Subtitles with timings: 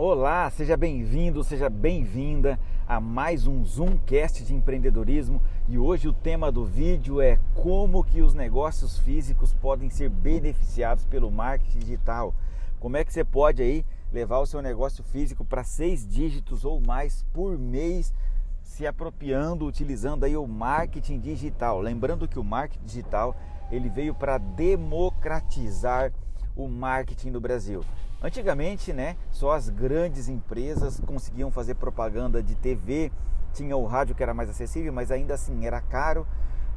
[0.00, 2.56] Olá, seja bem-vindo, seja bem-vinda
[2.86, 8.22] a mais um Zoomcast de empreendedorismo e hoje o tema do vídeo é como que
[8.22, 12.32] os negócios físicos podem ser beneficiados pelo marketing digital.
[12.78, 16.80] Como é que você pode aí levar o seu negócio físico para seis dígitos ou
[16.80, 18.14] mais por mês
[18.62, 21.80] se apropriando, utilizando aí o marketing digital.
[21.80, 23.34] Lembrando que o marketing digital
[23.68, 26.12] ele veio para democratizar
[26.54, 27.82] o marketing no Brasil.
[28.20, 33.12] Antigamente, né, só as grandes empresas conseguiam fazer propaganda de TV,
[33.52, 36.26] tinha o rádio que era mais acessível, mas ainda assim era caro.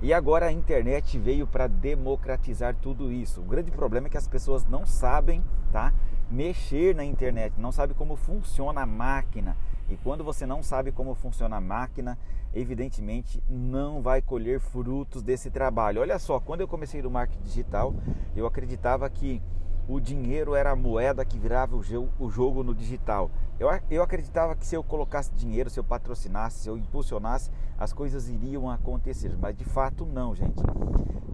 [0.04, 3.42] E agora a internet veio para democratizar tudo isso.
[3.42, 5.92] O grande problema é que as pessoas não sabem, tá,
[6.30, 9.58] mexer na internet, não sabem como funciona a máquina.
[9.90, 12.18] E quando você não sabe como funciona a máquina,
[12.54, 16.02] evidentemente não vai colher frutos desse trabalho.
[16.02, 17.94] Olha só, quando eu comecei no marketing digital,
[18.36, 19.42] eu acreditava que
[19.88, 23.30] o dinheiro era a moeda que virava o jogo no digital.
[23.60, 27.92] Eu, eu acreditava que se eu colocasse dinheiro, se eu patrocinasse, se eu impulsionasse, as
[27.92, 29.36] coisas iriam acontecer.
[29.38, 30.62] Mas de fato, não, gente.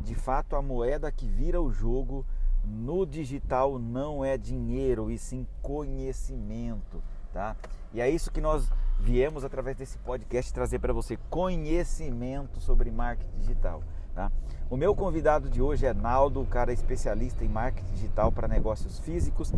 [0.04, 2.26] De fato, a moeda que vira o jogo
[2.64, 7.02] no digital não é dinheiro, e sim conhecimento.
[7.34, 7.56] Tá?
[7.94, 13.38] E é isso que nós viemos através desse podcast trazer para você conhecimento sobre marketing
[13.40, 13.84] digital.
[14.14, 14.32] Tá?
[14.70, 19.54] O meu convidado de hoje é Naldo, cara especialista em marketing digital para negócios físicos.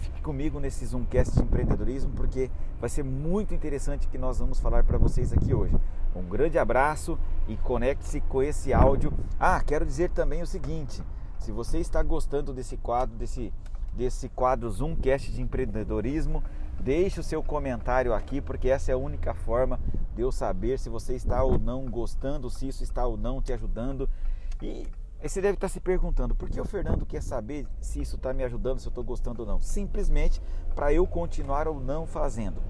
[0.00, 4.82] Fique comigo nesse Zoomcast de empreendedorismo porque vai ser muito interessante que nós vamos falar
[4.82, 5.76] para vocês aqui hoje.
[6.16, 9.12] Um grande abraço e conecte-se com esse áudio.
[9.38, 11.00] Ah, quero dizer também o seguinte:
[11.38, 13.52] se você está gostando desse quadro, desse,
[13.92, 16.42] desse quadro Zoomcast de empreendedorismo,
[16.80, 19.78] Deixe o seu comentário aqui, porque essa é a única forma
[20.14, 23.52] de eu saber se você está ou não gostando, se isso está ou não te
[23.52, 24.08] ajudando.
[24.62, 24.86] E
[25.22, 28.42] você deve estar se perguntando, por que o Fernando quer saber se isso está me
[28.42, 29.60] ajudando, se eu estou gostando ou não?
[29.60, 30.40] Simplesmente
[30.74, 32.62] para eu continuar ou não fazendo.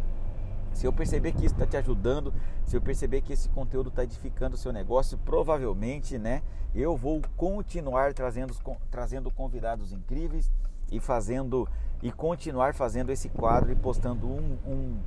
[0.73, 2.33] Se eu perceber que isso está te ajudando,
[2.65, 6.43] se eu perceber que esse conteúdo está edificando o seu negócio, provavelmente, né,
[6.75, 8.55] eu vou continuar trazendo,
[8.91, 10.51] trazendo convidados incríveis
[10.91, 11.69] e fazendo
[12.03, 14.99] e continuar fazendo esse quadro e postando um, um,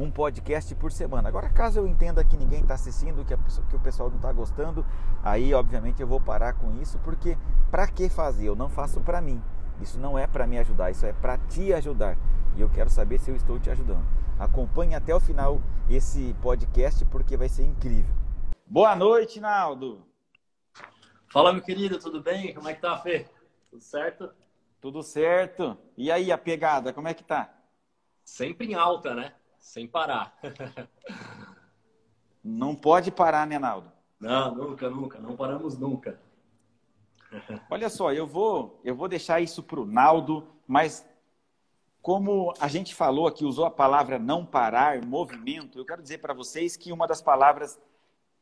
[0.00, 1.28] um podcast por semana.
[1.28, 4.32] Agora, caso eu entenda que ninguém está assistindo, que, pessoa, que o pessoal não está
[4.32, 4.84] gostando,
[5.22, 7.36] aí obviamente eu vou parar com isso, porque
[7.70, 8.46] para que fazer?
[8.46, 9.42] Eu não faço para mim.
[9.78, 12.16] Isso não é para me ajudar, isso é para te ajudar.
[12.56, 14.04] E eu quero saber se eu estou te ajudando.
[14.38, 18.14] Acompanhe até o final esse podcast porque vai ser incrível.
[18.66, 20.06] Boa noite, Naldo.
[21.30, 22.54] Fala, meu querido, tudo bem?
[22.54, 23.26] Como é que tá, Fê?
[23.70, 24.30] Tudo certo?
[24.80, 25.76] Tudo certo.
[25.94, 27.54] E aí, a pegada, como é que tá?
[28.24, 29.34] Sempre em alta, né?
[29.60, 30.36] Sem parar.
[32.42, 33.92] Não pode parar, né, Naldo?
[34.18, 35.18] Não, nunca, nunca.
[35.20, 36.18] Não paramos nunca.
[37.70, 41.06] Olha só, eu vou, eu vou deixar isso para o Naldo, mas
[42.02, 46.34] como a gente falou aqui, usou a palavra não parar, movimento, eu quero dizer para
[46.34, 47.78] vocês que uma das palavras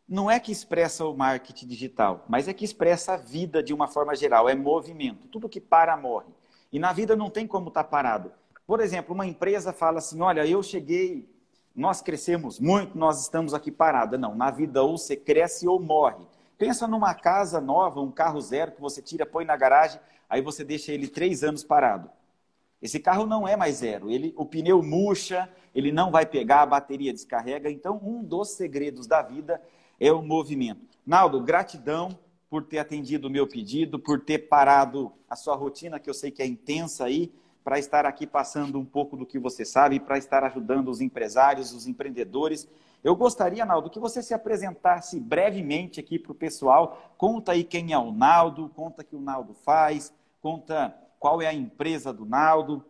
[0.08, 3.88] não é que expressa o marketing digital, mas é que expressa a vida de uma
[3.88, 5.28] forma geral, é movimento.
[5.28, 6.32] Tudo que para morre.
[6.72, 8.32] E na vida não tem como estar tá parado.
[8.68, 11.26] Por exemplo, uma empresa fala assim: olha, eu cheguei,
[11.74, 14.20] nós crescemos muito, nós estamos aqui parados.
[14.20, 16.22] Não, na vida ou você cresce ou morre.
[16.58, 19.98] Pensa numa casa nova, um carro zero que você tira, põe na garagem,
[20.28, 22.10] aí você deixa ele três anos parado.
[22.82, 26.66] Esse carro não é mais zero, ele, o pneu murcha, ele não vai pegar, a
[26.66, 27.70] bateria descarrega.
[27.70, 29.62] Então, um dos segredos da vida
[29.98, 30.82] é o movimento.
[31.06, 32.10] Naldo, gratidão
[32.50, 36.30] por ter atendido o meu pedido, por ter parado a sua rotina, que eu sei
[36.30, 37.32] que é intensa aí,
[37.68, 41.74] para estar aqui passando um pouco do que você sabe, para estar ajudando os empresários,
[41.74, 42.66] os empreendedores.
[43.04, 47.12] Eu gostaria, Naldo, que você se apresentasse brevemente aqui para o pessoal.
[47.18, 51.52] Conta aí quem é o Naldo, conta que o Naldo faz, conta qual é a
[51.52, 52.82] empresa do Naldo.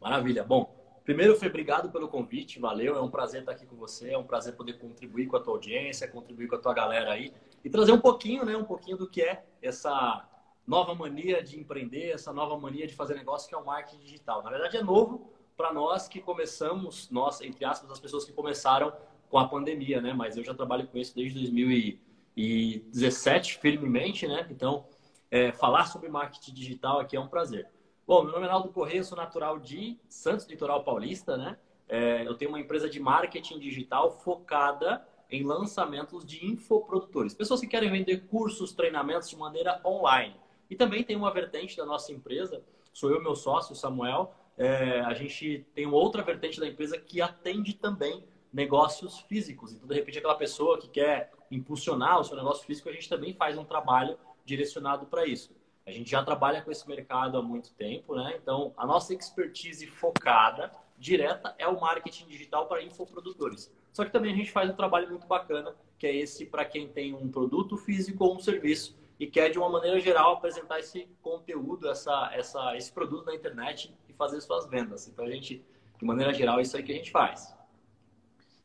[0.00, 0.44] Maravilha.
[0.44, 2.94] Bom, Primeiro, Fê, obrigado pelo convite, valeu.
[2.94, 5.54] É um prazer estar aqui com você, é um prazer poder contribuir com a tua
[5.54, 7.34] audiência, contribuir com a tua galera aí
[7.64, 10.24] e trazer um pouquinho, né, um pouquinho do que é essa
[10.70, 14.40] nova mania de empreender, essa nova mania de fazer negócio que é o marketing digital.
[14.44, 18.92] Na verdade, é novo para nós que começamos, nós, entre aspas, as pessoas que começaram
[19.28, 20.12] com a pandemia, né?
[20.12, 24.46] Mas eu já trabalho com isso desde 2017, firmemente, né?
[24.48, 24.86] Então,
[25.28, 27.68] é, falar sobre marketing digital aqui é um prazer.
[28.06, 31.58] Bom, meu nome é Naldo Correia, sou natural de Santos, litoral paulista, né?
[31.88, 37.34] É, eu tenho uma empresa de marketing digital focada em lançamentos de infoprodutores.
[37.34, 40.36] Pessoas que querem vender cursos, treinamentos de maneira online.
[40.70, 42.62] E também tem uma vertente da nossa empresa,
[42.92, 44.32] sou eu meu sócio, Samuel.
[44.56, 49.72] É, a gente tem outra vertente da empresa que atende também negócios físicos.
[49.72, 53.34] Então, de repente, aquela pessoa que quer impulsionar o seu negócio físico, a gente também
[53.34, 55.54] faz um trabalho direcionado para isso.
[55.86, 58.38] A gente já trabalha com esse mercado há muito tempo, né?
[58.40, 63.72] Então, a nossa expertise focada, direta, é o marketing digital para infoprodutores.
[63.92, 66.86] Só que também a gente faz um trabalho muito bacana, que é esse para quem
[66.86, 71.06] tem um produto físico ou um serviço e quer, de uma maneira geral, apresentar esse
[71.20, 75.06] conteúdo, essa, essa, esse produto na internet e fazer suas vendas.
[75.06, 75.62] Então, a gente,
[75.98, 77.54] de maneira geral, é isso aí que a gente faz.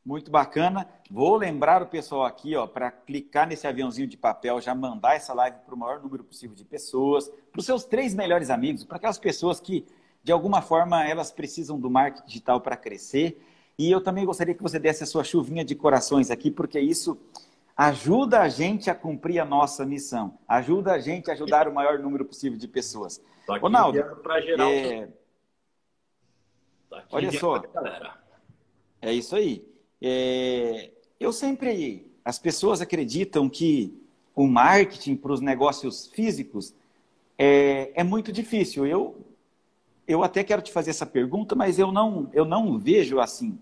[0.05, 0.87] Muito bacana.
[1.11, 5.33] Vou lembrar o pessoal aqui, ó, para clicar nesse aviãozinho de papel, já mandar essa
[5.33, 8.95] live para o maior número possível de pessoas, para os seus três melhores amigos, para
[8.95, 9.85] aquelas pessoas que,
[10.23, 13.45] de alguma forma, elas precisam do marketing digital para crescer.
[13.77, 17.19] E eu também gostaria que você desse a sua chuvinha de corações aqui, porque isso
[17.75, 21.99] ajuda a gente a cumprir a nossa missão, ajuda a gente a ajudar o maior
[21.99, 23.21] número possível de pessoas.
[23.61, 25.09] Ronaldo, é...
[27.11, 27.61] olha só,
[29.01, 29.67] é isso aí.
[30.01, 32.11] É, eu sempre.
[32.23, 34.01] As pessoas acreditam que
[34.35, 36.73] o marketing para os negócios físicos
[37.37, 38.85] é, é muito difícil.
[38.85, 39.23] Eu,
[40.07, 43.59] eu até quero te fazer essa pergunta, mas eu não, eu não vejo assim.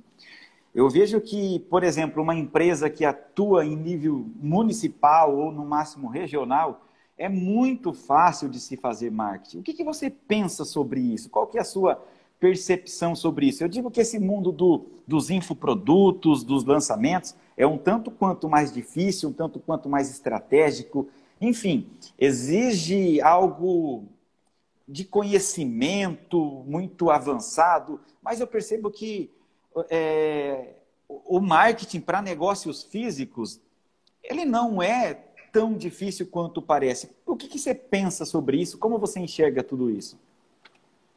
[0.74, 6.08] Eu vejo que, por exemplo, uma empresa que atua em nível municipal ou no máximo
[6.08, 6.84] regional,
[7.16, 9.60] é muito fácil de se fazer marketing.
[9.60, 11.30] O que, que você pensa sobre isso?
[11.30, 12.04] Qual que é a sua
[12.40, 13.64] percepção sobre isso?
[13.64, 18.74] Eu digo que esse mundo do, dos infoprodutos, dos lançamentos, é um tanto quanto mais
[18.74, 21.08] difícil, um tanto quanto mais estratégico.
[21.40, 21.88] Enfim,
[22.18, 24.06] exige algo
[24.88, 29.30] de conhecimento muito avançado, mas eu percebo que
[29.90, 30.76] é,
[31.08, 33.60] o marketing para negócios físicos,
[34.24, 35.14] ele não é
[35.52, 37.16] tão difícil quanto parece.
[37.26, 38.78] O que, que você pensa sobre isso?
[38.78, 40.20] Como você enxerga tudo isso?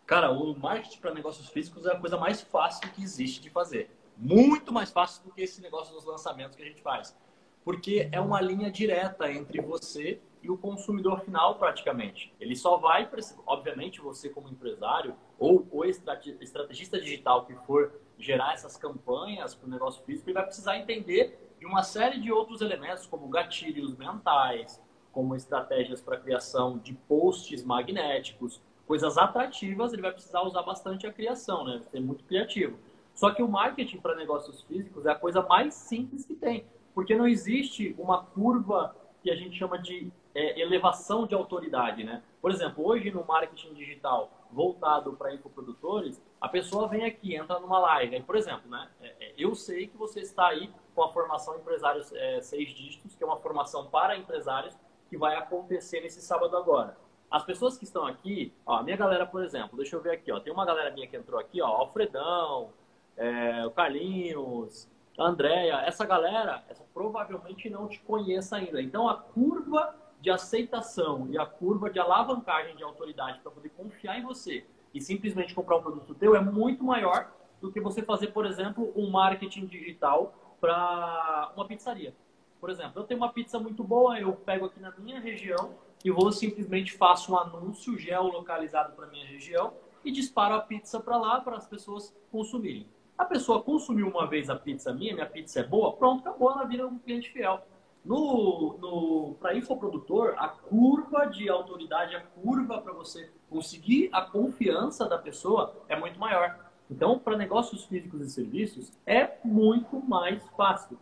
[0.07, 3.91] Cara, o marketing para negócios físicos é a coisa mais fácil que existe de fazer.
[4.17, 7.17] Muito mais fácil do que esse negócio dos lançamentos que a gente faz.
[7.65, 12.33] Porque é uma linha direta entre você e o consumidor final, praticamente.
[12.39, 13.09] Ele só vai,
[13.47, 19.71] obviamente, você como empresário ou o estrategista digital que for gerar essas campanhas para o
[19.71, 24.83] negócio físico, ele vai precisar entender de uma série de outros elementos, como gatilhos mentais,
[25.13, 31.13] como estratégias para criação de posts magnéticos, coisas atrativas, ele vai precisar usar bastante a
[31.13, 31.81] criação, né?
[31.91, 32.79] Ser muito criativo.
[33.15, 37.17] Só que o marketing para negócios físicos é a coisa mais simples que tem, porque
[37.17, 42.23] não existe uma curva que a gente chama de é, elevação de autoridade, né?
[42.43, 47.79] Por exemplo, hoje no marketing digital voltado para infoprodutores, a pessoa vem aqui, entra numa
[47.79, 48.89] live, aí, por exemplo, né?
[49.01, 53.17] É, é, eu sei que você está aí com a formação Empresários é, Seis Dígitos,
[53.17, 54.77] que é uma formação para empresários
[55.09, 56.99] que vai acontecer nesse sábado agora.
[57.31, 60.31] As pessoas que estão aqui, ó, a minha galera, por exemplo, deixa eu ver aqui,
[60.31, 62.73] ó, tem uma galera minha que entrou aqui, ó, Alfredão,
[63.17, 64.87] é, o Carlinhos,
[65.19, 68.83] a Andréia, essa galera, essa provavelmente não te conheça ainda.
[68.83, 74.19] Então, a curva de aceitação e a curva de alavancagem de autoridade para poder confiar
[74.19, 77.31] em você e simplesmente comprar um produto teu é muito maior
[77.61, 82.15] do que você fazer, por exemplo, um marketing digital para uma pizzaria.
[82.61, 85.75] Por exemplo, eu tenho uma pizza muito boa, eu pego aqui na minha região
[86.05, 89.75] e vou simplesmente faço um anúncio geolocalizado para minha região
[90.05, 92.87] e disparo a pizza para lá para as pessoas consumirem.
[93.19, 96.65] A pessoa consumiu uma vez a pizza minha, minha pizza é boa, pronto, acabou, ela
[96.65, 97.67] vira um cliente fiel.
[98.07, 105.09] No, no, para infoprodutor, a curva de autoridade, a curva para você conseguir a confiança
[105.09, 106.71] da pessoa é muito maior.
[106.89, 110.97] Então, para negócios físicos e serviços, é muito mais fácil.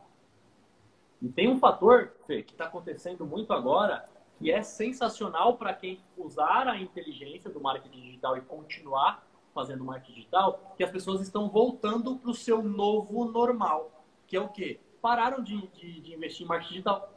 [1.21, 6.01] E tem um fator Fê, que está acontecendo muito agora, que é sensacional para quem
[6.17, 11.51] usar a inteligência do marketing digital e continuar fazendo marketing digital, que as pessoas estão
[11.51, 14.81] voltando para o seu novo normal, que é o quê?
[15.05, 17.13] Pararam de, de, de investir em marketing digital.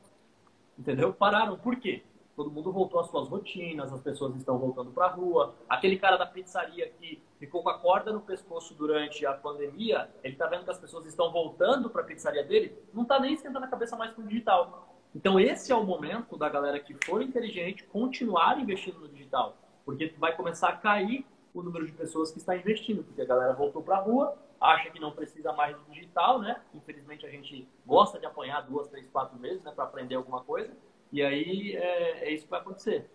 [0.78, 1.14] Entendeu?
[1.14, 1.58] Pararam.
[1.58, 2.04] Por quê?
[2.36, 5.56] Todo mundo voltou às suas rotinas, as pessoas estão voltando para a rua.
[5.70, 10.34] Aquele cara da pizzaria que ficou com a corda no pescoço durante a pandemia, ele
[10.34, 13.64] está vendo que as pessoas estão voltando para a pizzaria dele, não está nem esquentando
[13.64, 14.94] a cabeça mais com o digital.
[15.16, 20.14] Então, esse é o momento da galera que for inteligente continuar investindo no digital, porque
[20.18, 23.82] vai começar a cair o número de pessoas que está investindo, porque a galera voltou
[23.82, 26.60] para a rua, acha que não precisa mais do digital, né?
[26.74, 30.72] Infelizmente, a gente gosta de apanhar duas, três, quatro vezes né, para aprender alguma coisa,
[31.12, 33.10] e aí é, é isso que vai acontecer.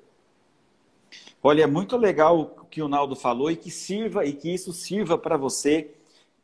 [1.42, 4.72] Olha, é muito legal o que o Naldo falou e que sirva e que isso
[4.72, 5.94] sirva para você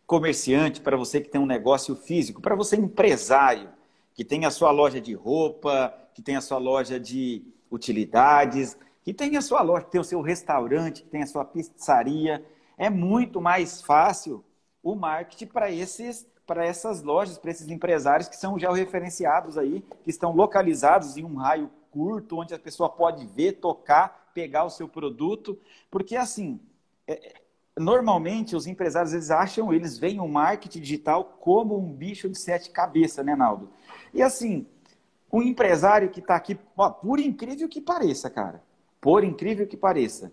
[0.06, 3.70] comerciante, para você que tem um negócio físico, para você empresário
[4.14, 9.14] que tem a sua loja de roupa, que tem a sua loja de utilidades, que
[9.14, 12.44] tem a sua loja, que tem o seu restaurante, que tem a sua pizzaria.
[12.76, 14.44] É muito mais fácil
[14.92, 19.84] o marketing para esses para essas lojas, para esses empresários que são já referenciados aí,
[20.02, 24.70] que estão localizados em um raio curto, onde a pessoa pode ver, tocar, pegar o
[24.70, 26.58] seu produto, porque assim,
[27.06, 27.34] é,
[27.78, 32.70] normalmente os empresários eles acham, eles veem o marketing digital como um bicho de sete
[32.70, 33.70] cabeças, né, Naldo?
[34.14, 34.66] E assim,
[35.30, 38.62] o empresário que está aqui, ó, por incrível que pareça, cara,
[39.02, 40.32] por incrível que pareça,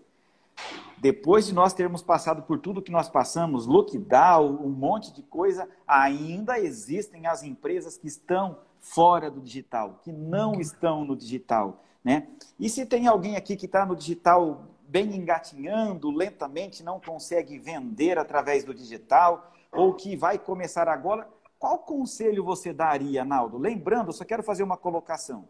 [1.06, 5.68] depois de nós termos passado por tudo que nós passamos, lockdown, um monte de coisa,
[5.86, 11.80] ainda existem as empresas que estão fora do digital, que não estão no digital.
[12.02, 12.26] Né?
[12.58, 18.18] E se tem alguém aqui que está no digital bem engatinhando, lentamente, não consegue vender
[18.18, 23.58] através do digital, ou que vai começar agora, qual conselho você daria, Naldo?
[23.58, 25.46] Lembrando, só quero fazer uma colocação.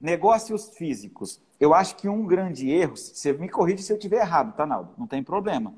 [0.00, 1.40] Negócios físicos.
[1.58, 4.92] Eu acho que um grande erro, você me corrige se eu estiver errado, tá, Naldo?
[4.96, 5.74] Não tem problema.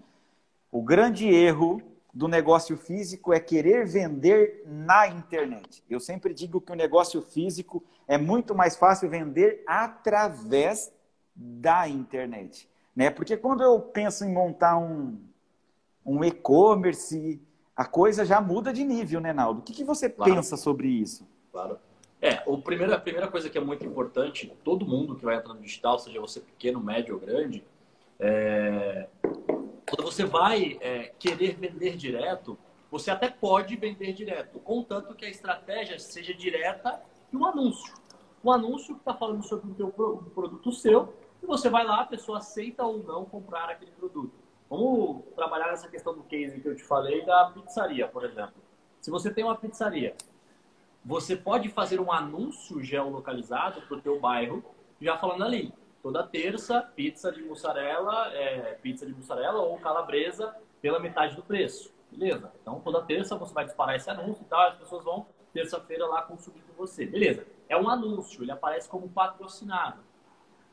[0.70, 5.82] O grande erro do negócio físico é querer vender na internet.
[5.88, 10.92] Eu sempre digo que o negócio físico é muito mais fácil vender através
[11.34, 12.68] da internet.
[12.94, 13.10] Né?
[13.10, 15.18] Porque quando eu penso em montar um,
[16.04, 17.40] um e-commerce,
[17.76, 19.60] a coisa já muda de nível, né, Naldo?
[19.60, 20.34] O que, que você claro.
[20.34, 21.26] pensa sobre isso?
[21.52, 21.78] Claro.
[22.22, 25.54] É, o primeiro, a primeira coisa que é muito importante, todo mundo que vai entrar
[25.54, 27.64] no digital, seja você pequeno, médio ou grande,
[28.18, 29.08] é...
[29.88, 32.58] quando você vai é, querer vender direto,
[32.90, 37.00] você até pode vender direto, contanto que a estratégia seja direta
[37.32, 37.94] e um anúncio.
[38.44, 42.02] Um anúncio que está falando sobre o teu um produto seu, e você vai lá,
[42.02, 44.32] a pessoa aceita ou não comprar aquele produto.
[44.68, 48.54] Vamos trabalhar nessa questão do case que eu te falei da pizzaria, por exemplo.
[49.00, 50.14] Se você tem uma pizzaria
[51.04, 54.62] você pode fazer um anúncio geolocalizado para o teu bairro,
[55.00, 60.98] já falando ali, toda terça, pizza de mussarela, é, pizza de mussarela ou calabresa pela
[60.98, 61.92] metade do preço.
[62.10, 62.52] Beleza?
[62.60, 66.22] Então, toda terça você vai disparar esse anúncio e tal, as pessoas vão terça-feira lá
[66.22, 67.06] consumir com você.
[67.06, 67.46] Beleza.
[67.68, 70.02] É um anúncio, ele aparece como patrocinado.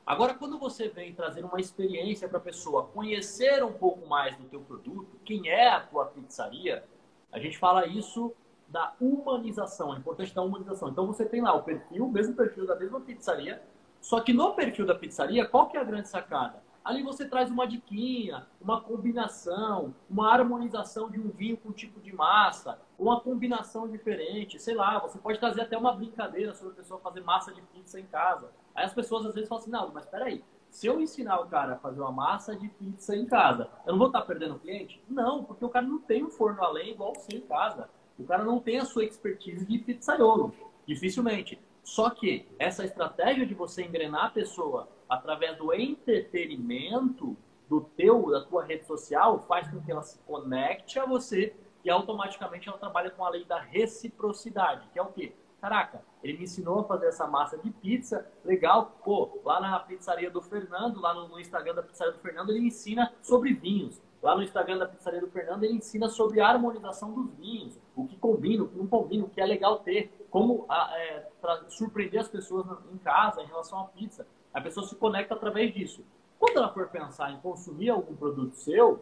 [0.06, 4.46] Agora, quando você vem trazer uma experiência para a pessoa conhecer um pouco mais do
[4.46, 6.86] teu produto, quem é a tua pizzaria,
[7.32, 8.34] a gente fala isso
[8.68, 10.90] da humanização, a importância da humanização.
[10.90, 13.62] Então você tem lá o perfil, o mesmo perfil da mesma pizzaria,
[14.02, 16.62] só que no perfil da pizzaria, qual que é a grande sacada?
[16.84, 22.00] Ali você traz uma diquinha, uma combinação, uma harmonização de um vinho com um tipo
[22.00, 26.76] de massa, uma combinação diferente, sei lá, você pode trazer até uma brincadeira sobre a
[26.78, 28.50] pessoa fazer massa de pizza em casa.
[28.74, 31.74] Aí as pessoas às vezes falam assim, não, mas peraí, se eu ensinar o cara
[31.74, 35.04] a fazer uma massa de pizza em casa, eu não vou estar perdendo cliente?
[35.10, 37.90] Não, porque o cara não tem um forno além igual o seu em casa.
[38.18, 40.54] O cara não tem a sua expertise de pizzaiolo,
[40.86, 41.60] dificilmente.
[41.84, 47.38] Só que essa estratégia de você engrenar a pessoa através do entretenimento
[47.70, 51.90] do teu, da tua rede social, faz com que ela se conecte a você e
[51.90, 55.34] automaticamente ela trabalha com a lei da reciprocidade, que é o quê?
[55.62, 58.98] Caraca, ele me ensinou a fazer essa massa de pizza, legal.
[59.04, 63.12] Pô, lá na pizzaria do Fernando, lá no, Instagram da pizzaria do Fernando, ele ensina
[63.22, 64.02] sobre vinhos.
[64.22, 68.08] Lá no Instagram da Pizzaria do Fernando, ele ensina sobre a harmonização dos vinhos, o
[68.08, 71.28] que combina, o que não combina, o que é legal ter, como é,
[71.70, 74.28] surpreender as pessoas em casa em relação à pizza.
[74.54, 76.04] A pessoa se conecta através disso.
[76.40, 79.00] Quando ela for pensar em consumir algum produto seu,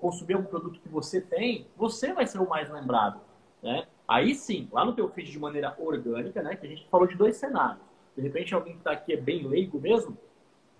[0.00, 3.20] consumir algum produto que você tem, você vai ser o mais lembrado.
[3.62, 3.86] Né?
[4.06, 7.14] Aí sim, lá no teu feed de maneira orgânica, né, que a gente falou de
[7.14, 7.82] dois cenários.
[8.16, 10.16] De repente, alguém que está aqui é bem leigo mesmo,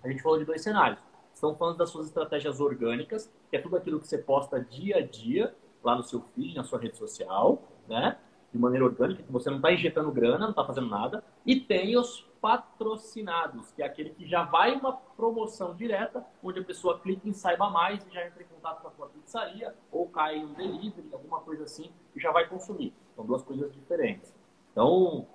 [0.03, 0.99] a gente falou de dois cenários
[1.39, 5.01] Estão falando das suas estratégias orgânicas, que é tudo aquilo que você posta dia a
[5.01, 8.19] dia lá no seu feed, na sua rede social, né?
[8.51, 11.23] De maneira orgânica, que você não está injetando grana, não está fazendo nada.
[11.45, 16.63] E tem os patrocinados, que é aquele que já vai uma promoção direta, onde a
[16.63, 20.09] pessoa clica em saiba mais e já entra em contato com a sua pizzaria, ou
[20.09, 22.93] cai em um delivery, alguma coisa assim, e já vai consumir.
[23.15, 24.35] São duas coisas diferentes.
[24.73, 25.25] Então,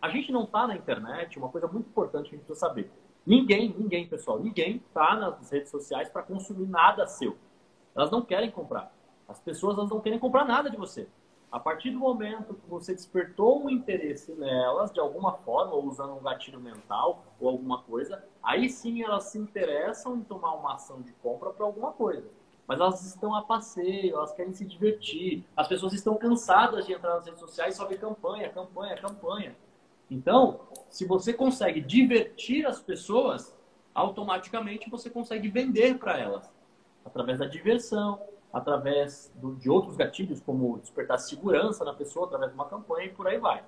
[0.00, 2.88] a gente não está na internet, uma coisa muito importante que a gente precisa saber.
[3.24, 7.36] Ninguém, ninguém, pessoal, ninguém está nas redes sociais para consumir nada seu.
[7.94, 8.92] Elas não querem comprar.
[9.28, 11.08] As pessoas elas não querem comprar nada de você.
[11.50, 16.14] A partir do momento que você despertou um interesse nelas, de alguma forma, ou usando
[16.14, 21.02] um gatilho mental ou alguma coisa, aí sim elas se interessam em tomar uma ação
[21.02, 22.26] de compra para alguma coisa.
[22.66, 25.44] Mas elas estão a passeio, elas querem se divertir.
[25.54, 29.54] As pessoas estão cansadas de entrar nas redes sociais e só ver campanha, campanha, campanha.
[30.12, 33.56] Então, se você consegue divertir as pessoas,
[33.94, 36.50] automaticamente você consegue vender para elas.
[37.02, 38.20] Através da diversão,
[38.52, 43.08] através do, de outros gatilhos, como despertar segurança na pessoa, através de uma campanha e
[43.14, 43.64] por aí vai.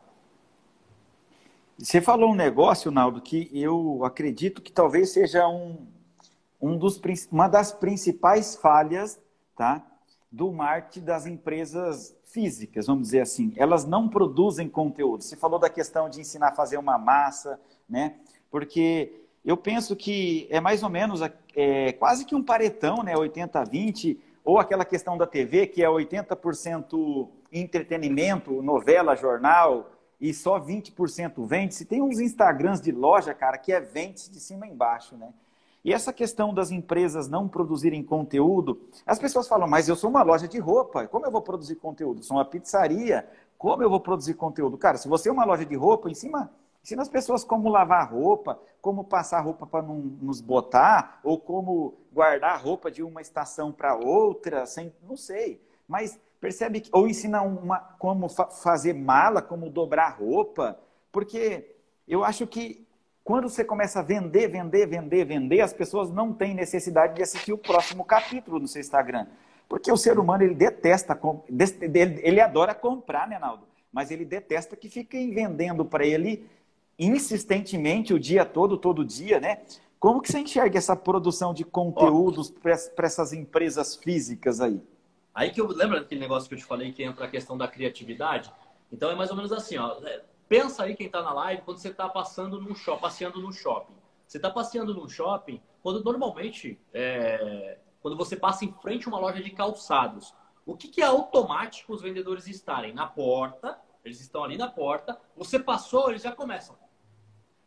[1.78, 5.86] Você falou um negócio, Naldo, que eu acredito que talvez seja um,
[6.60, 7.00] um dos,
[7.32, 9.18] uma das principais falhas
[9.56, 9.82] tá,
[10.30, 15.22] do marketing das empresas físicas, vamos dizer assim, elas não produzem conteúdo.
[15.22, 18.16] Você falou da questão de ensinar a fazer uma massa, né?
[18.50, 19.12] Porque
[19.44, 21.20] eu penso que é mais ou menos
[21.54, 23.14] é, quase que um paretão, né?
[23.14, 31.46] 80-20, ou aquela questão da TV, que é 80% entretenimento, novela, jornal, e só 20%
[31.46, 31.74] vende.
[31.74, 35.32] Se tem uns Instagrams de loja, cara, que é vende de cima embaixo, né?
[35.84, 40.22] E essa questão das empresas não produzirem conteúdo, as pessoas falam, mas eu sou uma
[40.22, 42.22] loja de roupa, como eu vou produzir conteúdo?
[42.22, 44.78] Sou uma pizzaria, como eu vou produzir conteúdo?
[44.78, 49.04] Cara, se você é uma loja de roupa, Ensina as pessoas como lavar roupa, como
[49.04, 54.66] passar roupa para não nos botar, ou como guardar roupa de uma estação para outra,
[54.66, 55.62] sem, não sei.
[55.88, 60.78] Mas percebe que, ou ensina uma, como fa fazer mala, como dobrar roupa,
[61.10, 61.74] porque
[62.06, 62.83] eu acho que
[63.24, 67.54] quando você começa a vender, vender, vender, vender, as pessoas não têm necessidade de assistir
[67.54, 69.26] o próximo capítulo no seu Instagram.
[69.66, 71.18] Porque o ser humano, ele detesta,
[72.22, 73.66] ele adora comprar, né, Naldo?
[73.90, 76.46] Mas ele detesta que fiquem vendendo para ele
[76.98, 79.62] insistentemente o dia todo, todo dia, né?
[79.98, 84.82] Como que você enxerga essa produção de conteúdos para essas empresas físicas aí?
[85.34, 87.66] Aí que eu lembro daquele negócio que eu te falei que entra a questão da
[87.66, 88.52] criatividade.
[88.92, 89.96] Então é mais ou menos assim, ó.
[90.48, 93.94] Pensa aí quem está na live quando você está passando no shopping, passeando no shopping.
[94.26, 99.18] Você está passeando no shopping quando normalmente é, quando você passa em frente a uma
[99.18, 100.34] loja de calçados.
[100.66, 103.78] O que, que é automático os vendedores estarem na porta?
[104.04, 105.18] Eles estão ali na porta.
[105.36, 106.76] Você passou, eles já começam.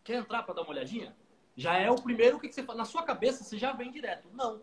[0.04, 1.16] Quer entrar para dar uma olhadinha?
[1.56, 2.78] Já é o primeiro que você faz.
[2.78, 4.30] Na sua cabeça, você já vem direto.
[4.32, 4.62] Não.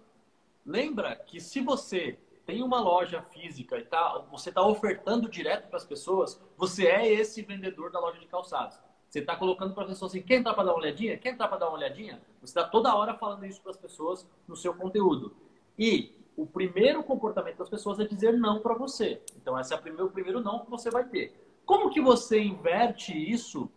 [0.64, 5.76] Lembra que se você tem uma loja física e tá, você está ofertando direto para
[5.76, 8.78] as pessoas, você é esse vendedor da loja de calçados.
[9.08, 11.16] Você está colocando para as pessoas assim, quer entrar para dar uma olhadinha?
[11.16, 12.20] Quer entrar para dar uma olhadinha?
[12.40, 15.34] Você está toda hora falando isso para as pessoas no seu conteúdo.
[15.78, 19.22] E o primeiro comportamento das pessoas é dizer não para você.
[19.36, 21.40] Então, esse é o primeiro, o primeiro não que você vai ter.
[21.64, 23.70] Como que você inverte isso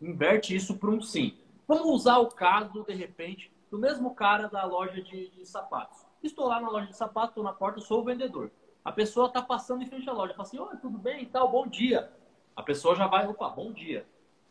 [0.00, 1.36] inverte isso para um sim.
[1.68, 5.98] Vamos usar o caso, de repente, do mesmo cara da loja de, de sapatos.
[6.22, 8.50] Estou lá na loja de sapatos, estou na porta, sou o vendedor.
[8.84, 11.50] A pessoa está passando em frente à loja, fala assim, oi, tudo bem e tal,
[11.50, 12.10] bom dia.
[12.56, 14.06] A pessoa já vai, opa, bom dia.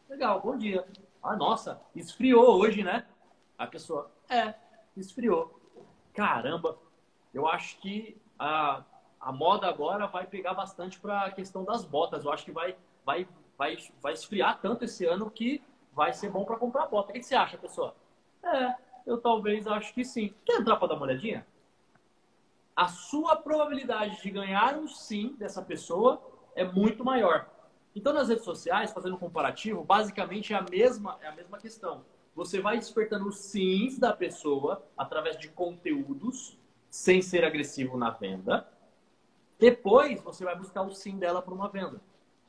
[0.07, 0.87] Legal, bom dia.
[1.21, 3.05] Ah, nossa, esfriou hoje, né?
[3.57, 4.53] A pessoa, é,
[4.95, 5.59] esfriou.
[6.13, 6.77] Caramba,
[7.33, 8.83] eu acho que a,
[9.19, 12.25] a moda agora vai pegar bastante para a questão das botas.
[12.25, 13.27] Eu acho que vai, vai
[13.59, 17.11] vai, vai esfriar tanto esse ano que vai ser bom para comprar bota.
[17.11, 17.93] O que, você acha, pessoal?
[18.41, 18.73] É,
[19.05, 20.33] eu talvez acho que sim.
[20.45, 21.45] Quer entrar para dar uma olhadinha?
[22.79, 26.21] A sua probabilidade de ganhar um sim dessa pessoa
[26.55, 27.49] é muito maior.
[27.93, 32.05] Então, nas redes sociais, fazendo um comparativo, basicamente é a mesma, é a mesma questão.
[32.33, 36.57] Você vai despertando os sims da pessoa através de conteúdos,
[36.89, 38.65] sem ser agressivo na venda.
[39.59, 41.99] Depois, você vai buscar o sim dela para uma venda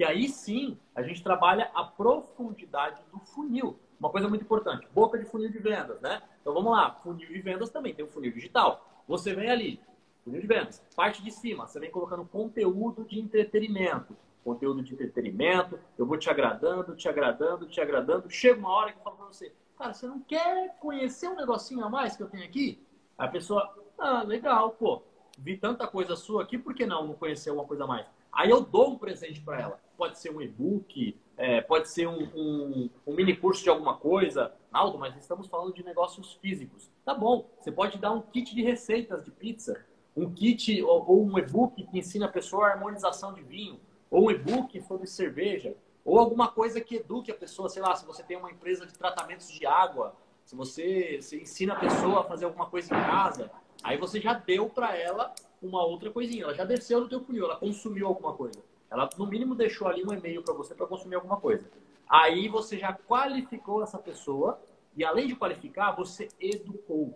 [0.01, 3.79] que aí sim a gente trabalha a profundidade do funil.
[3.99, 6.23] Uma coisa muito importante, boca de funil de vendas, né?
[6.41, 9.03] Então vamos lá, funil de vendas também tem o funil digital.
[9.07, 9.79] Você vem ali,
[10.25, 14.17] funil de vendas, parte de cima, você vem colocando conteúdo de entretenimento.
[14.43, 18.31] Conteúdo de entretenimento, eu vou te agradando, te agradando, te agradando.
[18.31, 21.85] Chega uma hora que eu falo pra você, cara, você não quer conhecer um negocinho
[21.85, 22.83] a mais que eu tenho aqui?
[23.19, 25.03] A pessoa, ah, legal, pô,
[25.39, 28.07] vi tanta coisa sua aqui, por que não não conhecer uma coisa a mais?
[28.33, 32.23] Aí eu dou um presente para ela pode ser um e-book, é, pode ser um,
[32.35, 34.51] um, um, mini curso de alguma coisa.
[34.73, 36.91] Aldo, mas estamos falando de negócios físicos.
[37.05, 39.85] Tá bom, você pode dar um kit de receitas de pizza,
[40.17, 44.31] um kit ou, um e-book que ensina a pessoa a harmonização de vinho, ou um
[44.31, 48.37] e-book sobre cerveja, ou alguma coisa que eduque a pessoa, sei lá, se você tem
[48.37, 52.67] uma empresa de tratamentos de água, se você, você ensina a pessoa a fazer alguma
[52.67, 53.51] coisa em casa,
[53.83, 57.45] aí você já deu para ela uma outra coisinha, ela já desceu no teu funil,
[57.45, 58.59] ela consumiu alguma coisa.
[58.91, 61.71] Ela, no mínimo, deixou ali um e-mail para você para consumir alguma coisa.
[62.09, 64.61] Aí você já qualificou essa pessoa
[64.97, 67.15] e, além de qualificar, você educou.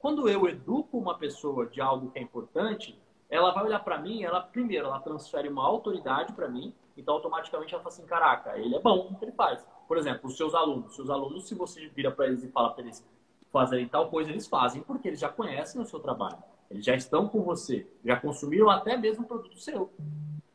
[0.00, 4.22] Quando eu educo uma pessoa de algo que é importante, ela vai olhar para mim,
[4.22, 8.74] ela primeiro, ela transfere uma autoridade para mim, então automaticamente ela fala assim, caraca, ele
[8.74, 9.62] é bom ele faz.
[9.86, 12.82] Por exemplo, os seus alunos, seus alunos, se você vira para eles e fala para
[12.82, 13.06] eles
[13.52, 16.38] fazerem tal coisa, eles fazem porque eles já conhecem o seu trabalho.
[16.70, 19.90] Eles já estão com você, já consumiram até mesmo um produto seu.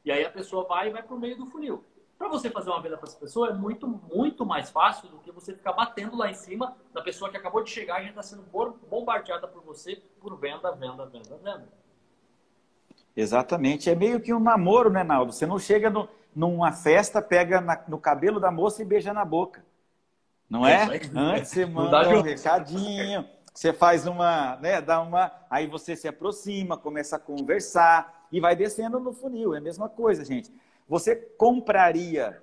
[0.03, 1.83] E aí a pessoa vai e vai para o meio do funil.
[2.17, 5.31] Para você fazer uma venda para essa pessoa é muito, muito mais fácil do que
[5.31, 8.23] você ficar batendo lá em cima da pessoa que acabou de chegar e já está
[8.23, 8.43] sendo
[8.89, 11.67] bombardeada por você por venda, venda, venda, venda.
[13.15, 13.89] Exatamente.
[13.89, 15.33] É meio que um namoro, né, Naldo?
[15.33, 19.25] Você não chega no, numa festa, pega na, no cabelo da moça e beija na
[19.25, 19.65] boca.
[20.49, 20.73] Não é?
[20.73, 26.07] é Antes você manda um recadinho, você faz uma, né, dá uma, aí você se
[26.07, 29.55] aproxima, começa a conversar, e vai descendo no funil.
[29.55, 30.51] É a mesma coisa, gente.
[30.87, 32.41] Você compraria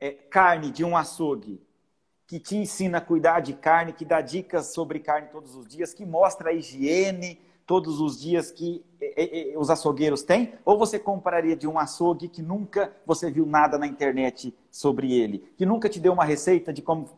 [0.00, 1.60] é, carne de um açougue
[2.26, 5.92] que te ensina a cuidar de carne, que dá dicas sobre carne todos os dias,
[5.92, 8.84] que mostra a higiene todos os dias que
[9.56, 10.54] os açougueiros têm?
[10.64, 15.38] Ou você compraria de um açougue que nunca você viu nada na internet sobre ele,
[15.56, 17.10] que nunca te deu uma receita de como.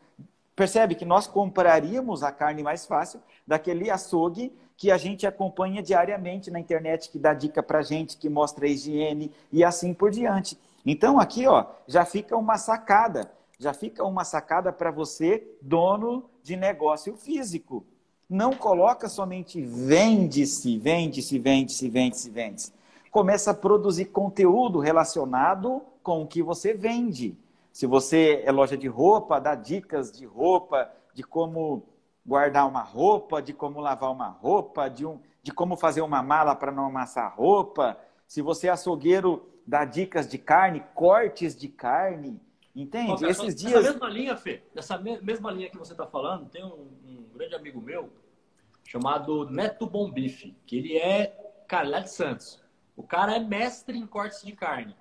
[0.57, 6.51] Percebe que nós compraríamos a carne mais fácil daquele açougue que a gente acompanha diariamente
[6.51, 10.59] na internet, que dá dica para gente, que mostra a higiene e assim por diante.
[10.85, 16.57] Então aqui, ó, já fica uma sacada, já fica uma sacada para você, dono de
[16.57, 17.87] negócio físico
[18.29, 22.73] não coloca somente vende-se, vende-se, vende-se, vende-se, vende-se.
[23.11, 27.37] Começa a produzir conteúdo relacionado com o que você vende.
[27.73, 31.85] Se você é loja de roupa, dá dicas de roupa, de como
[32.25, 36.55] guardar uma roupa, de como lavar uma roupa, de, um, de como fazer uma mala
[36.55, 37.99] para não amassar roupa.
[38.27, 42.41] Se você é açougueiro, dá dicas de carne, cortes de carne.
[42.75, 43.25] Entende?
[43.27, 43.75] Esses dias.
[43.75, 47.55] Nessa mesma linha, Fê, nessa mesma linha que você está falando, tem um, um, grande
[47.55, 48.11] amigo meu
[48.83, 51.27] chamado Neto Bombife, que ele é,
[51.69, 52.63] cara, lá de Santos.
[52.97, 54.97] O cara é mestre em cortes de carne.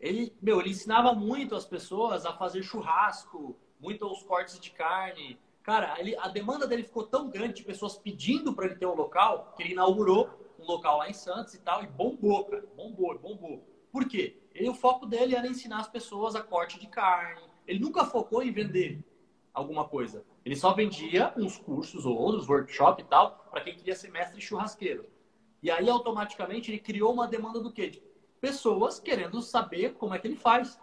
[0.00, 5.38] Ele, meu, ele ensinava muito as pessoas a fazer churrasco, muito os cortes de carne.
[5.62, 8.94] Cara, ele, a demanda dele ficou tão grande de pessoas pedindo para ele ter um
[8.94, 12.64] local, que ele inaugurou um local lá em Santos e tal, e bombou, cara.
[12.76, 13.64] Bombou, bombou.
[13.92, 14.40] Por quê?
[14.54, 17.42] Ele, o foco dele era ensinar as pessoas a corte de carne.
[17.66, 19.04] Ele nunca focou em vender
[19.54, 20.24] alguma coisa.
[20.44, 24.40] Ele só vendia uns cursos ou outros, workshop e tal, para quem queria ser mestre
[24.40, 25.06] churrasqueiro.
[25.62, 27.88] E aí, automaticamente, ele criou uma demanda do quê?
[27.88, 28.02] De
[28.40, 30.80] pessoas querendo saber como é que ele faz.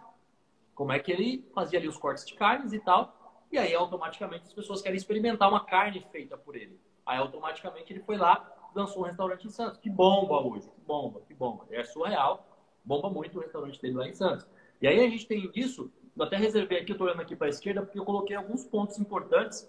[0.74, 3.19] Como é que ele fazia ali os cortes de carnes e tal.
[3.50, 6.78] E aí, automaticamente, as pessoas querem experimentar uma carne feita por ele.
[7.04, 9.78] Aí, automaticamente, ele foi lá, lançou um restaurante em Santos.
[9.78, 11.66] Que bomba hoje, que bomba, que bomba.
[11.70, 12.46] É surreal.
[12.84, 14.46] Bomba muito o restaurante dele lá em Santos.
[14.80, 17.46] E aí, a gente tem disso eu até reservei aqui, eu estou olhando aqui para
[17.46, 19.68] a esquerda, porque eu coloquei alguns pontos importantes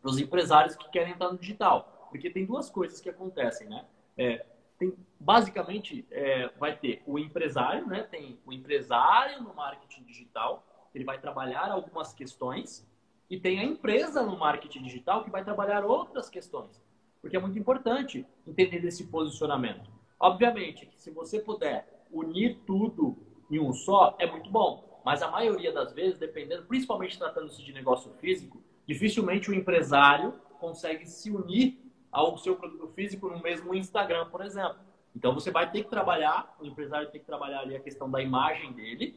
[0.00, 2.08] para os empresários que querem entrar no digital.
[2.10, 3.84] Porque tem duas coisas que acontecem, né?
[4.16, 4.46] É,
[4.78, 8.04] tem, basicamente, é, vai ter o empresário, né?
[8.04, 10.64] Tem o empresário no marketing digital,
[10.94, 12.86] ele vai trabalhar algumas questões,
[13.30, 16.82] e tem a empresa no marketing digital que vai trabalhar outras questões.
[17.20, 19.90] Porque é muito importante entender esse posicionamento.
[20.18, 23.16] Obviamente que se você puder unir tudo
[23.50, 25.00] em um só, é muito bom.
[25.04, 31.06] Mas a maioria das vezes, dependendo, principalmente tratando-se de negócio físico, dificilmente o empresário consegue
[31.06, 31.78] se unir
[32.10, 34.78] ao seu produto físico no mesmo Instagram, por exemplo.
[35.14, 38.22] Então você vai ter que trabalhar, o empresário tem que trabalhar ali a questão da
[38.22, 39.16] imagem dele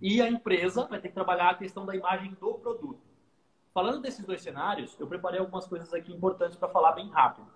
[0.00, 3.07] e a empresa vai ter que trabalhar a questão da imagem do produto.
[3.78, 7.46] Falando desses dois cenários, eu preparei algumas coisas aqui importantes para falar bem rápido.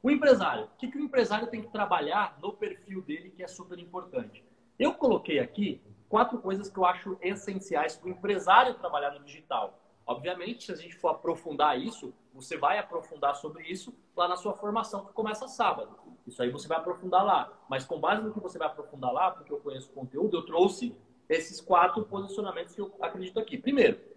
[0.00, 3.48] O empresário, o que, que o empresário tem que trabalhar no perfil dele que é
[3.48, 4.44] super importante?
[4.78, 9.80] Eu coloquei aqui quatro coisas que eu acho essenciais para o empresário trabalhar no digital.
[10.06, 14.54] Obviamente, se a gente for aprofundar isso, você vai aprofundar sobre isso lá na sua
[14.54, 15.98] formação que começa sábado.
[16.24, 17.52] Isso aí você vai aprofundar lá.
[17.68, 20.46] Mas com base no que você vai aprofundar lá, porque eu conheço o conteúdo, eu
[20.46, 20.96] trouxe
[21.28, 23.58] esses quatro posicionamentos que eu acredito aqui.
[23.58, 24.13] Primeiro,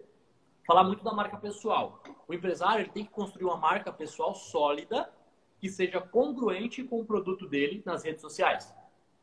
[0.68, 2.02] falar muito da marca pessoal.
[2.28, 5.10] O empresário ele tem que construir uma marca pessoal sólida
[5.58, 8.70] que seja congruente com o produto dele nas redes sociais.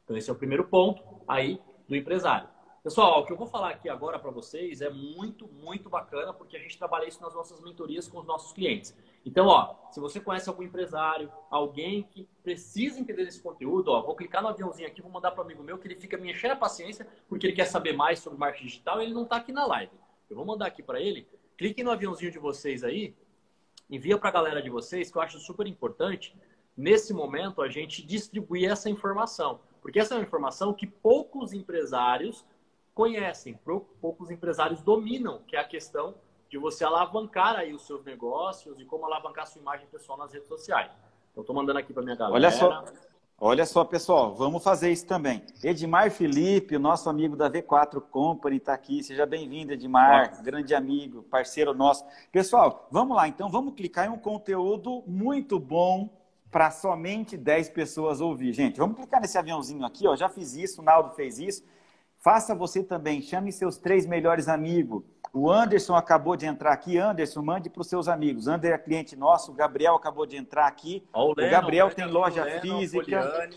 [0.03, 2.49] Então esse é o primeiro ponto aí do empresário.
[2.83, 6.57] Pessoal, o que eu vou falar aqui agora para vocês é muito, muito bacana, porque
[6.57, 8.95] a gente trabalha isso nas nossas mentorias com os nossos clientes.
[9.23, 14.15] Então, ó, se você conhece algum empresário, alguém que precisa entender esse conteúdo, ó, vou
[14.15, 16.53] clicar no aviãozinho aqui, vou mandar para um amigo meu que ele fica me enchendo
[16.53, 19.51] a paciência, porque ele quer saber mais sobre marketing digital e ele não está aqui
[19.51, 19.91] na live.
[20.29, 21.27] Eu vou mandar aqui para ele.
[21.57, 23.15] Cliquem no aviãozinho de vocês aí,
[23.89, 26.35] envia para a galera de vocês, que eu acho super importante,
[26.75, 29.59] nesse momento, a gente distribuir essa informação.
[29.81, 32.45] Porque essa é uma informação que poucos empresários
[32.93, 33.59] conhecem,
[34.01, 36.15] poucos empresários dominam, que é a questão
[36.49, 40.47] de você alavancar aí os seus negócios e como alavancar sua imagem pessoal nas redes
[40.47, 40.91] sociais.
[41.31, 42.35] Então, estou mandando aqui para minha galera.
[42.35, 42.85] Olha só,
[43.37, 45.43] olha só, pessoal, vamos fazer isso também.
[45.63, 49.03] Edmar Felipe, nosso amigo da V4 Company, está aqui.
[49.03, 50.43] Seja bem-vindo, Edmar, Nossa.
[50.43, 52.05] grande amigo, parceiro nosso.
[52.31, 56.09] Pessoal, vamos lá, então, vamos clicar em um conteúdo muito bom
[56.49, 58.53] para somente 10 pessoas ouvir.
[58.53, 60.15] Gente, vamos clicar nesse aviãozinho aqui, ó.
[60.15, 61.63] Já fiz isso, o Naldo fez isso.
[62.17, 65.03] Faça você também, chame seus três melhores amigos.
[65.35, 66.97] O Anderson acabou de entrar aqui.
[66.97, 68.47] Anderson, mande para os seus amigos.
[68.47, 69.51] Anderson é cliente nosso.
[69.51, 71.05] O Gabriel acabou de entrar aqui.
[71.13, 73.49] o, o Gabriel tem loja física.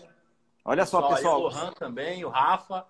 [0.65, 1.39] Olha só, pessoal.
[1.39, 2.85] O Lohan também, o Rafa.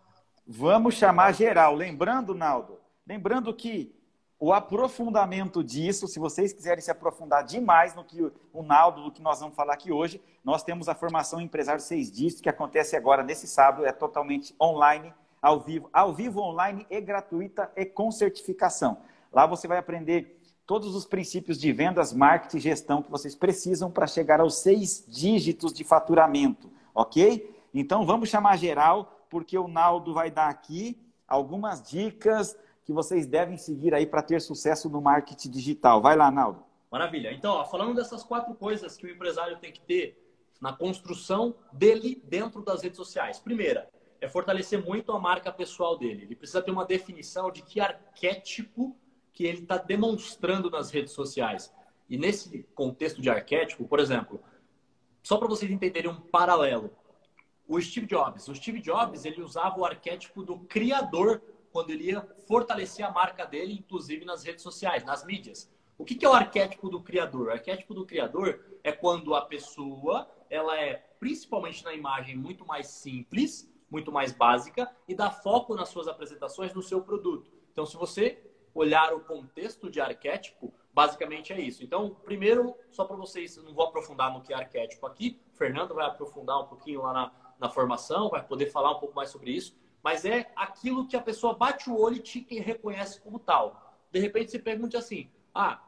[0.48, 1.76] Vamos chamar geral.
[1.76, 3.96] Lembrando, Naldo, lembrando que
[4.40, 9.22] o aprofundamento disso, se vocês quiserem se aprofundar demais no que o Naldo, do que
[9.22, 13.22] nós vamos falar aqui hoje, nós temos a formação Empresário 6 Dígitos, que acontece agora
[13.22, 18.98] nesse sábado, é totalmente online ao vivo, ao vivo online e gratuita e com certificação.
[19.32, 23.90] Lá você vai aprender todos os princípios de vendas, marketing e gestão que vocês precisam
[23.90, 27.56] para chegar aos seis dígitos de faturamento, ok?
[27.74, 33.58] Então vamos chamar geral, porque o Naldo vai dar aqui algumas dicas que vocês devem
[33.58, 36.02] seguir aí para ter sucesso no marketing digital.
[36.02, 36.64] Vai lá, Naldo.
[36.92, 37.32] Maravilha.
[37.32, 40.20] Então, ó, falando dessas quatro coisas que o empresário tem que ter
[40.60, 43.40] na construção dele dentro das redes sociais.
[43.40, 43.88] Primeira,
[44.22, 46.24] é fortalecer muito a marca pessoal dele.
[46.24, 48.96] Ele precisa ter uma definição de que arquétipo
[49.34, 51.74] que ele está demonstrando nas redes sociais.
[52.10, 54.42] E nesse contexto de arquétipo, por exemplo,
[55.24, 56.92] só para vocês entenderem um paralelo,
[57.68, 58.48] o Steve Jobs.
[58.48, 63.46] O Steve Jobs ele usava o arquétipo do criador quando ele ia fortalecer a marca
[63.46, 65.72] dele, inclusive nas redes sociais, nas mídias.
[65.98, 67.48] O que, é o arquétipo do criador?
[67.48, 72.88] O arquétipo do criador é quando a pessoa ela é principalmente na imagem muito mais
[72.88, 77.52] simples, muito mais básica e dá foco nas suas apresentações no seu produto.
[77.72, 78.42] Então, se você
[78.74, 81.84] olhar o contexto de arquétipo, basicamente é isso.
[81.84, 85.96] Então, primeiro, só para vocês, não vou aprofundar no que é arquétipo aqui, o Fernando
[85.96, 89.52] vai aprofundar um pouquinho lá na, na formação, vai poder falar um pouco mais sobre
[89.52, 93.98] isso, mas é aquilo que a pessoa bate o olho e te reconhece como tal.
[94.12, 95.82] De repente, você pergunta assim: ah,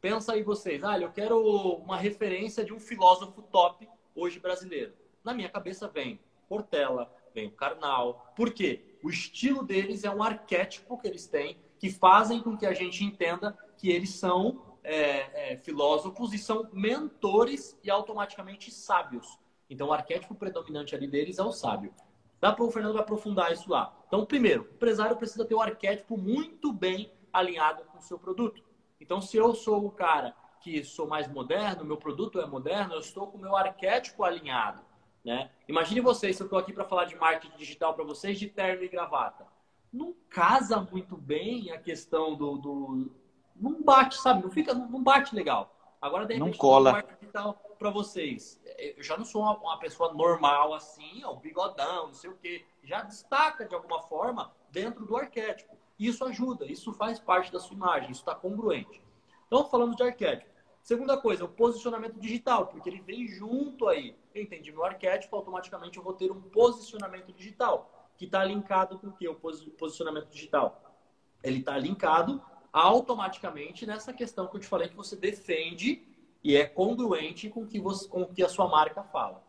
[0.00, 4.94] pensa aí vocês, ah, eu quero uma referência de um filósofo top hoje brasileiro.
[5.22, 8.32] Na minha cabeça vem Portela, vem o Karnal.
[8.34, 8.96] Por quê?
[9.02, 13.04] O estilo deles é um arquétipo que eles têm que fazem com que a gente
[13.04, 19.38] entenda que eles são é, é, filósofos e são mentores e automaticamente sábios.
[19.68, 21.92] Então, o arquétipo predominante ali deles é o sábio.
[22.40, 23.94] Dá para o Fernando aprofundar isso lá.
[24.06, 28.62] Então, primeiro, o empresário precisa ter o arquétipo muito bem alinhado com o seu produto.
[28.98, 33.00] Então, se eu sou o cara que sou mais moderno, meu produto é moderno, eu
[33.00, 34.85] estou com o meu arquétipo alinhado.
[35.26, 35.50] Né?
[35.66, 38.84] Imagine vocês, se eu estou aqui para falar de marketing digital para vocês, de terno
[38.84, 39.44] e gravata.
[39.92, 43.10] Não casa muito bem a questão do, do...
[43.56, 44.44] Não bate, sabe?
[44.44, 45.74] Não, fica, não bate legal.
[46.00, 46.92] Agora, de repente, não cola.
[46.92, 48.62] marketing digital para vocês.
[48.78, 52.64] Eu já não sou uma, uma, pessoa normal assim, ó, bigodão, não sei o quê.
[52.84, 55.76] Já destaca de alguma forma dentro do arquétipo.
[55.98, 59.02] Isso ajuda, isso faz parte da sua imagem, isso está congruente.
[59.48, 60.54] Então, falando de arquétipo.
[60.82, 64.14] Segunda coisa, o posicionamento digital, porque ele vem junto aí.
[64.36, 69.06] Eu entendi meu arquétipo, automaticamente eu vou ter um posicionamento digital, que está linkado com
[69.06, 69.26] o que?
[69.26, 70.94] O posicionamento digital.
[71.42, 76.06] Ele está linkado automaticamente nessa questão que eu te falei que você defende
[76.44, 79.42] e é congruente com que você, com o que a sua marca fala.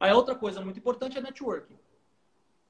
[0.00, 1.78] Aí outra coisa muito importante é networking.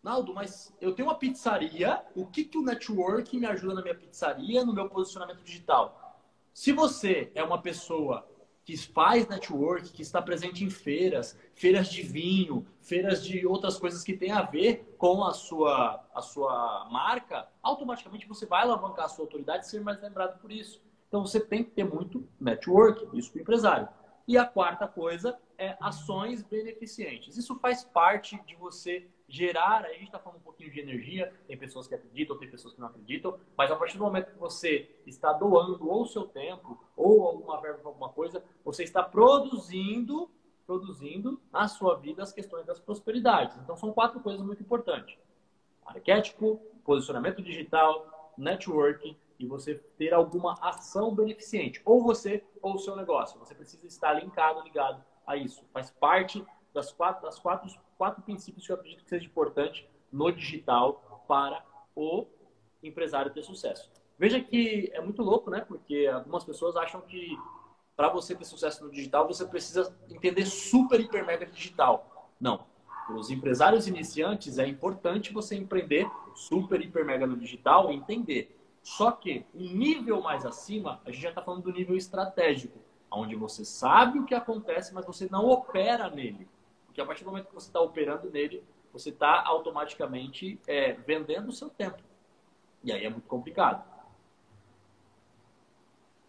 [0.03, 3.95] Naldo, mas eu tenho uma pizzaria, o que, que o networking me ajuda na minha
[3.95, 6.21] pizzaria, no meu posicionamento digital?
[6.53, 8.29] Se você é uma pessoa
[8.65, 14.05] que faz network, que está presente em feiras, feiras de vinho, feiras de outras coisas
[14.05, 19.09] que têm a ver com a sua, a sua marca, automaticamente você vai alavancar a
[19.09, 20.81] sua autoridade e ser mais lembrado por isso.
[21.09, 23.89] Então você tem que ter muito network, isso para o empresário.
[24.27, 27.37] E a quarta coisa é ações beneficentes.
[27.37, 31.57] Isso faz parte de você gerar, a gente está falando um pouquinho de energia, tem
[31.57, 34.95] pessoas que acreditam, tem pessoas que não acreditam, mas a partir do momento que você
[35.07, 40.31] está doando ou seu tempo, ou alguma verba alguma coisa, você está produzindo,
[40.67, 43.57] produzindo na sua vida as questões das prosperidades.
[43.57, 45.17] Então são quatro coisas muito importantes.
[45.87, 52.95] Arquétipo, posicionamento digital, network e você ter alguma ação beneficente, ou você ou o seu
[52.95, 53.39] negócio.
[53.41, 55.65] Você precisa estar linkado, ligado a isso.
[55.73, 57.71] Faz parte das quatro, das quatro
[58.03, 62.27] quatro princípios que eu acredito que seja importante no digital para o
[62.83, 63.89] empresário ter sucesso.
[64.19, 65.61] Veja que é muito louco, né?
[65.61, 67.39] Porque algumas pessoas acham que
[67.97, 72.29] para você ter sucesso no digital, você precisa entender super, hiper, mega digital.
[72.41, 72.67] Não.
[73.07, 78.59] Para os empresários iniciantes, é importante você empreender super, hiper, mega no digital e entender.
[78.83, 82.81] Só que, um nível mais acima, a gente já está falando do nível estratégico,
[83.13, 86.49] onde você sabe o que acontece, mas você não opera nele.
[86.93, 91.49] Porque a partir do momento que você está operando nele, você está automaticamente é, vendendo
[91.49, 92.03] o seu tempo.
[92.85, 93.83] E aí é muito complicado.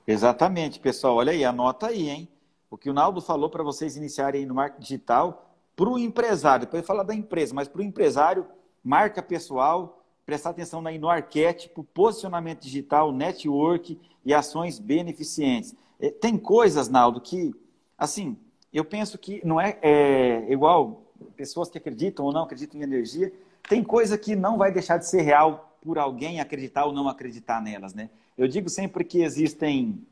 [0.07, 1.17] Exatamente, pessoal.
[1.17, 2.29] Olha aí, anota aí, hein?
[2.71, 6.85] O que o Naldo falou para vocês iniciarem no marketing digital para o empresário, depois
[6.85, 8.47] falar da empresa, mas para o empresário,
[8.81, 15.75] marca pessoal, prestar atenção aí no arquétipo, posicionamento digital, network e ações beneficentes.
[15.99, 17.53] É, tem coisas, Naldo, que,
[17.97, 18.37] assim,
[18.77, 21.03] eu penso que não é, é, igual
[21.35, 23.31] pessoas que acreditam ou não acreditam em energia,
[23.69, 27.61] tem coisa que não vai deixar de ser real por alguém acreditar ou não acreditar
[27.61, 28.09] nelas, né?
[28.37, 30.05] Eu digo sempre que existem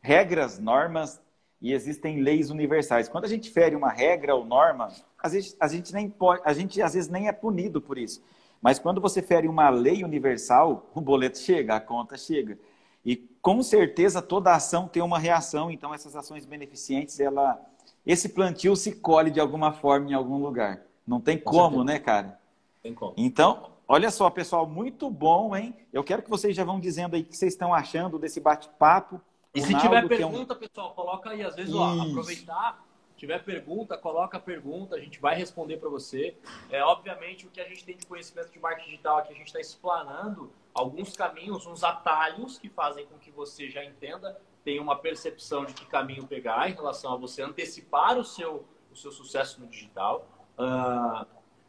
[0.00, 1.20] regras, normas
[1.60, 3.08] e existem leis universais.
[3.08, 6.52] Quando a gente fere uma regra ou norma, a gente, a gente nem pode, a
[6.52, 8.22] gente às vezes nem é punido por isso.
[8.60, 12.58] Mas quando você fere uma lei universal, o boleto chega, a conta chega.
[13.04, 17.60] E com certeza toda ação tem uma reação, então essas ações beneficentes, ela,
[18.06, 20.82] esse plantio se colhe de alguma forma em algum lugar.
[21.06, 21.84] Não tem com como, certeza.
[21.84, 22.40] né, cara?
[22.82, 23.14] Tem como.
[23.16, 25.74] Então, olha só, pessoal, muito bom, hein?
[25.92, 29.20] Eu quero que vocês já vão dizendo aí o que vocês estão achando desse bate-papo.
[29.54, 30.58] E se tiver pergunta, é um...
[30.58, 31.42] pessoal, coloca aí.
[31.42, 36.36] Às vezes, ó, aproveitar tiver pergunta, coloca a pergunta, a gente vai responder para você.
[36.70, 39.46] É, obviamente, o que a gente tem de conhecimento de marketing digital aqui, a gente
[39.46, 44.96] está explanando alguns caminhos, uns atalhos que fazem com que você já entenda, tenha uma
[44.96, 49.60] percepção de que caminho pegar em relação a você antecipar o seu, o seu sucesso
[49.60, 50.26] no digital.
[50.58, 51.24] Uh,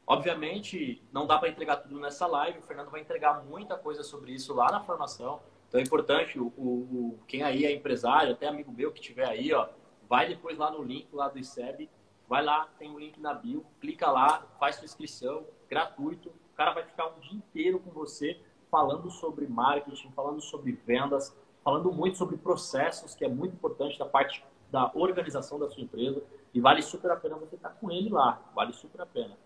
[0.07, 4.31] obviamente, não dá para entregar tudo nessa live, o Fernando vai entregar muita coisa sobre
[4.31, 5.39] isso lá na formação.
[5.67, 9.53] Então é importante, o, o, quem aí é empresário, até amigo meu que tiver aí,
[9.53, 9.69] ó,
[10.10, 11.88] vai depois lá no link lá do ICEB,
[12.27, 16.29] vai lá, tem um link na bio, clica lá, faz sua inscrição, gratuito.
[16.29, 21.37] O cara vai ficar um dia inteiro com você falando sobre marketing, falando sobre vendas,
[21.67, 26.23] falando muito sobre processos, que é muito importante da parte da organização da sua empresa.
[26.53, 28.41] E vale super a pena você estar com ele lá.
[28.56, 29.38] Vale super a pena.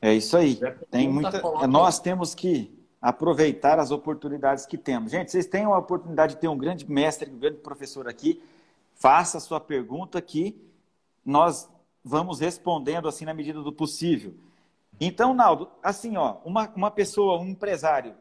[0.00, 0.58] É isso aí.
[0.90, 1.38] Tem muita...
[1.66, 5.12] Nós temos que aproveitar as oportunidades que temos.
[5.12, 8.42] Gente, vocês têm a oportunidade de ter um grande mestre, um grande professor aqui
[8.94, 10.58] faça a sua pergunta que
[11.22, 11.70] nós
[12.02, 14.32] vamos respondendo assim na medida do possível.
[14.98, 18.14] Então, Naldo, assim, ó, uma, uma pessoa, um empresário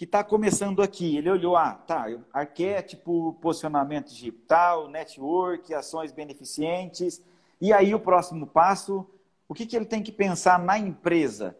[0.00, 7.22] que está começando aqui, ele olhou, ah, tá, arquétipo, posicionamento digital, network, ações beneficentes,
[7.60, 9.06] e aí o próximo passo,
[9.46, 11.54] o que, que ele tem que pensar na empresa?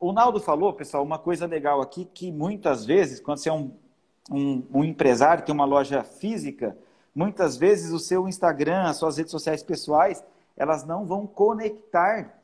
[0.00, 3.70] O Naldo falou, pessoal, uma coisa legal aqui, que muitas vezes, quando você é um,
[4.30, 6.74] um, um empresário, tem uma loja física,
[7.14, 10.24] Muitas vezes o seu Instagram, as suas redes sociais pessoais,
[10.56, 12.41] elas não vão conectar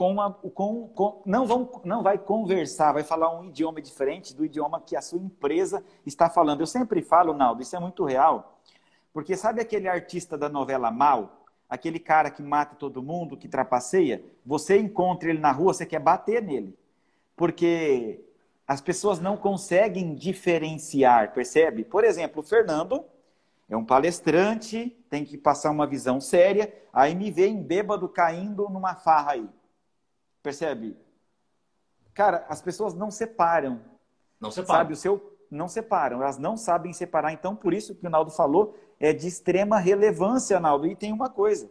[0.00, 4.46] com, a, com, com não vão não vai conversar, vai falar um idioma diferente do
[4.46, 6.60] idioma que a sua empresa está falando.
[6.60, 8.58] Eu sempre falo, Naldo, isso é muito real.
[9.12, 11.44] Porque sabe aquele artista da novela Mal?
[11.68, 14.24] Aquele cara que mata todo mundo, que trapaceia?
[14.46, 16.74] Você encontra ele na rua, você quer bater nele.
[17.36, 18.24] Porque
[18.66, 21.84] as pessoas não conseguem diferenciar, percebe?
[21.84, 23.04] Por exemplo, o Fernando
[23.68, 28.66] é um palestrante, tem que passar uma visão séria, aí me vê em bêbado caindo
[28.70, 29.59] numa farra aí.
[30.42, 30.96] Percebe?
[32.14, 33.80] Cara, as pessoas não separam.
[34.40, 34.78] Não separam.
[34.78, 37.32] Sabe, o seu não separam, elas não sabem separar.
[37.32, 40.86] Então, por isso que o Naldo falou, é de extrema relevância, Naldo.
[40.86, 41.68] E tem uma coisa.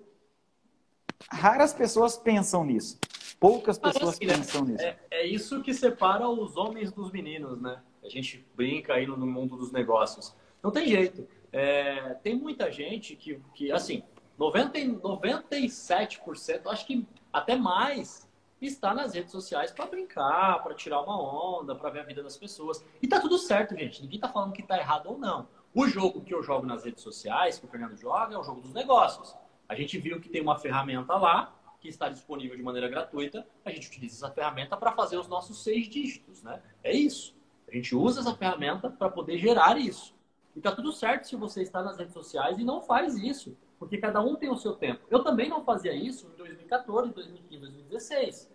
[1.32, 3.00] Raras pessoas pensam nisso.
[3.40, 4.72] Poucas pessoas assim, pensam né?
[4.72, 4.84] nisso.
[4.84, 7.82] É, é, isso que separa os homens dos meninos, né?
[8.04, 10.36] A gente brinca aí no mundo dos negócios.
[10.62, 11.26] Não tem jeito.
[11.52, 14.04] É, tem muita gente que, que assim,
[14.38, 18.28] 90, 97%, acho que até mais,
[18.62, 22.38] está nas redes sociais para brincar, para tirar uma onda, para ver a vida das
[22.38, 22.84] pessoas.
[23.02, 24.02] E tá tudo certo, gente.
[24.02, 25.48] Ninguém tá falando que tá errado ou não.
[25.74, 28.62] O jogo que eu jogo nas redes sociais, que o Fernando joga, é o jogo
[28.62, 29.36] dos negócios.
[29.68, 33.48] A gente viu que tem uma ferramenta lá que está disponível de maneira gratuita.
[33.64, 36.62] A gente utiliza essa ferramenta para fazer os nossos seis dígitos, né?
[36.84, 37.36] É isso.
[37.68, 40.14] A gente usa essa ferramenta para poder gerar isso.
[40.56, 43.98] E tá tudo certo se você está nas redes sociais e não faz isso, porque
[43.98, 45.02] cada um tem o seu tempo.
[45.10, 48.52] Eu também não fazia isso em 2014, 2015, 2016.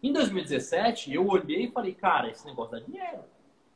[0.00, 3.24] Em 2017, eu olhei e falei, cara, esse negócio dá dinheiro.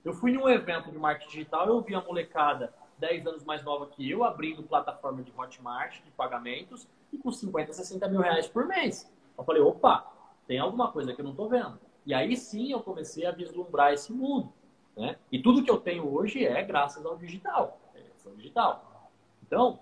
[0.04, 3.86] Eu fui num evento de marketing digital, eu vi a molecada 10 anos mais nova
[3.86, 8.66] que eu, abrindo plataforma de Hotmart, de pagamentos, e com 50, 60 mil reais por
[8.66, 9.12] mês.
[9.36, 10.06] Eu falei, opa,
[10.46, 11.78] tem alguma coisa que eu não estou vendo.
[12.06, 14.52] E aí sim eu comecei a vislumbrar esse mundo.
[14.96, 15.16] Né?
[15.30, 17.80] E tudo que eu tenho hoje é graças ao digital.
[17.94, 18.02] É
[18.36, 19.10] digital.
[19.42, 19.80] Então,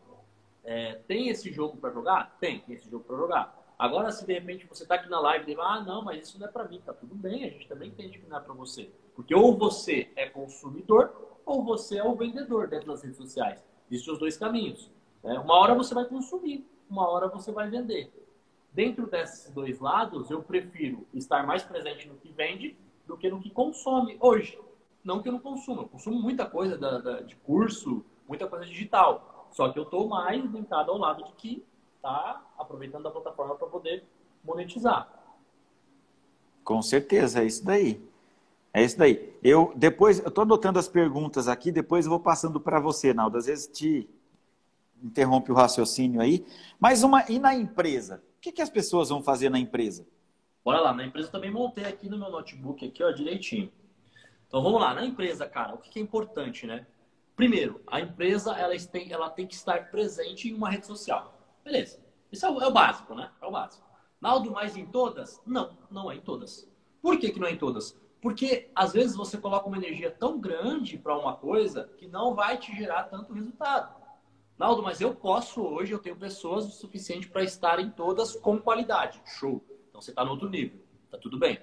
[0.64, 2.36] é, tem esse jogo para jogar?
[2.40, 3.60] Tem, tem esse jogo para jogar.
[3.78, 6.38] Agora, se de repente você está aqui na live e diz, ah, não, mas isso
[6.38, 8.52] não é para mim, tá tudo bem, a gente também entende que não é para
[8.52, 8.90] você.
[9.14, 13.64] Porque ou você é consumidor ou você é o vendedor dentro das redes sociais.
[13.90, 14.90] Existem os dois caminhos.
[15.22, 15.38] Né?
[15.38, 18.12] Uma hora você vai consumir, uma hora você vai vender.
[18.72, 23.40] Dentro desses dois lados, eu prefiro estar mais presente no que vende do que no
[23.40, 24.58] que consome hoje.
[25.02, 28.66] Não que eu não consumo, eu consumo muita coisa da, da, de curso, muita coisa
[28.66, 29.29] digital.
[29.50, 31.64] Só que eu estou mais linkado ao lado de que
[31.96, 34.04] está aproveitando a plataforma para poder
[34.44, 35.08] monetizar.
[36.64, 38.02] Com certeza, é isso daí.
[38.72, 39.36] É isso daí.
[39.42, 43.36] Eu depois eu estou anotando as perguntas aqui, depois eu vou passando para você, Naldo.
[43.36, 44.08] Às vezes te
[45.02, 46.46] interrompe o raciocínio aí.
[46.78, 48.22] Mas uma e na empresa?
[48.38, 50.06] O que, que as pessoas vão fazer na empresa?
[50.64, 53.70] Bora lá, na empresa eu também montei aqui no meu notebook aqui, ó, direitinho.
[54.46, 56.86] Então vamos lá, na empresa, cara, o que é importante, né?
[57.40, 61.40] Primeiro, a empresa ela tem, ela tem que estar presente em uma rede social.
[61.64, 61.98] Beleza.
[62.30, 63.30] Isso é o, é o básico, né?
[63.40, 63.82] É o básico.
[64.20, 65.40] Naldo, mais em todas?
[65.46, 66.70] Não, não é em todas.
[67.00, 67.98] Por que, que não é em todas?
[68.20, 72.58] Porque às vezes você coloca uma energia tão grande para uma coisa que não vai
[72.58, 73.98] te gerar tanto resultado.
[74.58, 79.18] Naldo, mas eu posso hoje, eu tenho pessoas o suficiente para estarem todas com qualidade.
[79.24, 79.64] Show.
[79.88, 80.78] Então você está no outro nível.
[81.10, 81.58] Tá tudo bem.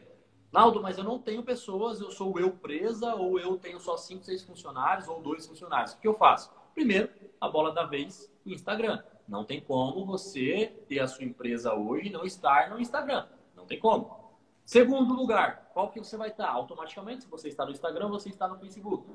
[0.52, 4.24] Naldo, mas eu não tenho pessoas, eu sou eu presa, ou eu tenho só cinco,
[4.24, 5.94] seis funcionários, ou dois funcionários.
[5.94, 6.52] O que eu faço?
[6.74, 9.04] Primeiro, a bola da vez, Instagram.
[9.28, 13.28] Não tem como você ter a sua empresa hoje e não estar no Instagram.
[13.56, 14.28] Não tem como.
[14.64, 16.50] Segundo lugar, qual que você vai estar?
[16.50, 19.06] Automaticamente, se você está no Instagram, você está no Facebook.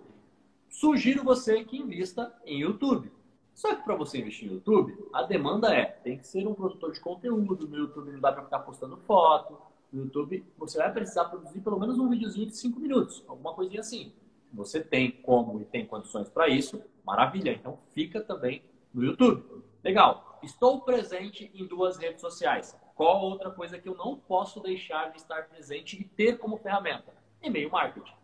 [0.69, 3.13] Sugiro você que invista em YouTube.
[3.55, 6.93] Só que para você investir no YouTube, a demanda é, tem que ser um produtor
[6.93, 7.69] de conteúdo.
[7.69, 9.59] No YouTube não dá para ficar postando foto.
[9.93, 13.81] No YouTube, você vai precisar produzir pelo menos um videozinho de 5 minutos, alguma coisinha
[13.81, 14.13] assim.
[14.53, 17.53] Você tem como e tem condições para isso, maravilha.
[17.53, 18.63] Então fica também
[18.93, 19.63] no YouTube.
[19.83, 20.39] Legal.
[20.43, 22.77] Estou presente em duas redes sociais.
[22.95, 27.13] Qual outra coisa que eu não posso deixar de estar presente e ter como ferramenta?
[27.43, 28.15] E-mail marketing.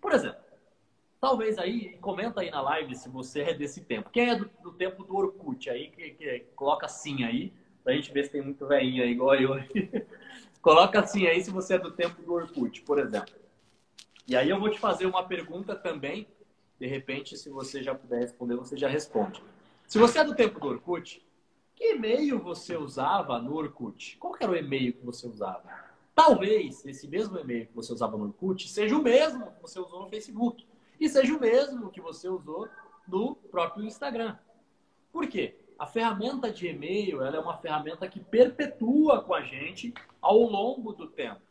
[0.00, 0.40] Por exemplo,
[1.20, 4.10] talvez aí, comenta aí na live se você é desse tempo.
[4.10, 7.52] Quem é do, do tempo do Orkut aí, que, que, coloca assim aí,
[7.82, 9.54] pra gente ver se tem muito velhinho aí, igual eu.
[10.64, 13.34] coloca assim aí se você é do tempo do Orkut, por exemplo.
[14.26, 16.26] E aí eu vou te fazer uma pergunta também,
[16.80, 19.44] de repente, se você já puder responder, você já responde.
[19.86, 21.22] Se você é do tempo do Orkut,
[21.74, 24.16] que e-mail você usava no Orkut?
[24.16, 25.68] Qual era o e-mail que você usava?
[26.14, 30.00] Talvez esse mesmo e-mail que você usava no Orkut seja o mesmo que você usou
[30.00, 30.66] no Facebook.
[30.98, 32.70] E seja o mesmo que você usou
[33.06, 34.38] no próprio Instagram.
[35.12, 35.58] Por quê?
[35.78, 40.92] A ferramenta de e-mail ela é uma ferramenta que perpetua com a gente ao longo
[40.92, 41.42] do tempo.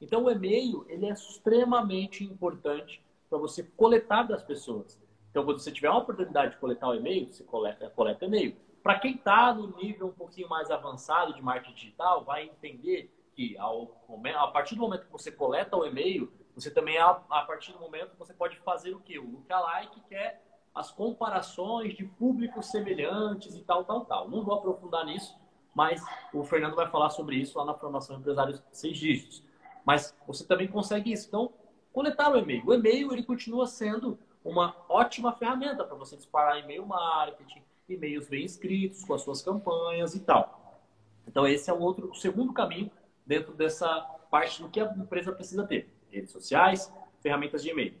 [0.00, 5.00] Então, o e-mail ele é extremamente importante para você coletar das pessoas.
[5.30, 8.56] Então, quando você tiver uma oportunidade de coletar o e-mail, você coleta, coleta e-mail.
[8.82, 13.56] Para quem está no nível um pouquinho mais avançado de marketing digital, vai entender que
[13.56, 14.04] ao,
[14.36, 18.14] a partir do momento que você coleta o e-mail, você também, a, partir do momento,
[18.18, 19.18] você pode fazer o quê?
[19.18, 20.38] O lookalike, que é
[20.74, 24.28] as comparações de públicos semelhantes e tal, tal, tal.
[24.28, 25.36] Não vou aprofundar nisso,
[25.74, 26.02] mas
[26.32, 29.42] o Fernando vai falar sobre isso lá na formação Empresários Seis Dígitos.
[29.84, 31.28] Mas você também consegue isso.
[31.28, 31.52] Então,
[31.92, 32.62] coletar o e-mail.
[32.66, 38.44] O e-mail, ele continua sendo uma ótima ferramenta para você disparar e-mail marketing, e-mails bem
[38.44, 40.80] escritos com as suas campanhas e tal.
[41.26, 42.90] Então esse é o outro, o segundo caminho
[43.24, 43.88] dentro dessa
[44.30, 47.94] parte do que a empresa precisa ter: redes sociais, ferramentas de e-mail.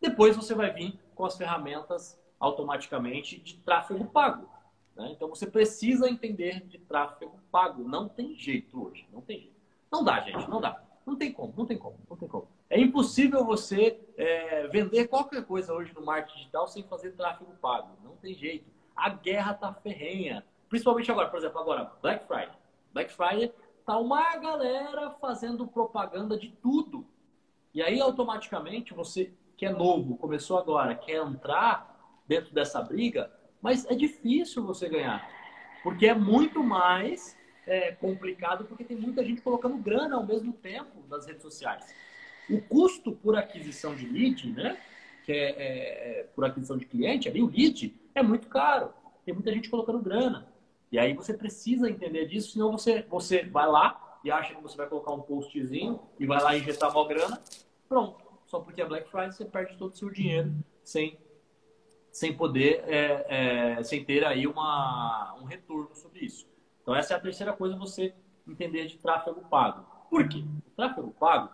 [0.00, 4.50] Depois você vai vir com as ferramentas automaticamente de tráfego pago.
[4.96, 5.12] Né?
[5.12, 7.88] Então você precisa entender de tráfego pago.
[7.88, 9.54] Não tem jeito hoje, não tem jeito.
[9.88, 10.82] Não dá, gente, não dá.
[11.06, 12.48] Não tem como, não tem como, não tem como.
[12.68, 17.96] É impossível você é, vender qualquer coisa hoje no marketing digital sem fazer tráfego pago.
[18.02, 18.68] Não tem jeito.
[18.96, 20.44] A guerra tá ferrenha.
[20.68, 22.58] Principalmente agora, por exemplo, agora, Black Friday.
[22.92, 23.52] Black Friday
[23.86, 27.06] tá uma galera fazendo propaganda de tudo.
[27.72, 29.32] E aí, automaticamente, você
[29.62, 31.96] que é novo, começou agora, quer entrar
[32.26, 35.24] dentro dessa briga, mas é difícil você ganhar.
[35.84, 41.06] Porque é muito mais é, complicado porque tem muita gente colocando grana ao mesmo tempo
[41.08, 41.94] nas redes sociais.
[42.50, 44.76] O custo por aquisição de lead, né?
[45.24, 48.92] Que é, é, é, por aquisição de cliente, ali o lead é muito caro.
[49.24, 50.52] Tem muita gente colocando grana.
[50.90, 54.76] E aí você precisa entender disso, senão você, você vai lá e acha que você
[54.76, 57.40] vai colocar um postzinho e vai lá injetar mal grana.
[57.88, 58.21] Pronto.
[58.52, 60.52] Só porque é Black Friday você perde todo o seu dinheiro
[60.84, 61.18] sem,
[62.10, 66.46] sem poder, é, é, sem ter aí uma, um retorno sobre isso.
[66.82, 68.14] Então, essa é a terceira coisa você
[68.46, 69.86] entender de tráfego pago.
[70.10, 70.44] Por quê?
[70.66, 71.48] O tráfego pago,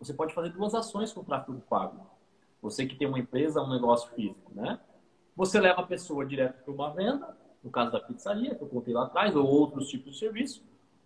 [0.00, 2.04] você pode fazer duas ações com o tráfego pago.
[2.60, 4.80] Você que tem uma empresa, um negócio físico, né?
[5.36, 8.92] Você leva a pessoa direto para uma venda, no caso da pizzaria, que eu contei
[8.92, 10.64] lá atrás, ou outros tipos de serviço,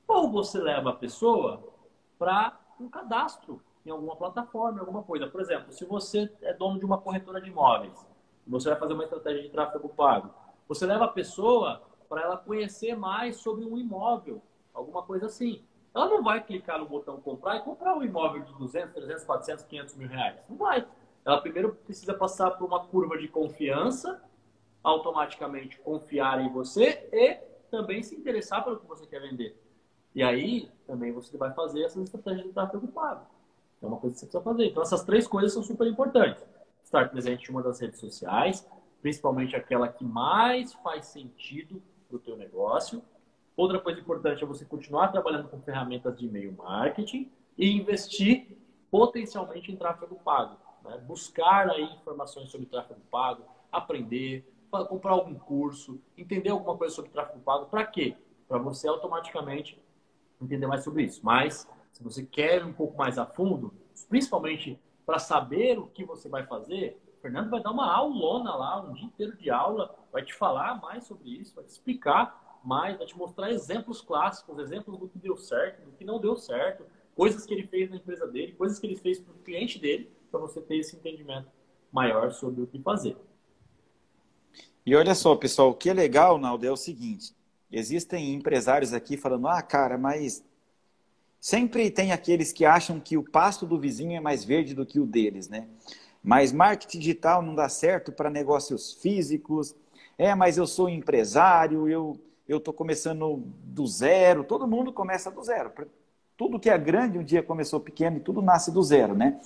[0.08, 1.70] ou você leva a pessoa
[2.18, 3.60] para um cadastro
[3.90, 5.26] em alguma plataforma, em alguma coisa.
[5.26, 8.06] Por exemplo, se você é dono de uma corretora de imóveis,
[8.46, 10.30] você vai fazer uma estratégia de tráfego pago,
[10.66, 15.62] você leva a pessoa para ela conhecer mais sobre um imóvel, alguma coisa assim.
[15.94, 19.64] Ela não vai clicar no botão comprar e comprar um imóvel de 200, 300, 400,
[19.64, 20.36] 500 mil reais.
[20.48, 20.86] Não vai.
[21.24, 24.22] Ela primeiro precisa passar por uma curva de confiança,
[24.82, 27.34] automaticamente confiar em você e
[27.70, 29.56] também se interessar pelo que você quer vender.
[30.14, 33.26] E aí também você vai fazer essas estratégias de tráfego pago.
[33.82, 34.66] É uma coisa que você precisa fazer.
[34.66, 36.44] Então essas três coisas são super importantes.
[36.82, 38.66] Estar presente em uma das redes sociais,
[39.00, 43.02] principalmente aquela que mais faz sentido para o teu negócio.
[43.56, 48.56] Outra coisa importante é você continuar trabalhando com ferramentas de e-mail marketing e investir
[48.90, 50.56] potencialmente em tráfego pago.
[50.84, 50.98] Né?
[51.06, 54.44] Buscar aí informações sobre tráfego pago, aprender,
[54.88, 57.66] comprar algum curso, entender alguma coisa sobre tráfego pago.
[57.66, 58.16] Para quê?
[58.48, 59.80] Para você automaticamente
[60.40, 61.20] entender mais sobre isso.
[61.22, 63.72] Mas, se você quer ir um pouco mais a fundo,
[64.08, 68.80] principalmente para saber o que você vai fazer, o Fernando vai dar uma aulona lá,
[68.80, 72.96] um dia inteiro de aula, vai te falar mais sobre isso, vai te explicar mais,
[72.96, 76.84] vai te mostrar exemplos clássicos, exemplos do que deu certo, do que não deu certo,
[77.14, 80.10] coisas que ele fez na empresa dele, coisas que ele fez para o cliente dele,
[80.30, 81.48] para você ter esse entendimento
[81.92, 83.16] maior sobre o que fazer.
[84.84, 87.34] E olha só, pessoal, o que é legal, Naldo, é o seguinte:
[87.70, 90.44] existem empresários aqui falando, ah, cara, mas
[91.40, 95.00] sempre tem aqueles que acham que o pasto do vizinho é mais verde do que
[95.00, 95.66] o deles, né?
[96.22, 99.74] Mas marketing digital não dá certo para negócios físicos.
[100.18, 102.20] É, mas eu sou empresário, eu
[102.50, 104.42] eu estou começando do zero.
[104.42, 105.70] Todo mundo começa do zero.
[106.36, 109.40] Tudo que é grande um dia começou pequeno e tudo nasce do zero, né?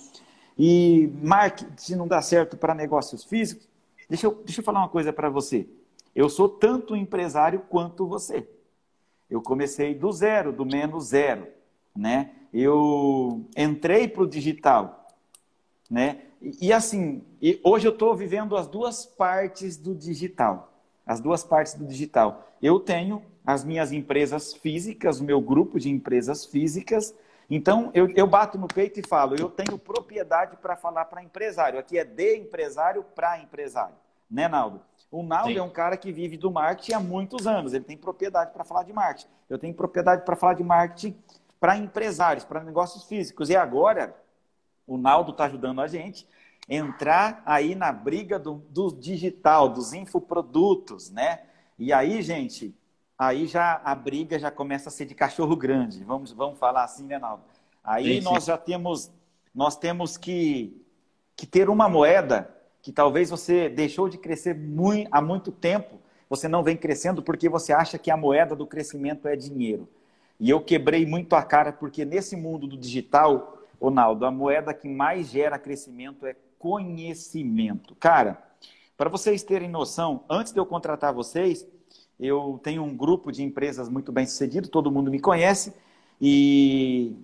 [0.57, 3.67] E marketing não dá certo para negócios físicos.
[4.09, 5.67] Deixa eu, deixa eu falar uma coisa para você.
[6.15, 8.47] Eu sou tanto empresário quanto você.
[9.29, 11.47] Eu comecei do zero, do menos zero,
[11.95, 12.31] né?
[12.53, 15.07] Eu entrei para o digital,
[15.89, 16.21] né?
[16.41, 20.71] E, e assim, e hoje eu estou vivendo as duas partes do digital.
[21.05, 22.47] As duas partes do digital.
[22.61, 27.13] Eu tenho as minhas empresas físicas, o meu grupo de empresas físicas.
[27.47, 31.77] Então, eu, eu bato no peito e falo, eu tenho propriedade para falar para empresário.
[31.77, 33.95] Aqui é de empresário para empresário.
[34.29, 34.81] Né, Naldo?
[35.11, 35.59] O Naldo Sim.
[35.59, 37.73] é um cara que vive do marketing há muitos anos.
[37.73, 39.29] Ele tem propriedade para falar de marketing.
[39.47, 41.15] Eu tenho propriedade para falar de marketing
[41.59, 43.49] para empresários, para negócios físicos.
[43.49, 44.15] E agora,
[44.85, 46.27] o Naldo está ajudando a gente
[46.69, 51.41] a entrar aí na briga do, do digital, dos infoprodutos, né?
[51.77, 52.75] E aí, gente,
[53.17, 56.03] aí já a briga já começa a ser de cachorro grande.
[56.03, 57.43] Vamos, vamos falar assim, né, Naldo?
[57.83, 58.47] Aí sim, nós sim.
[58.47, 59.11] já temos,
[59.53, 60.81] nós temos que,
[61.35, 62.49] que ter uma moeda
[62.81, 65.99] que talvez você deixou de crescer muito, há muito tempo,
[66.29, 69.87] você não vem crescendo porque você acha que a moeda do crescimento é dinheiro.
[70.39, 74.87] E eu quebrei muito a cara porque nesse mundo do digital, Ronaldo, a moeda que
[74.87, 77.95] mais gera crescimento é conhecimento.
[77.95, 78.43] Cara,
[78.97, 81.67] para vocês terem noção, antes de eu contratar vocês,
[82.19, 85.73] eu tenho um grupo de empresas muito bem sucedido, todo mundo me conhece,
[86.19, 87.15] e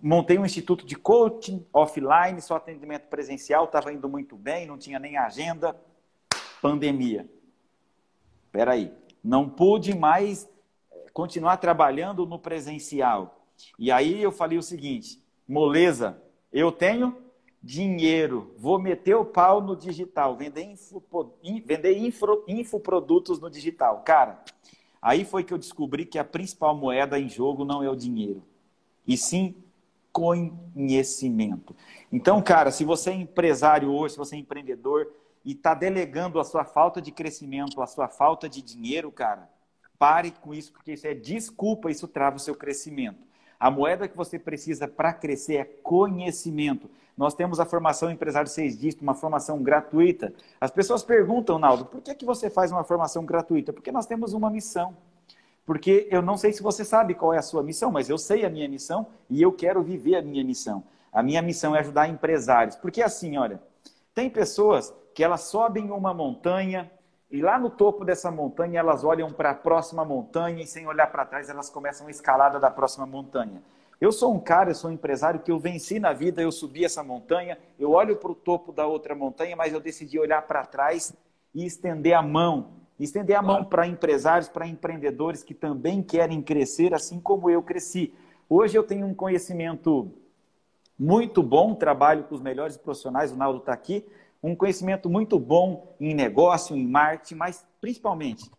[0.00, 4.98] montei um instituto de coaching offline, só atendimento presencial, estava indo muito bem, não tinha
[4.98, 5.76] nem agenda,
[6.62, 7.28] pandemia.
[8.46, 8.92] Espera aí,
[9.22, 10.48] não pude mais
[11.18, 13.44] continuar trabalhando no presencial.
[13.76, 16.16] E aí eu falei o seguinte, moleza,
[16.52, 17.16] eu tenho
[17.60, 21.02] dinheiro, vou meter o pau no digital, vender, info,
[21.66, 24.02] vender info, infoprodutos no digital.
[24.04, 24.44] Cara,
[25.02, 28.40] aí foi que eu descobri que a principal moeda em jogo não é o dinheiro,
[29.04, 29.56] e sim
[30.12, 31.74] conhecimento.
[32.12, 35.12] Então, cara, se você é empresário hoje, se você é empreendedor
[35.44, 39.50] e está delegando a sua falta de crescimento, a sua falta de dinheiro, cara,
[39.98, 43.26] pare com isso, porque isso é desculpa, isso trava o seu crescimento.
[43.58, 46.88] A moeda que você precisa para crescer é conhecimento.
[47.16, 50.32] Nós temos a formação Empresário Seis Dígitos, uma formação gratuita.
[50.60, 53.72] As pessoas perguntam, Naldo, por que, que você faz uma formação gratuita?
[53.72, 54.96] Porque nós temos uma missão.
[55.66, 58.44] Porque eu não sei se você sabe qual é a sua missão, mas eu sei
[58.44, 60.84] a minha missão e eu quero viver a minha missão.
[61.12, 62.76] A minha missão é ajudar empresários.
[62.76, 63.60] Porque assim, olha,
[64.14, 66.88] tem pessoas que elas sobem uma montanha
[67.30, 71.06] e lá no topo dessa montanha elas olham para a próxima montanha e sem olhar
[71.08, 73.62] para trás elas começam a escalada da próxima montanha.
[74.00, 76.84] Eu sou um cara, eu sou um empresário que eu venci na vida, eu subi
[76.84, 80.64] essa montanha, eu olho para o topo da outra montanha, mas eu decidi olhar para
[80.64, 81.12] trás
[81.52, 82.78] e estender a mão.
[82.98, 88.14] Estender a mão para empresários, para empreendedores que também querem crescer, assim como eu cresci.
[88.48, 90.12] Hoje eu tenho um conhecimento
[90.98, 94.04] muito bom, trabalho com os melhores profissionais, o Naldo está aqui,
[94.42, 98.50] um conhecimento muito bom em negócio, em marketing, mas principalmente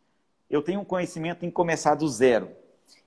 [0.50, 2.50] eu tenho um conhecimento em começar do zero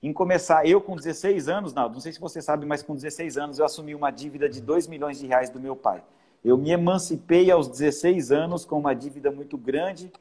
[0.03, 3.39] em começar, eu com 16 anos, Naldo, não sei se você sabe, mas com 16
[3.39, 6.03] anos eu assumi uma dívida de 2 milhões de reais do meu pai.
[6.45, 10.13] Eu me emancipei aos 16 anos com uma dívida muito grande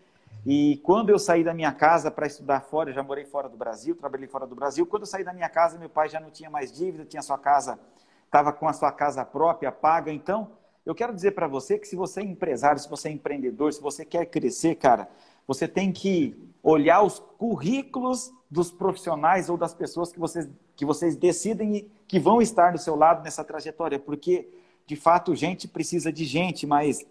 [0.46, 3.58] e quando eu saí da minha casa para estudar fora, eu já morei fora do
[3.58, 6.30] Brasil, trabalhei fora do Brasil, quando eu saí da minha casa, meu pai já não
[6.30, 7.80] tinha mais dívida, tinha sua casa,
[8.26, 10.12] estava com a sua casa própria, paga.
[10.12, 10.52] Então,
[10.92, 13.82] eu quero dizer para você que se você é empresário, se você é empreendedor, se
[13.82, 15.10] você quer crescer, cara,
[15.48, 21.16] você tem que olhar os currículos dos profissionais ou das pessoas que vocês, que vocês
[21.16, 24.50] decidem que vão estar do seu lado nessa trajetória, porque
[24.86, 27.06] de fato gente precisa de gente, mas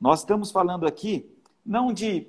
[0.00, 1.28] nós estamos falando aqui
[1.66, 2.28] não de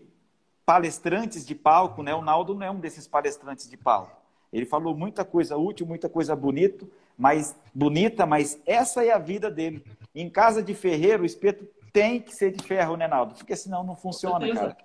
[0.66, 2.16] palestrantes de palco, né?
[2.16, 4.20] O Naldo não é um desses palestrantes de palco.
[4.52, 9.50] Ele falou muita coisa útil, muita coisa bonito, mas bonita, mas essa é a vida
[9.50, 9.84] dele.
[10.14, 13.36] Em casa de ferreiro, o espeto tem que ser de ferro, né, Naldo?
[13.36, 14.78] Porque senão não funciona, cara.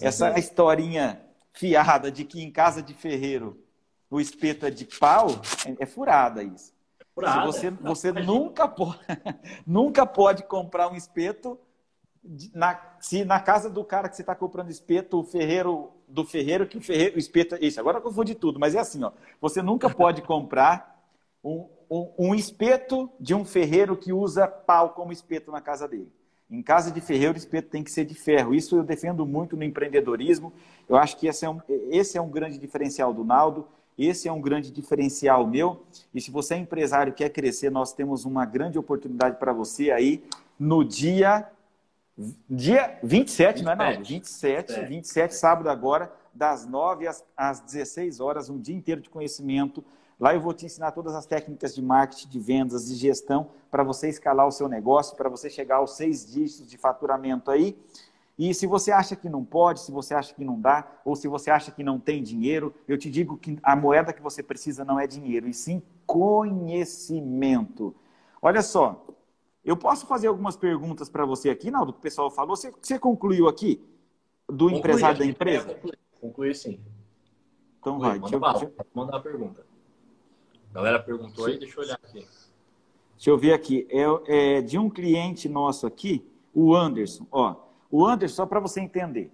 [0.00, 1.20] Essa historinha
[1.52, 3.58] fiada de que em casa de ferreiro
[4.10, 5.28] o espeto é de pau,
[5.66, 6.72] é, é furada isso.
[7.16, 8.98] Se você, você nunca, pode,
[9.66, 11.58] nunca pode comprar um espeto
[12.52, 16.66] na, se na casa do cara que você está comprando espeto, o ferreiro do ferreiro,
[16.66, 19.62] que o ferreiro, o espeto, isso, agora eu de tudo, mas é assim, ó, você
[19.62, 20.93] nunca pode comprar
[21.44, 26.10] um, um, um, espeto de um ferreiro que usa pau como espeto na casa dele.
[26.50, 28.54] Em casa de ferreiro, o espeto tem que ser de ferro.
[28.54, 30.52] Isso eu defendo muito no empreendedorismo.
[30.88, 33.66] Eu acho que esse é um, esse é um grande diferencial do Naldo.
[33.96, 35.84] Esse é um grande diferencial meu.
[36.12, 39.90] E se você é empresário e quer crescer, nós temos uma grande oportunidade para você
[39.90, 40.24] aí
[40.58, 41.48] no dia
[42.48, 43.62] dia 27, 27.
[43.64, 44.04] não é, Naldo?
[44.04, 49.10] 27, 27, 27, sábado agora, das 9 às, às 16 horas, um dia inteiro de
[49.10, 49.84] conhecimento.
[50.24, 53.82] Lá eu vou te ensinar todas as técnicas de marketing, de vendas, de gestão, para
[53.82, 57.78] você escalar o seu negócio, para você chegar aos seis dígitos de faturamento aí.
[58.38, 61.28] E se você acha que não pode, se você acha que não dá, ou se
[61.28, 64.82] você acha que não tem dinheiro, eu te digo que a moeda que você precisa
[64.82, 67.94] não é dinheiro, e sim conhecimento.
[68.40, 69.04] Olha só,
[69.62, 72.56] eu posso fazer algumas perguntas para você aqui, Naldo, que o pessoal falou.
[72.56, 73.78] Você, você concluiu aqui
[74.48, 75.74] do concluí, empresário da empresa?
[75.74, 76.80] Concluí, concluí sim.
[77.78, 78.86] Então concluí, vai, deixa eu, deixa eu...
[78.94, 79.73] mandar a pergunta.
[80.74, 82.26] A galera perguntou aí, deixa eu olhar aqui.
[83.14, 83.86] Deixa eu ver aqui.
[83.88, 87.24] É, é de um cliente nosso aqui, o Anderson.
[87.30, 87.54] Ó,
[87.88, 89.30] o Anderson, só para você entender,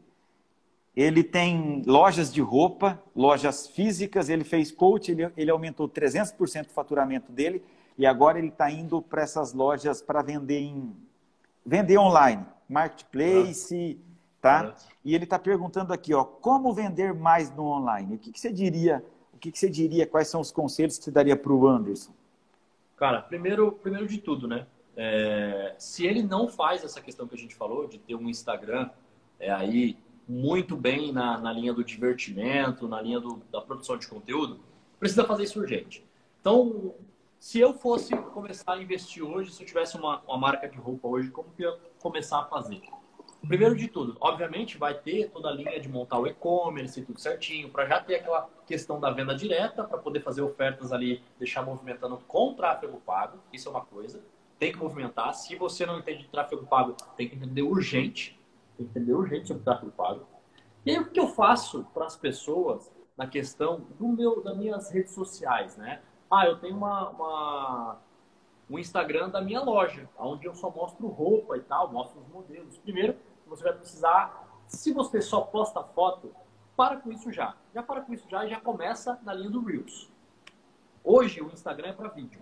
[0.95, 6.70] ele tem lojas de roupa, lojas físicas, ele fez coach, ele, ele aumentou 300% o
[6.70, 7.64] faturamento dele
[7.97, 10.95] e agora ele está indo para essas lojas para vender em
[11.64, 13.99] vender online, marketplace,
[14.43, 14.74] tá?
[15.03, 18.16] E ele está perguntando aqui, ó, como vender mais no online?
[18.16, 19.03] O que, que você diria?
[19.41, 20.07] Que, que você diria?
[20.07, 22.12] Quais são os conselhos que você daria para o Anderson?
[22.97, 24.66] Cara, primeiro, primeiro de tudo, né?
[24.97, 28.91] É, se ele não faz essa questão que a gente falou, de ter um Instagram
[29.38, 29.97] é, aí
[30.28, 34.61] muito bem na, na linha do divertimento, na linha do, da produção de conteúdo,
[34.99, 36.05] precisa fazer isso urgente.
[36.41, 36.95] Então,
[37.38, 41.09] se eu fosse começar a investir hoje, se eu tivesse uma, uma marca de roupa
[41.09, 42.82] hoje, como que eu ia começar a fazer?
[43.47, 47.18] Primeiro de tudo, obviamente vai ter toda a linha de montar o e-commerce e tudo
[47.18, 51.62] certinho, para já ter aquela questão da venda direta, para poder fazer ofertas ali, deixar
[51.62, 54.22] movimentando com tráfego pago, isso é uma coisa
[54.61, 55.34] tem que movimentar.
[55.34, 58.38] Se você não entende de tráfego pago, tem que entender urgente.
[58.76, 60.26] Tem que entender urgente sobre tráfego pago.
[60.84, 64.91] E aí, o que eu faço para as pessoas na questão do meu, das minhas
[64.91, 66.03] redes sociais, né?
[66.30, 67.99] Ah, eu tenho uma, uma,
[68.68, 72.76] um Instagram da minha loja, onde eu só mostro roupa e tal, mostro os modelos.
[72.78, 73.16] Primeiro,
[73.51, 76.32] você vai precisar, se você só posta foto,
[76.76, 77.57] para com isso já.
[77.74, 80.09] Já para com isso já e já começa na linha do Reels.
[81.03, 82.40] Hoje o Instagram é para vídeo.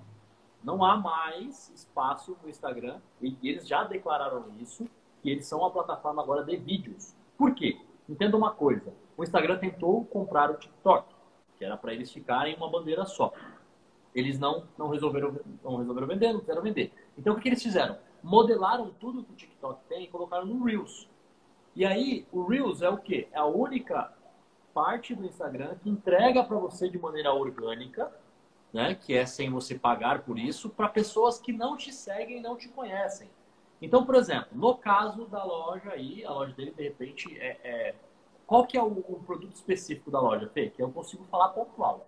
[0.63, 4.87] Não há mais espaço no Instagram, e eles já declararam isso,
[5.23, 7.15] que eles são uma plataforma agora de vídeos.
[7.37, 7.81] Por quê?
[8.09, 11.15] Entenda uma coisa: o Instagram tentou comprar o TikTok,
[11.57, 13.33] que era para eles ficarem uma bandeira só.
[14.15, 16.93] Eles não, não, resolveram, não resolveram vender, não quiseram vender.
[17.17, 17.97] Então, o que, que eles fizeram?
[18.23, 21.09] Modelaram tudo que o TikTok tem e colocaram no Reels.
[21.75, 23.29] E aí, o Reels é o quê?
[23.33, 24.13] É a única
[24.75, 28.13] parte do Instagram que entrega para você de maneira orgânica
[28.73, 28.95] né?
[28.95, 32.57] Que é sem você pagar por isso, para pessoas que não te seguem e não
[32.57, 33.29] te conhecem.
[33.81, 37.95] Então, por exemplo, no caso da loja aí, a loja dele, de repente, é, é...
[38.47, 40.69] qual que é o, o, produto específico da loja, Fê?
[40.69, 42.07] Que eu consigo falar pontual.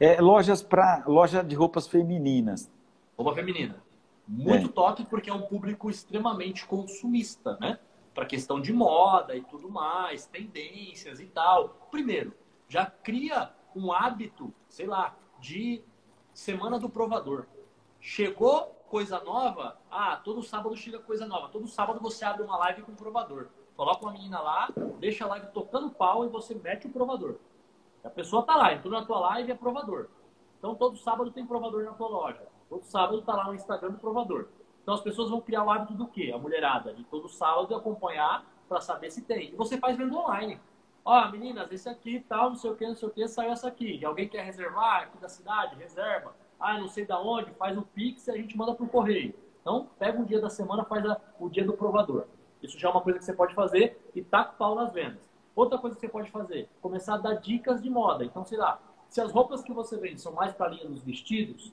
[0.00, 2.70] É lojas para loja de roupas femininas.
[3.16, 3.82] Roupa feminina.
[4.28, 4.72] Muito é.
[4.72, 7.78] top porque é um público extremamente consumista, né?
[8.14, 11.70] Para questão de moda e tudo mais, tendências e tal.
[11.90, 12.34] Primeiro,
[12.68, 15.82] já cria um hábito, sei lá, de
[16.34, 17.46] semana do provador.
[18.00, 21.48] Chegou coisa nova, ah, todo sábado chega coisa nova.
[21.48, 23.48] Todo sábado você abre uma live com o provador.
[23.76, 24.68] Coloca uma menina lá,
[24.98, 27.36] deixa a live tocando pau e você mete o provador.
[28.02, 30.08] A pessoa tá lá, entrou na tua live e é provador.
[30.58, 32.47] Então todo sábado tem provador na tua loja.
[32.68, 34.48] Todo sábado tá lá no Instagram do provador.
[34.82, 36.32] Então as pessoas vão criar o hábito do quê?
[36.34, 39.50] A mulherada, de todo sábado acompanhar para saber se tem.
[39.50, 40.60] E você faz vendo online.
[41.04, 43.50] Ó, oh, meninas, esse aqui, tal, não sei o que, não sei o que, saiu
[43.50, 44.04] essa aqui.
[44.04, 45.76] Alguém quer reservar aqui da cidade?
[45.76, 46.34] Reserva.
[46.60, 49.34] Ah, não sei da onde, faz o Pix e a gente manda pro correio.
[49.60, 52.26] Então, pega um dia da semana, faz a, o dia do provador.
[52.62, 55.20] Isso já é uma coisa que você pode fazer e taca pau nas vendas.
[55.54, 58.24] Outra coisa que você pode fazer, começar a dar dicas de moda.
[58.24, 61.02] Então, sei lá, se as roupas que você vende são mais para a linha dos
[61.02, 61.72] vestidos,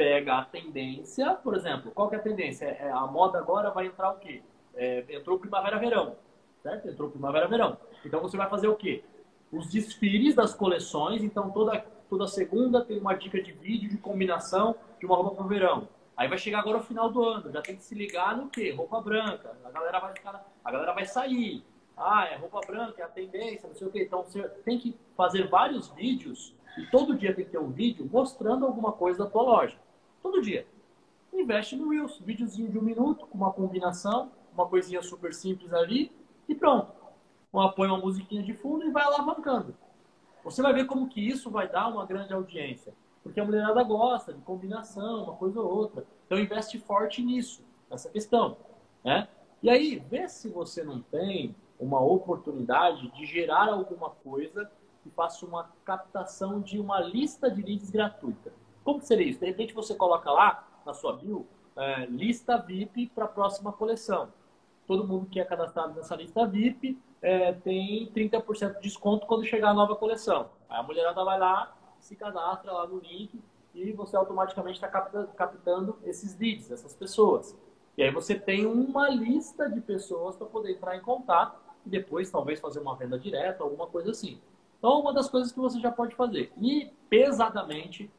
[0.00, 2.64] pega a tendência, por exemplo, qual que é a tendência?
[2.64, 4.42] É, é a moda agora vai entrar o quê?
[4.74, 6.16] É, entrou primavera-verão,
[6.62, 6.88] certo?
[6.88, 7.76] Entrou primavera-verão.
[8.02, 9.04] Então você vai fazer o quê?
[9.52, 11.22] Os desfiles das coleções.
[11.22, 15.44] Então toda, toda segunda tem uma dica de vídeo de combinação de uma roupa para
[15.44, 15.86] o verão.
[16.16, 18.70] Aí vai chegar agora o final do ano, já tem que se ligar no quê?
[18.70, 19.54] Roupa branca.
[19.62, 21.62] A galera vai ficar, a galera vai sair.
[21.94, 24.04] Ah, é roupa branca, é a tendência, não sei o quê.
[24.04, 28.08] Então você tem que fazer vários vídeos E todo dia tem que ter um vídeo
[28.10, 29.76] mostrando alguma coisa da tua loja.
[30.30, 30.64] Todo dia.
[31.32, 36.12] Investe no Reels, videozinho de um minuto, com uma combinação, uma coisinha super simples ali
[36.48, 36.92] e pronto.
[37.50, 39.74] Põe uma musiquinha de fundo e vai alavancando.
[40.44, 42.94] Você vai ver como que isso vai dar uma grande audiência.
[43.24, 46.06] Porque a mulherada gosta de combinação, uma coisa ou outra.
[46.26, 48.56] Então investe forte nisso, nessa questão.
[49.04, 49.26] Né?
[49.60, 54.70] E aí, vê se você não tem uma oportunidade de gerar alguma coisa
[55.02, 58.59] que faça uma captação de uma lista de leads gratuita.
[58.84, 59.40] Como seria isso?
[59.40, 64.28] De repente você coloca lá na sua bio é, lista VIP para a próxima coleção.
[64.86, 69.70] Todo mundo que é cadastrado nessa lista VIP é, tem 30% de desconto quando chegar
[69.70, 70.50] a nova coleção.
[70.68, 73.40] Aí a mulherada vai lá, se cadastra lá no link
[73.74, 77.56] e você automaticamente está captando esses leads, essas pessoas.
[77.96, 82.30] E aí você tem uma lista de pessoas para poder entrar em contato e depois
[82.30, 84.40] talvez fazer uma venda direta, alguma coisa assim.
[84.78, 86.50] Então, uma das coisas que você já pode fazer.
[86.56, 88.10] E pesadamente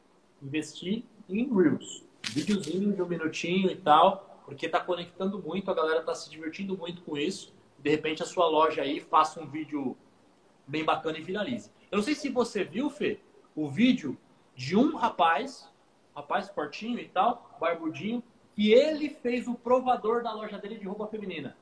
[0.42, 2.04] investir em Reels.
[2.30, 6.76] Videozinho de um minutinho e tal, porque está conectando muito, a galera está se divertindo
[6.76, 7.54] muito com isso.
[7.78, 9.96] De repente a sua loja aí faça um vídeo
[10.66, 11.70] bem bacana e viralize.
[11.90, 13.20] Eu não sei se você viu, Fê,
[13.54, 14.16] o vídeo
[14.54, 15.68] de um rapaz,
[16.14, 18.22] rapaz fortinho e tal, barbudinho,
[18.54, 21.56] que ele fez o provador da loja dele de roupa feminina.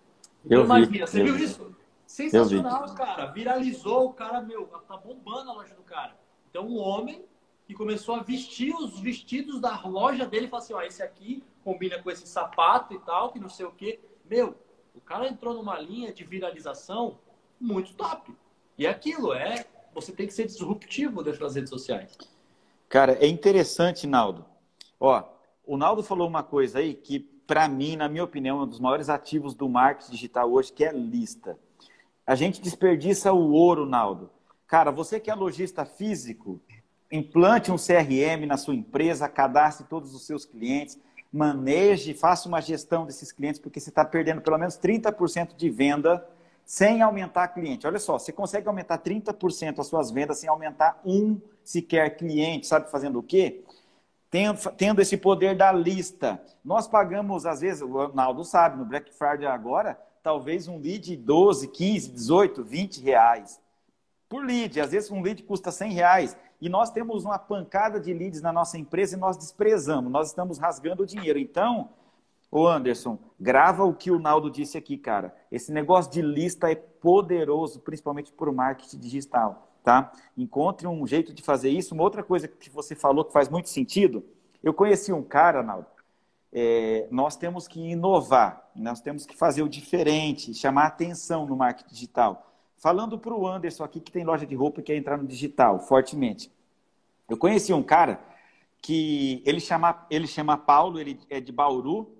[0.44, 1.74] Então, eu imagina, vi, você viu isso?
[2.06, 3.26] Sensacional, cara.
[3.26, 6.16] Viralizou o cara, meu, tá bombando a loja do cara.
[6.50, 7.24] Então, um homem
[7.70, 11.40] que começou a vestir os vestidos da loja dele e falou assim: ó, esse aqui
[11.62, 14.00] combina com esse sapato e tal, que não sei o quê.
[14.28, 14.56] Meu,
[14.92, 17.18] o cara entrou numa linha de viralização
[17.60, 18.34] muito top.
[18.76, 19.64] E é aquilo é,
[19.94, 22.18] você tem que ser disruptivo dentro das redes sociais.
[22.88, 24.44] Cara, é interessante, Naldo.
[24.98, 25.22] Ó,
[25.64, 28.80] o Naldo falou uma coisa aí que, para mim, na minha opinião, é um dos
[28.80, 31.56] maiores ativos do marketing digital hoje, que é lista.
[32.26, 34.28] A gente desperdiça o ouro, Naldo.
[34.66, 36.60] Cara, você que é lojista físico,
[37.10, 40.98] implante um CRM na sua empresa, cadastre todos os seus clientes,
[41.32, 46.26] maneje, faça uma gestão desses clientes, porque você está perdendo pelo menos 30% de venda
[46.64, 47.86] sem aumentar cliente.
[47.86, 52.90] Olha só, você consegue aumentar 30% as suas vendas sem aumentar um sequer cliente, sabe
[52.90, 53.64] fazendo o quê?
[54.30, 56.40] Tendo, tendo esse poder da lista.
[56.64, 61.16] Nós pagamos, às vezes, o Ronaldo sabe, no Black Friday agora, talvez um lead de
[61.16, 63.60] 12, 15, 18, 20 reais
[64.30, 64.80] por lead.
[64.80, 66.36] Às vezes um lead custa 100 reais.
[66.60, 70.56] E nós temos uma pancada de leads na nossa empresa e nós desprezamos, nós estamos
[70.56, 71.38] rasgando o dinheiro.
[71.38, 71.90] Então,
[72.50, 75.34] ô Anderson, grava o que o Naldo disse aqui, cara.
[75.50, 80.12] Esse negócio de lista é poderoso, principalmente por marketing digital, tá?
[80.36, 81.94] Encontre um jeito de fazer isso.
[81.94, 84.22] Uma outra coisa que você falou que faz muito sentido,
[84.62, 85.86] eu conheci um cara, Naldo,
[86.52, 91.94] é, nós temos que inovar, nós temos que fazer o diferente, chamar atenção no marketing
[91.94, 92.49] digital.
[92.80, 95.78] Falando para o Anderson aqui, que tem loja de roupa e quer entrar no digital
[95.80, 96.50] fortemente.
[97.28, 98.18] Eu conheci um cara
[98.80, 102.16] que ele chama, ele chama Paulo, ele é de Bauru,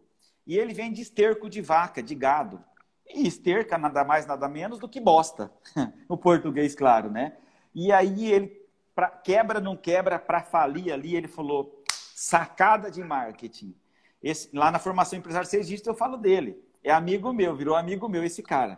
[0.47, 2.63] e ele vende esterco de vaca, de gado.
[3.09, 5.51] E esterca nada mais, nada menos do que bosta,
[6.07, 7.39] no português, claro, né?
[7.75, 8.63] E aí ele,
[8.95, 11.83] pra, quebra, não quebra, para falir ali, ele falou,
[12.15, 13.75] sacada de marketing.
[14.23, 16.63] Esse, lá na formação empresário dígitos eu falo dele.
[16.85, 18.75] É amigo meu, virou amigo meu esse cara.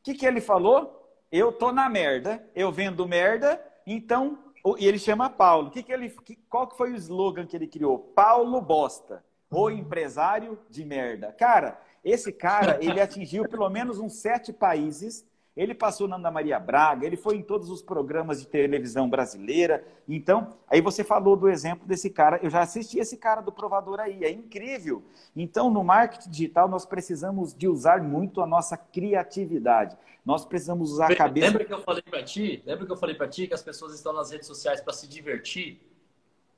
[0.00, 0.95] O que, que ele falou?
[1.30, 4.38] Eu tô na merda, eu vendo merda, então.
[4.78, 5.70] E ele chama Paulo.
[5.70, 7.98] Que que ele, que, qual que foi o slogan que ele criou?
[7.98, 11.32] Paulo Bosta, o empresário de merda.
[11.32, 15.24] Cara, esse cara, ele atingiu pelo menos uns sete países
[15.56, 19.82] ele passou na Ana Maria Braga, ele foi em todos os programas de televisão brasileira.
[20.06, 22.38] Então, aí você falou do exemplo desse cara.
[22.42, 25.02] Eu já assisti esse cara do provador aí, é incrível.
[25.34, 29.96] Então, no marketing digital, nós precisamos de usar muito a nossa criatividade.
[30.24, 31.46] Nós precisamos usar a cabeça.
[31.46, 32.62] Lembra que eu falei para ti?
[32.66, 35.08] Lembra que eu falei para ti que as pessoas estão nas redes sociais para se
[35.08, 35.80] divertir?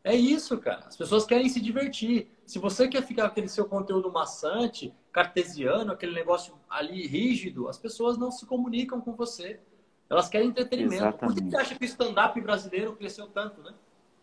[0.04, 0.84] É isso, cara.
[0.86, 2.30] As pessoas querem se divertir.
[2.46, 8.16] Se você quer ficar aquele seu conteúdo maçante, cartesiano, aquele negócio ali rígido, as pessoas
[8.16, 9.60] não se comunicam com você.
[10.08, 11.02] Elas querem entretenimento.
[11.02, 11.34] Exatamente.
[11.34, 13.74] Por que você acha que o stand-up brasileiro cresceu tanto, né?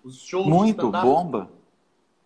[0.04, 1.50] Os shows Muito, bomba.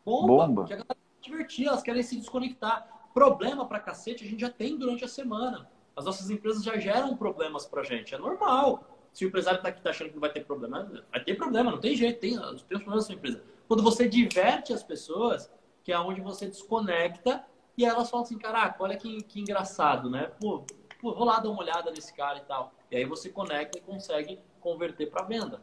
[0.06, 0.28] Bomba.
[0.28, 0.66] Bomba.
[0.66, 3.10] Que a galera se divertir, elas querem se desconectar.
[3.14, 5.70] Problema pra cacete a gente já tem durante a semana.
[5.95, 8.16] As nossas empresas já geram problemas pra gente.
[8.16, 8.99] É normal.
[9.14, 11.72] Se o empresário está aqui tá achando que não vai ter problema, vai ter problema,
[11.72, 13.41] não tem jeito, tem, os problemas da sua empresa.
[13.68, 15.51] Quando você diverte as pessoas,
[15.84, 17.45] que é onde você desconecta
[17.78, 20.32] e elas falam assim, caraca, olha que, que engraçado, né?
[20.39, 20.64] Pô,
[21.01, 22.74] pô, vou lá dar uma olhada nesse cara e tal.
[22.91, 25.62] E aí você conecta e consegue converter para venda.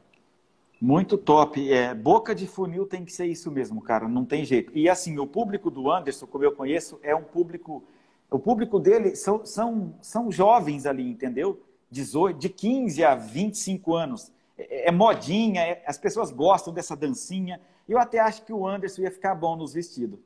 [0.80, 1.72] Muito top.
[1.72, 4.08] É, boca de funil tem que ser isso mesmo, cara.
[4.08, 4.76] Não tem jeito.
[4.76, 7.82] E assim, o público do Anderson, como eu conheço, é um público.
[8.30, 11.62] O público dele são, são, são jovens ali, entendeu?
[11.96, 14.30] 18, de 15 a 25 anos.
[14.58, 17.60] é, é modinha, é, as pessoas gostam dessa dancinha.
[17.88, 20.18] Eu até acho que o Anderson ia ficar bom nos vestidos.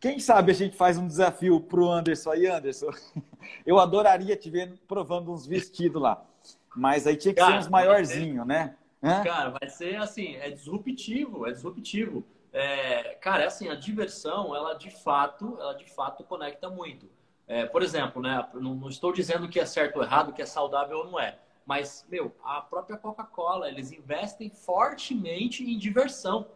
[0.00, 2.90] Quem sabe a gente faz um desafio pro Anderson aí, Anderson?
[3.64, 6.24] Eu adoraria te ver provando uns vestidos lá.
[6.74, 8.74] Mas aí tinha que Cara, ser uns maiorzinhos, né?
[9.02, 9.22] Hã?
[9.22, 12.24] Cara, vai ser assim, é disruptivo, é disruptivo.
[12.52, 17.08] É, cara, é assim, a diversão, ela de fato, ela de fato conecta muito.
[17.52, 20.46] É, por exemplo, né, não, não, estou dizendo que é certo ou errado, que é
[20.46, 21.38] saudável ou não é.
[21.66, 26.46] Mas, meu, a própria Coca-Cola, eles investem fortemente em diversão.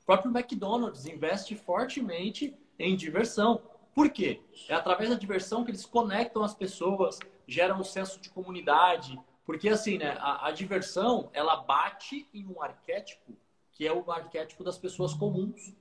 [0.00, 3.60] O próprio McDonald's investe fortemente em diversão.
[3.94, 4.40] Por quê?
[4.70, 9.68] É através da diversão que eles conectam as pessoas, geram um senso de comunidade, porque
[9.68, 13.36] assim, né, a, a, diversão, ela bate em um arquétipo
[13.70, 15.74] que é o arquétipo das pessoas comuns,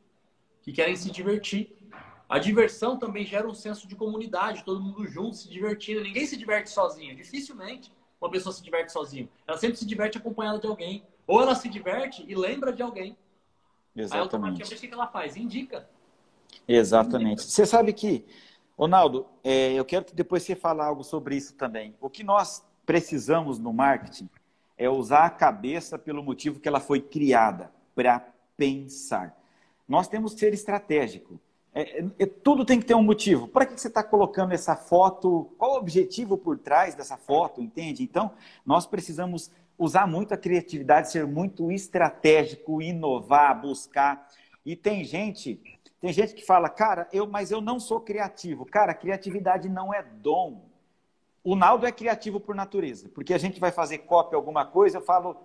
[0.61, 1.73] que querem se divertir.
[2.29, 6.01] A diversão também gera um senso de comunidade, todo mundo junto, se divertindo.
[6.01, 9.29] Ninguém se diverte sozinho, dificilmente uma pessoa se diverte sozinho.
[9.47, 11.03] Ela sempre se diverte acompanhada de alguém.
[11.25, 13.17] Ou ela se diverte e lembra de alguém.
[13.95, 14.13] Exatamente.
[14.13, 15.35] Aí automaticamente o que ela faz?
[15.35, 15.87] Indica.
[16.67, 17.43] Exatamente.
[17.43, 17.49] Indica.
[17.49, 18.25] Você sabe que,
[18.77, 21.95] Ronaldo, é, eu quero que depois você fale algo sobre isso também.
[21.99, 24.29] O que nós precisamos no marketing
[24.77, 28.25] é usar a cabeça pelo motivo que ela foi criada, para
[28.55, 29.35] pensar.
[29.87, 31.39] Nós temos que ser estratégico.
[31.79, 33.47] É, é, tudo tem que ter um motivo.
[33.47, 35.53] Para que você está colocando essa foto?
[35.59, 37.61] Qual o objetivo por trás dessa foto?
[37.61, 38.01] Entende?
[38.01, 38.31] Então,
[38.65, 44.27] nós precisamos usar muito a criatividade, ser muito estratégico, inovar, buscar.
[44.65, 45.61] E tem gente,
[46.01, 48.65] tem gente que fala, cara, eu, mas eu não sou criativo.
[48.65, 50.65] Cara, criatividade não é dom.
[51.43, 55.01] O Naldo é criativo por natureza, porque a gente vai fazer cópia alguma coisa, eu
[55.01, 55.37] falo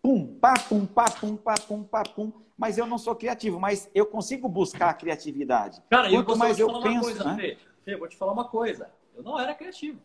[0.00, 2.32] pum, pá, pum, pá, pum, pá, pum, pá, pum,
[2.62, 5.82] mas eu não sou criativo, mas eu consigo buscar a criatividade.
[5.90, 7.36] Cara, Quanto eu mais eu penso, coisa, né?
[7.36, 7.58] Fê.
[7.84, 9.98] Fê, vou te falar uma coisa, eu não era criativo.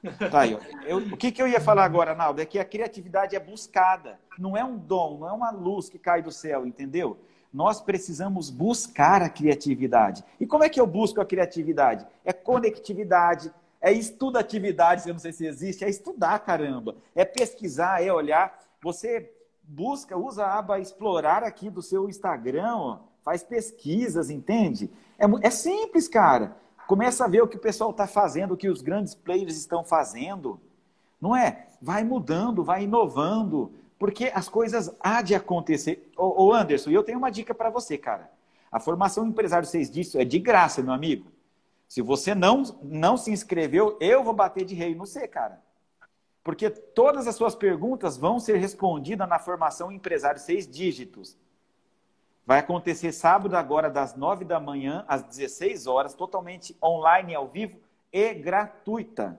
[0.30, 3.34] Tá, eu, eu, o que, que eu ia falar agora, Naldo, é que a criatividade
[3.34, 7.18] é buscada, não é um dom, não é uma luz que cai do céu, entendeu?
[7.52, 10.24] Nós precisamos buscar a criatividade.
[10.38, 12.06] E como é que eu busco a criatividade?
[12.24, 16.94] É conectividade, é estudatividade, eu não sei se existe, é estudar, caramba.
[17.16, 18.56] É pesquisar, é olhar.
[18.80, 19.28] Você
[19.70, 24.90] busca, usa a aba explorar aqui do seu Instagram, ó, faz pesquisas, entende?
[25.16, 26.56] É, é simples, cara.
[26.88, 29.84] Começa a ver o que o pessoal está fazendo, o que os grandes players estão
[29.84, 30.60] fazendo.
[31.20, 31.68] Não é?
[31.80, 36.10] Vai mudando, vai inovando, porque as coisas há de acontecer.
[36.16, 38.28] Ô, ô Anderson, eu tenho uma dica para você, cara.
[38.72, 41.30] A formação empresário 6 disso é de graça, meu amigo.
[41.86, 45.62] Se você não, não se inscreveu, eu vou bater de rei no C, cara.
[46.42, 51.36] Porque todas as suas perguntas vão ser respondidas na formação empresário seis dígitos.
[52.46, 57.78] Vai acontecer sábado agora, das nove da manhã às 16 horas, totalmente online, ao vivo
[58.12, 59.38] e gratuita.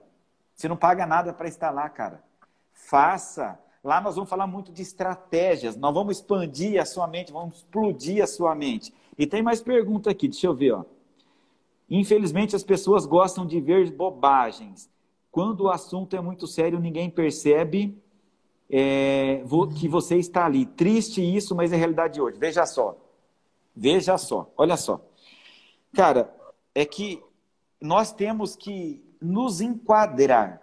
[0.54, 2.22] Você não paga nada para estar lá, cara.
[2.72, 3.58] Faça.
[3.82, 5.76] Lá nós vamos falar muito de estratégias.
[5.76, 8.94] Nós vamos expandir a sua mente, vamos explodir a sua mente.
[9.18, 10.84] E tem mais pergunta aqui, deixa eu ver, ó.
[11.90, 14.88] Infelizmente, as pessoas gostam de ver bobagens.
[15.32, 17.98] Quando o assunto é muito sério, ninguém percebe
[18.68, 19.42] é,
[19.78, 20.66] que você está ali.
[20.66, 22.38] Triste isso, mas é a realidade de hoje.
[22.38, 22.98] Veja só.
[23.74, 24.52] Veja só.
[24.58, 25.00] Olha só.
[25.94, 26.30] Cara,
[26.74, 27.22] é que
[27.80, 30.60] nós temos que nos enquadrar.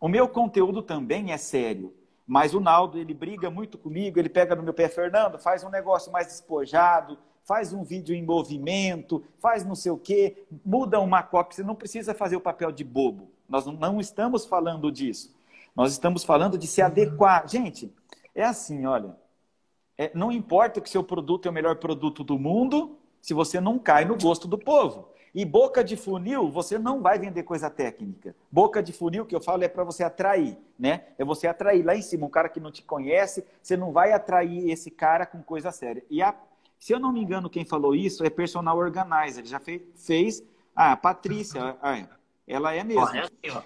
[0.00, 1.92] O meu conteúdo também é sério.
[2.24, 5.68] Mas o Naldo, ele briga muito comigo, ele pega no meu pé, Fernando, faz um
[5.68, 11.24] negócio mais despojado, faz um vídeo em movimento, faz não sei o quê, muda uma
[11.24, 11.56] cópia.
[11.56, 13.28] Você não precisa fazer o papel de bobo.
[13.52, 15.30] Nós não estamos falando disso.
[15.76, 17.46] Nós estamos falando de se adequar.
[17.46, 17.94] Gente,
[18.34, 19.14] é assim, olha.
[19.98, 23.78] É, não importa que seu produto é o melhor produto do mundo, se você não
[23.78, 25.10] cai no gosto do povo.
[25.34, 28.34] E boca de funil, você não vai vender coisa técnica.
[28.50, 31.08] Boca de funil, que eu falo, é para você atrair, né?
[31.18, 34.12] É você atrair lá em cima um cara que não te conhece, você não vai
[34.12, 36.02] atrair esse cara com coisa séria.
[36.08, 36.34] E a
[36.78, 39.44] se eu não me engano, quem falou isso é personal organizer.
[39.44, 39.82] Já fez.
[39.94, 40.42] fez
[40.74, 42.08] ah, a Patrícia, ah,
[42.46, 43.02] ela é mesmo.
[43.02, 43.62] Ó, é assim, ó.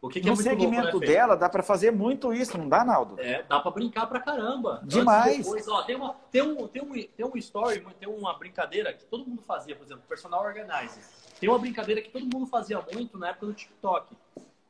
[0.00, 2.68] O que, que no é segmento louco, né, dela, dá para fazer muito isso, não
[2.68, 3.20] dá, Naldo?
[3.20, 4.80] É, dá para brincar pra caramba.
[4.84, 5.38] Demais.
[5.38, 9.04] Depois, ó, tem, uma, tem, um, tem, um, tem um story, tem uma brincadeira que
[9.04, 11.02] todo mundo fazia, por exemplo, personal organizer.
[11.40, 14.16] Tem uma brincadeira que todo mundo fazia muito na época do TikTok,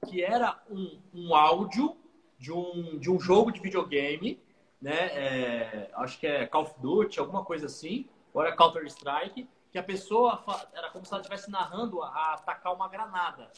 [0.06, 1.94] que era um, um áudio
[2.38, 4.40] de um, de um jogo de videogame
[4.80, 5.06] né?
[5.12, 9.78] É, acho que é Call of Duty, alguma coisa assim, ou era Counter Strike, que
[9.78, 10.42] a pessoa
[10.72, 13.50] era como se ela estivesse narrando a, atacar uma granada.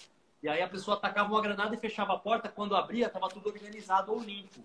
[0.42, 3.48] E aí a pessoa atacava uma granada e fechava a porta, quando abria, estava tudo
[3.48, 4.60] organizado ou limpo.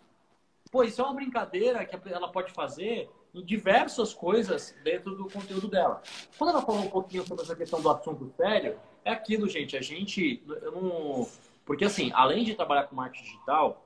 [0.71, 5.67] Pô, isso é uma brincadeira que ela pode fazer em diversas coisas dentro do conteúdo
[5.67, 6.01] dela.
[6.37, 9.77] Quando ela falou um pouquinho sobre essa questão do assunto sério, é aquilo, gente.
[9.77, 11.29] A gente, eu não.
[11.65, 13.81] Porque, assim, além de trabalhar com marketing digital,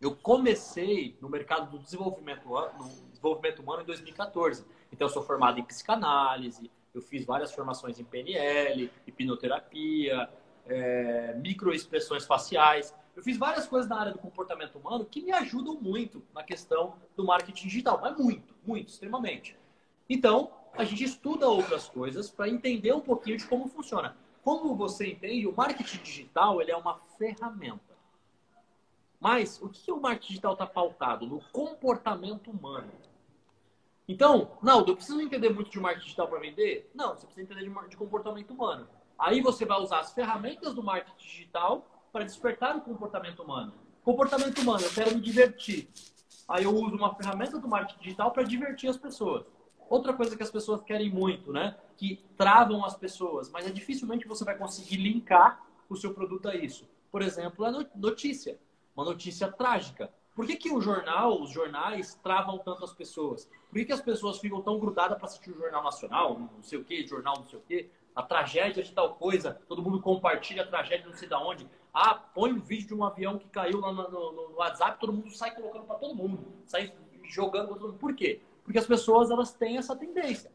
[0.00, 4.66] Eu comecei no mercado do desenvolvimento, no desenvolvimento humano em 2014.
[4.92, 10.30] Então, eu sou formado em psicanálise, eu fiz várias formações em PNL, hipnoterapia,
[10.66, 12.94] é, microexpressões faciais.
[13.16, 16.94] Eu fiz várias coisas na área do comportamento humano que me ajudam muito na questão
[17.16, 19.56] do marketing digital, mas muito, muito, extremamente.
[20.08, 24.16] Então, a gente estuda outras coisas para entender um pouquinho de como funciona.
[24.42, 27.94] Como você entende, o marketing digital ele é uma ferramenta.
[29.18, 31.26] Mas o que o marketing digital está pautado?
[31.26, 32.92] No comportamento humano.
[34.06, 36.90] Então, Naldo, eu preciso entender muito de marketing digital para vender?
[36.94, 38.86] Não, você precisa entender de, de comportamento humano.
[39.18, 43.72] Aí você vai usar as ferramentas do marketing digital para despertar o comportamento humano.
[44.02, 45.88] Comportamento humano, eu quero me divertir.
[46.46, 49.46] Aí eu uso uma ferramenta do marketing digital para divertir as pessoas.
[49.88, 51.76] Outra coisa que as pessoas querem muito, né?
[51.96, 56.54] Que travam as pessoas, mas é dificilmente você vai conseguir linkar o seu produto a
[56.54, 56.86] isso.
[57.10, 58.58] Por exemplo, a notícia.
[58.94, 60.12] Uma notícia trágica.
[60.34, 63.48] Por que, que o jornal, os jornais, travam tanto as pessoas?
[63.68, 66.78] Por que, que as pessoas ficam tão grudadas para assistir o Jornal Nacional, não sei
[66.78, 70.62] o quê, jornal não sei o quê, a tragédia de tal coisa, todo mundo compartilha
[70.62, 71.68] a tragédia não sei de onde.
[71.92, 75.12] Ah, põe um vídeo de um avião que caiu lá no, no, no WhatsApp, todo
[75.12, 76.92] mundo sai colocando para todo mundo, sai
[77.24, 77.98] jogando para todo mundo.
[77.98, 78.40] Por quê?
[78.64, 80.50] Porque as pessoas elas têm essa tendência.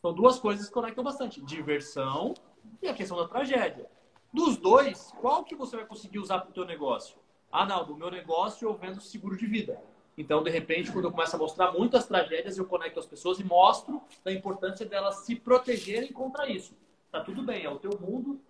[0.00, 2.34] São duas coisas que conectam bastante: diversão
[2.80, 3.90] e a questão da tragédia.
[4.32, 7.21] Dos dois, qual que você vai conseguir usar para o teu negócio?
[7.52, 9.78] Ah, não, do meu negócio eu vendo seguro de vida.
[10.16, 13.44] Então, de repente, quando eu começo a mostrar muitas tragédias, eu conecto as pessoas e
[13.44, 16.74] mostro da importância delas se protegerem contra isso.
[17.10, 18.40] Tá tudo bem, é o teu mundo,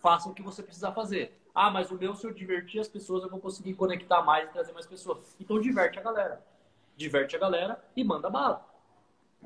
[0.00, 1.40] faça o que você precisa fazer.
[1.54, 4.52] Ah, mas o meu, se eu divertir as pessoas, eu vou conseguir conectar mais e
[4.52, 5.34] trazer mais pessoas.
[5.40, 6.44] Então, diverte a galera.
[6.96, 8.66] Diverte a galera e manda bala.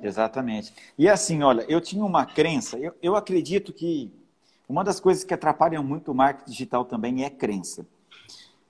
[0.02, 0.74] Exatamente.
[0.98, 4.12] E assim, olha, eu tinha uma crença, eu, eu acredito que
[4.68, 7.86] uma das coisas que atrapalham muito o marketing digital também é crença.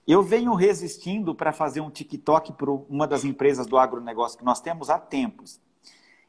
[0.07, 4.61] Eu venho resistindo para fazer um TikTok para uma das empresas do agronegócio que nós
[4.61, 5.61] temos há tempos.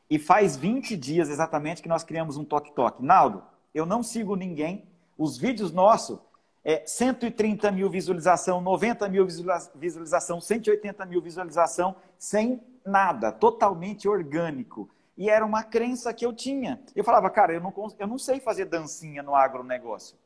[0.09, 3.03] E faz 20 dias exatamente que nós criamos um Tok Tok.
[3.03, 4.87] Naldo, eu não sigo ninguém.
[5.17, 6.19] Os vídeos nossos,
[6.63, 9.27] é 130 mil visualização, 90 mil
[9.75, 14.89] visualização, 180 mil visualização, sem nada, totalmente orgânico.
[15.17, 16.81] E era uma crença que eu tinha.
[16.95, 20.17] Eu falava, cara, eu não, eu não sei fazer dancinha no agronegócio.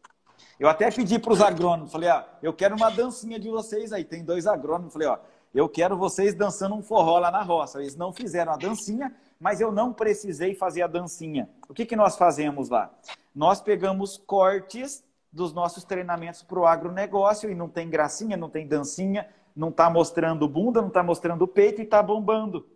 [0.59, 4.03] Eu até pedi para os agrônomos, falei, ah, eu quero uma dancinha de vocês aí.
[4.03, 5.17] Tem dois agrônomos, falei, ó,
[5.53, 7.81] eu quero vocês dançando um forró lá na roça.
[7.81, 11.49] Eles não fizeram a dancinha, mas eu não precisei fazer a dancinha.
[11.67, 12.91] O que, que nós fazemos lá?
[13.33, 18.67] Nós pegamos cortes dos nossos treinamentos para o agronegócio e não tem gracinha, não tem
[18.67, 22.67] dancinha, não está mostrando bunda, não está mostrando peito e está bombando.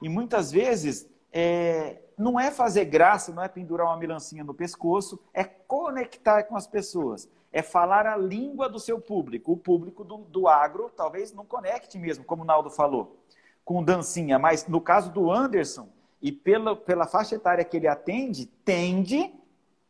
[0.00, 5.18] E muitas vezes é, não é fazer graça, não é pendurar uma melancia no pescoço,
[5.32, 9.52] é conectar com as pessoas, é falar a língua do seu público.
[9.52, 13.18] O público do, do agro talvez não conecte mesmo, como o Naldo falou,
[13.64, 15.88] com dancinha, mas no caso do Anderson,
[16.20, 19.32] e pela, pela faixa etária que ele atende, tende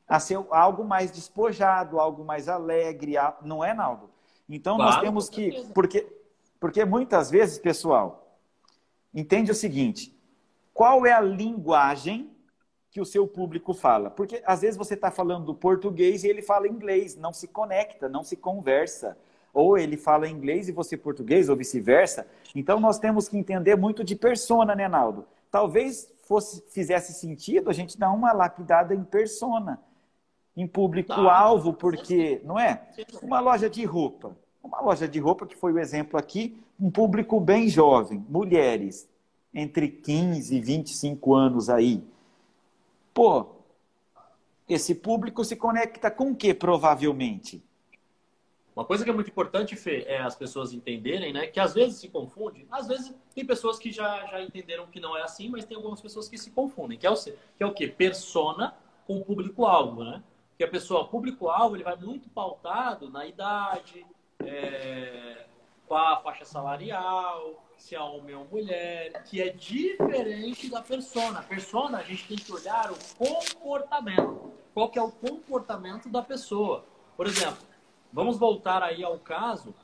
[0.08, 4.10] a ser algo mais despojado, algo mais alegre, não é, Naldo?
[4.48, 5.66] Então claro, nós temos que.
[5.72, 6.06] Porque,
[6.58, 8.36] porque muitas vezes, pessoal,
[9.14, 10.11] entende o seguinte:
[10.72, 12.30] qual é a linguagem
[12.90, 14.10] que o seu público fala?
[14.10, 18.22] Porque às vezes você está falando português e ele fala inglês, não se conecta, não
[18.22, 19.16] se conversa.
[19.52, 22.26] Ou ele fala inglês e você português, ou vice-versa.
[22.54, 25.26] Então nós temos que entender muito de persona, né, Naldo?
[25.50, 29.78] Talvez fosse, fizesse sentido a gente dar uma lapidada em persona,
[30.56, 32.82] em público-alvo, porque, não é?
[33.22, 34.34] Uma loja de roupa.
[34.62, 39.08] Uma loja de roupa, que foi o exemplo aqui, um público bem jovem, mulheres
[39.54, 42.02] entre 15 e 25 anos aí.
[43.12, 43.46] Pô,
[44.68, 47.62] esse público se conecta com o que, provavelmente?
[48.74, 51.46] Uma coisa que é muito importante, Fê, é as pessoas entenderem, né?
[51.46, 52.66] Que às vezes se confunde.
[52.70, 56.00] Às vezes tem pessoas que já, já entenderam que não é assim, mas tem algumas
[56.00, 56.98] pessoas que se confundem.
[56.98, 57.86] Que é o, que é o quê?
[57.86, 58.74] Persona
[59.06, 60.22] com público-alvo, né?
[60.56, 64.06] Que a pessoa, público-alvo, ele vai muito pautado na idade,
[64.40, 65.44] é,
[65.92, 71.42] com a faixa salarial, se é homem ou mulher, que é diferente da persona.
[71.42, 74.54] Persona, a gente tem que olhar o comportamento.
[74.72, 76.86] Qual que é o comportamento da pessoa?
[77.14, 77.58] Por exemplo,
[78.10, 79.74] vamos voltar aí ao caso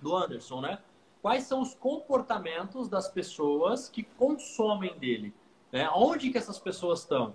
[0.00, 0.78] do Anderson, né?
[1.20, 5.34] Quais são os comportamentos das pessoas que consomem dele?
[5.72, 5.90] Né?
[5.92, 7.34] Onde que essas pessoas estão?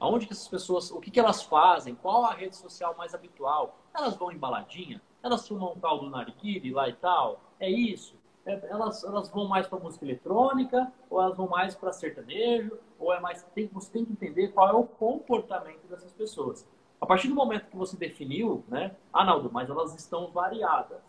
[0.00, 1.94] Aonde que essas pessoas, o que, que elas fazem?
[1.94, 3.78] Qual a rede social mais habitual?
[3.94, 5.00] Elas vão em baladinha?
[5.22, 7.40] Elas fumam um tal do narguile lá e tal?
[7.60, 8.16] É isso?
[8.46, 13.12] É, elas, elas vão mais para música eletrônica, ou elas vão mais para sertanejo, ou
[13.12, 13.42] é mais.
[13.54, 16.66] Tem, você tem que entender qual é o comportamento dessas pessoas.
[17.00, 21.02] A partir do momento que você definiu, né, Arnaldo, mas elas estão variadas.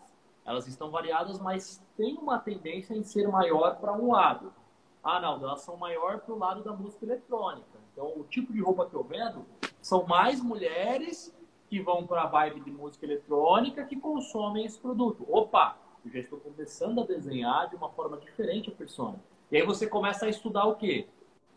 [0.44, 4.52] Elas estão variadas, mas tem uma tendência em ser maior para um lado.
[5.02, 7.78] Ah, não, elas são maior para o lado da música eletrônica.
[7.92, 9.44] Então, o tipo de roupa que eu vendo
[9.80, 11.34] são mais mulheres
[11.68, 15.24] que vão para a vibe de música eletrônica que consomem esse produto.
[15.28, 15.76] Opa,
[16.06, 19.20] eu já estou começando a desenhar de uma forma diferente a persona.
[19.50, 21.06] E aí você começa a estudar o quê?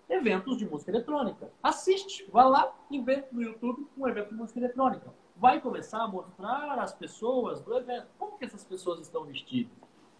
[0.09, 1.51] Eventos de música eletrônica.
[1.61, 6.07] Assiste, vai lá e vê no YouTube um evento de música eletrônica vai começar a
[6.07, 9.71] mostrar às pessoas do evento como que essas pessoas estão vestidas,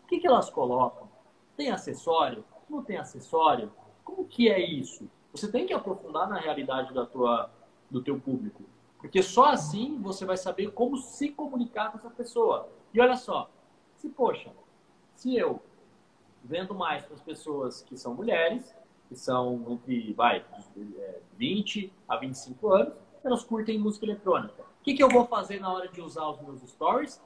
[0.03, 1.09] o que, que elas colocam,
[1.57, 3.71] tem acessório, não tem acessório,
[4.03, 5.09] como que é isso?
[5.34, 7.51] Você tem que aprofundar na realidade da tua,
[7.91, 8.63] do teu público,
[8.97, 12.69] porque só assim você vai saber como se comunicar com essa pessoa.
[12.93, 13.49] E olha só,
[14.00, 14.50] se poxa,
[15.14, 15.62] se eu
[16.43, 18.74] vendo mais para as pessoas que são mulheres,
[19.10, 20.45] que são entre, vai,
[21.38, 22.93] 20 a 25 anos,
[23.24, 24.62] elas curtem música eletrônica.
[24.62, 27.22] O que, que eu vou fazer na hora de usar os meus stories?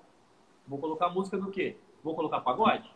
[0.67, 1.77] Vou colocar música do quê?
[2.03, 2.91] Vou colocar pagode?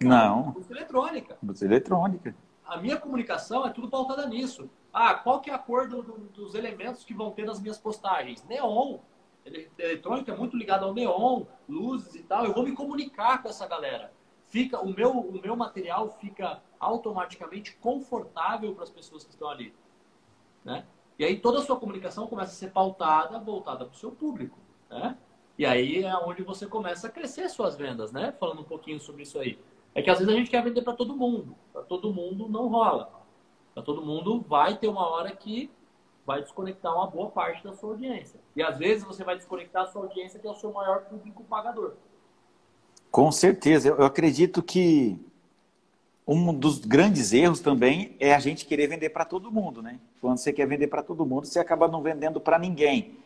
[0.00, 0.46] Não.
[0.46, 1.38] Música eletrônica.
[1.40, 2.34] Música eletrônica.
[2.66, 4.68] A minha comunicação é tudo pautada nisso.
[4.92, 7.78] Ah, qual que é a cor do, do, dos elementos que vão ter nas minhas
[7.78, 8.44] postagens?
[8.44, 8.98] Neon.
[9.44, 12.44] Eletrônica é muito ligado ao neon, luzes e tal.
[12.44, 14.12] Eu vou me comunicar com essa galera.
[14.48, 19.74] Fica, o, meu, o meu material fica automaticamente confortável para as pessoas que estão ali.
[20.64, 20.84] Né?
[21.18, 24.58] E aí toda a sua comunicação começa a ser pautada, voltada para o seu público,
[24.90, 25.16] né?
[25.58, 28.32] E aí é onde você começa a crescer suas vendas, né?
[28.32, 29.58] Falando um pouquinho sobre isso aí.
[29.94, 31.54] É que às vezes a gente quer vender para todo mundo.
[31.72, 33.12] Para todo mundo não rola.
[33.74, 35.70] Para todo mundo vai ter uma hora que
[36.26, 38.38] vai desconectar uma boa parte da sua audiência.
[38.54, 41.42] E às vezes você vai desconectar a sua audiência, que é o seu maior público
[41.44, 41.94] pagador.
[43.10, 43.88] Com certeza.
[43.88, 45.18] Eu acredito que
[46.26, 49.98] um dos grandes erros também é a gente querer vender para todo mundo, né?
[50.20, 53.18] Quando você quer vender para todo mundo, você acaba não vendendo para ninguém.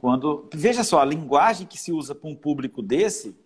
[0.00, 3.36] Quando veja só, a linguagem que se usa para um público desse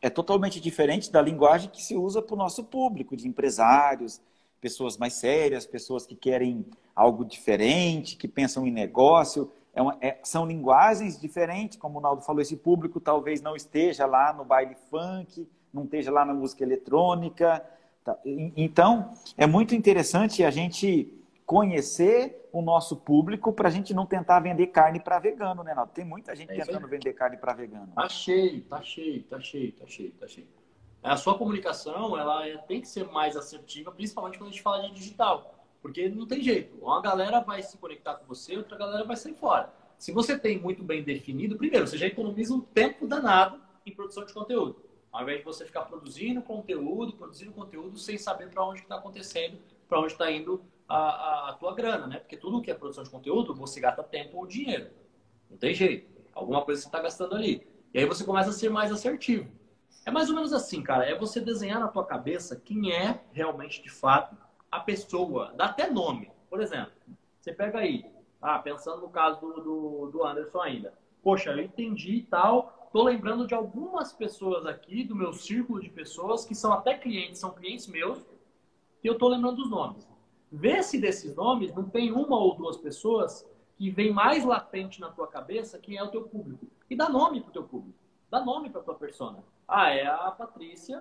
[0.00, 4.20] é totalmente diferente da linguagem que se usa para o nosso público de empresários,
[4.60, 9.50] pessoas mais sérias, pessoas que querem algo diferente, que pensam em negócio.
[9.72, 14.04] É uma, é, são linguagens diferentes, como o Naldo falou, esse público talvez não esteja
[14.06, 17.64] lá no baile funk, não esteja lá na música eletrônica,
[18.04, 18.18] Tá.
[18.24, 21.12] Então, é muito interessante a gente
[21.44, 25.92] conhecer o nosso público para a gente não tentar vender carne para vegano, né, Naldo?
[25.92, 27.88] Tem muita gente é tentando vender carne para vegano.
[27.94, 30.46] Tá cheio, tá cheio, tá cheio, tá cheio, tá cheio.
[31.02, 34.86] A sua comunicação, ela é, tem que ser mais assertiva, principalmente quando a gente fala
[34.86, 35.54] de digital.
[35.80, 36.76] Porque não tem jeito.
[36.76, 39.72] Uma galera vai se conectar com você, outra galera vai sair fora.
[39.98, 44.24] Se você tem muito bem definido, primeiro, você já economiza um tempo danado em produção
[44.24, 44.76] de conteúdo.
[45.10, 49.58] Ao invés de você ficar produzindo conteúdo, produzindo conteúdo sem saber para onde está acontecendo,
[49.88, 52.18] para onde está indo a, a, a, tua grana, né?
[52.18, 54.90] Porque tudo que é produção de conteúdo, você gasta tempo ou dinheiro.
[55.50, 56.08] Não tem jeito.
[56.32, 57.66] Alguma coisa você está gastando ali.
[57.92, 59.50] E aí você começa a ser mais assertivo.
[60.04, 61.04] É mais ou menos assim, cara.
[61.04, 64.36] É você desenhar na tua cabeça quem é realmente, de fato,
[64.70, 65.52] a pessoa.
[65.56, 66.30] Dá até nome.
[66.48, 66.92] Por exemplo,
[67.38, 68.04] você pega aí,
[68.40, 70.94] ah, pensando no caso do, do, do Anderson ainda.
[71.22, 75.88] Poxa, eu entendi e tal, Estou lembrando de algumas pessoas aqui, do meu círculo de
[75.88, 78.18] pessoas, que são até clientes, são clientes meus,
[79.00, 80.08] e eu estou lembrando dos nomes.
[80.50, 85.08] Vê se desses nomes não tem uma ou duas pessoas que vem mais latente na
[85.08, 86.66] tua cabeça quem é o teu público.
[86.90, 87.96] E dá nome para o teu público.
[88.28, 89.38] Dá nome para tua persona.
[89.72, 91.00] Ah, é a Patrícia,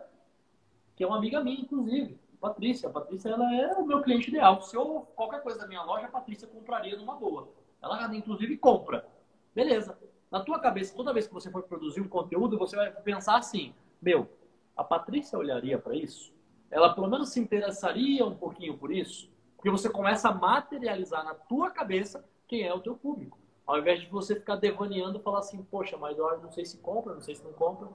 [0.95, 2.20] que é uma amiga minha, inclusive.
[2.39, 2.88] Patrícia.
[2.88, 4.61] A Patrícia ela é o meu cliente ideal.
[4.61, 7.49] Se eu qualquer coisa da minha loja, a Patrícia compraria numa boa.
[7.82, 9.07] Ela, inclusive, compra.
[9.55, 9.97] Beleza.
[10.30, 13.74] Na tua cabeça, toda vez que você for produzir um conteúdo, você vai pensar assim:
[14.00, 14.29] meu,
[14.78, 16.32] a Patrícia olharia para isso?
[16.70, 19.32] Ela pelo menos se interessaria um pouquinho por isso?
[19.55, 23.39] Porque você começa a materializar na tua cabeça quem é o teu público.
[23.66, 26.78] Ao invés de você ficar devaneando e falar assim, poxa, mas eu não sei se
[26.78, 27.89] compra, não sei se não compra.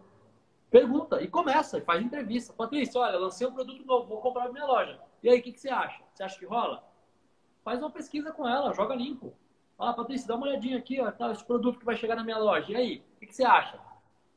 [0.70, 2.52] Pergunta e começa, e faz entrevista.
[2.52, 5.00] Patrícia, olha, lancei um produto novo, vou comprar na minha loja.
[5.22, 6.02] E aí, o que, que você acha?
[6.12, 6.82] Você acha que rola?
[7.64, 9.32] Faz uma pesquisa com ela, joga limpo.
[9.78, 12.38] Ah, Patrícia, dá uma olhadinha aqui, ó, tá, esse produto que vai chegar na minha
[12.38, 12.72] loja.
[12.72, 13.78] E aí, o que, que, você acha?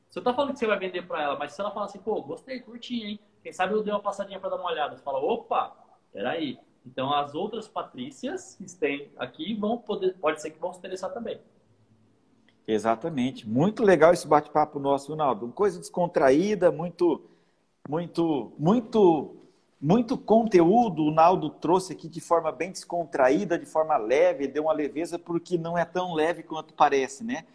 [0.09, 2.21] Você tá falando que você vai vender para ela, mas se ela falar assim, pô,
[2.21, 3.19] gostei, curti, hein?
[3.43, 4.95] Quem sabe eu dei uma passadinha para dar uma olhada.
[4.95, 5.75] Você fala, opa,
[6.11, 6.59] peraí.
[6.85, 11.13] Então as outras Patrícias que têm aqui vão poder, pode ser que vão se interessar
[11.13, 11.39] também.
[12.67, 13.47] Exatamente.
[13.47, 15.47] Muito legal esse bate-papo nosso, Ronaldo.
[15.49, 17.21] Coisa descontraída, muito,
[17.87, 19.33] muito, muito
[19.79, 24.73] muito conteúdo o Naldo trouxe aqui de forma bem descontraída, de forma leve, deu uma
[24.73, 27.45] leveza, porque não é tão leve quanto parece, né?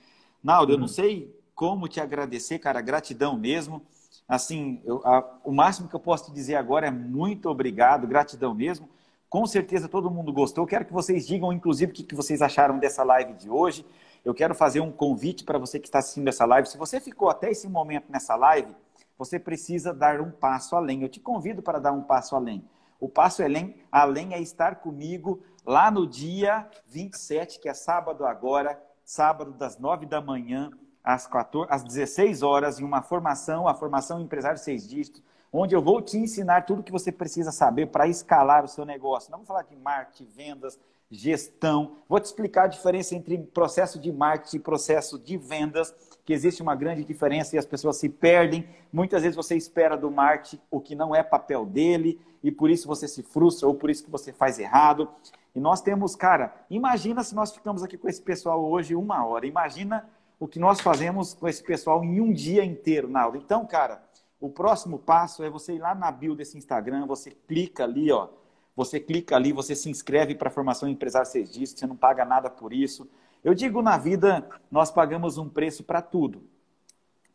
[0.43, 0.75] Naldo, uhum.
[0.77, 0.93] eu não uhum.
[0.93, 3.83] sei como te agradecer, cara, gratidão mesmo.
[4.29, 8.55] Assim, eu, a, o máximo que eu posso te dizer agora é muito obrigado, gratidão
[8.55, 8.89] mesmo.
[9.29, 10.67] Com certeza todo mundo gostou.
[10.67, 13.85] Quero que vocês digam, inclusive, o que, que vocês acharam dessa live de hoje.
[14.25, 16.69] Eu quero fazer um convite para você que está assistindo essa live.
[16.69, 18.75] Se você ficou até esse momento nessa live,
[19.19, 21.03] você precisa dar um passo além.
[21.03, 22.65] Eu te convido para dar um passo além.
[23.01, 28.81] O passo além, além é estar comigo lá no dia 27, que é sábado agora,
[29.05, 30.71] sábado das 9 da manhã
[31.03, 35.23] às, 14, às 16 horas, em uma formação, a formação Empresário Seis Dígitos,
[35.53, 39.33] onde eu vou te ensinar tudo que você precisa saber para escalar o seu negócio.
[39.33, 40.79] Não vou falar de marketing, vendas,
[41.13, 41.99] gestão.
[42.09, 45.95] Vou te explicar a diferença entre processo de marketing e processo de vendas,
[46.25, 48.67] que existe uma grande diferença e as pessoas se perdem.
[48.93, 52.89] Muitas vezes você espera do marketing o que não é papel dele e por isso
[52.89, 55.09] você se frustra ou por isso que você faz errado.
[55.55, 59.47] E nós temos, cara, imagina se nós ficamos aqui com esse pessoal hoje uma hora.
[59.47, 60.09] Imagina
[60.41, 63.37] o que nós fazemos com esse pessoal em um dia inteiro na aula.
[63.37, 64.03] Então, cara,
[64.41, 68.29] o próximo passo é você ir lá na bio desse Instagram, você clica ali, ó.
[68.75, 72.25] Você clica ali, você se inscreve para a formação empresário seis dígitos, você não paga
[72.25, 73.09] nada por isso.
[73.45, 76.43] Eu digo na vida, nós pagamos um preço para tudo.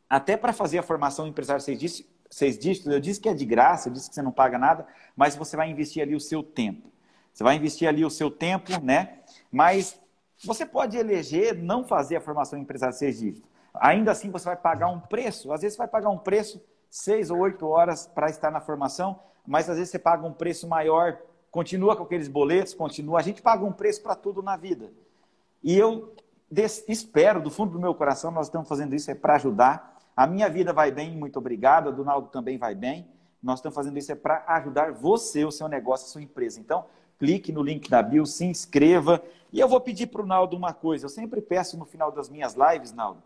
[0.09, 3.45] Até para fazer a formação empresário seis dígitos, seis dígitos, eu disse que é de
[3.45, 6.41] graça, eu disse que você não paga nada, mas você vai investir ali o seu
[6.41, 6.89] tempo.
[7.33, 9.19] Você vai investir ali o seu tempo, né?
[9.51, 9.99] Mas
[10.43, 13.47] você pode eleger não fazer a formação empresário seis dígitos.
[13.75, 15.51] Ainda assim, você vai pagar um preço.
[15.51, 16.59] Às vezes, você vai pagar um preço
[16.89, 20.67] seis ou oito horas para estar na formação, mas às vezes você paga um preço
[20.67, 21.19] maior,
[21.51, 23.19] continua com aqueles boletos, continua.
[23.19, 24.91] A gente paga um preço para tudo na vida.
[25.63, 26.13] E eu
[26.51, 29.99] espero, do fundo do meu coração, nós estamos fazendo isso é para ajudar.
[30.15, 31.89] A minha vida vai bem, muito obrigado.
[31.89, 33.07] A do Naldo também vai bem.
[33.41, 36.59] Nós estamos fazendo isso é para ajudar você, o seu negócio, a sua empresa.
[36.59, 36.85] Então,
[37.19, 39.21] clique no link da bio, se inscreva.
[39.51, 41.05] E eu vou pedir para o Naldo uma coisa.
[41.05, 43.21] Eu sempre peço no final das minhas lives, Naldo.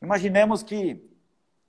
[0.00, 1.02] Imaginemos que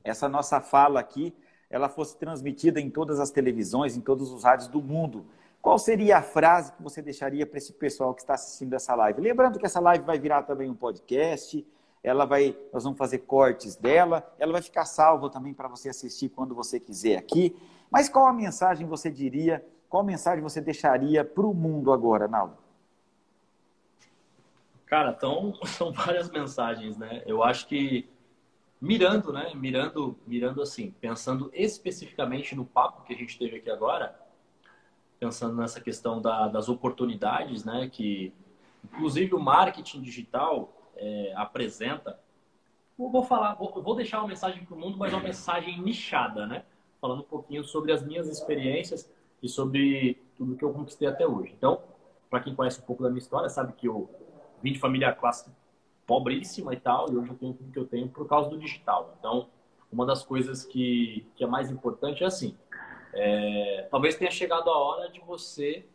[0.03, 1.33] essa nossa fala aqui,
[1.69, 5.25] ela fosse transmitida em todas as televisões, em todos os rádios do mundo.
[5.68, 9.19] Qual seria a frase que você deixaria para esse pessoal que está assistindo essa live?
[9.19, 11.68] Lembrando que essa live vai virar também um podcast,
[12.02, 16.30] ela vai, nós vamos fazer cortes dela, ela vai ficar salva também para você assistir
[16.30, 17.53] quando você quiser aqui.
[17.91, 22.56] Mas qual a mensagem você diria, qual mensagem você deixaria para o mundo agora, Naldo?
[24.85, 27.23] Cara, então, são várias mensagens, né?
[27.26, 28.10] Eu acho que
[28.80, 29.52] mirando, né?
[29.53, 34.26] Mirando, mirando assim, pensando especificamente no papo que a gente teve aqui agora,
[35.19, 37.89] pensando nessa questão da, das oportunidades, né?
[37.91, 38.34] Que
[38.84, 42.19] inclusive o marketing digital é, apresenta.
[42.98, 46.45] Eu vou falar, vou, vou deixar uma mensagem para o mundo, mas uma mensagem nichada,
[46.45, 46.64] né?
[46.99, 49.11] Falando um pouquinho sobre as minhas experiências
[49.41, 51.53] e sobre tudo que eu conquistei até hoje.
[51.56, 51.81] Então,
[52.30, 54.10] para quem conhece um pouco da minha história, sabe que eu
[54.61, 55.49] vim de família classe
[56.06, 59.14] pobríssima e tal, e hoje eu tenho tudo que eu tenho por causa do digital.
[59.19, 59.49] Então,
[59.91, 62.57] uma das coisas que, que é mais importante é assim,
[63.13, 65.85] é, talvez tenha chegado a hora de você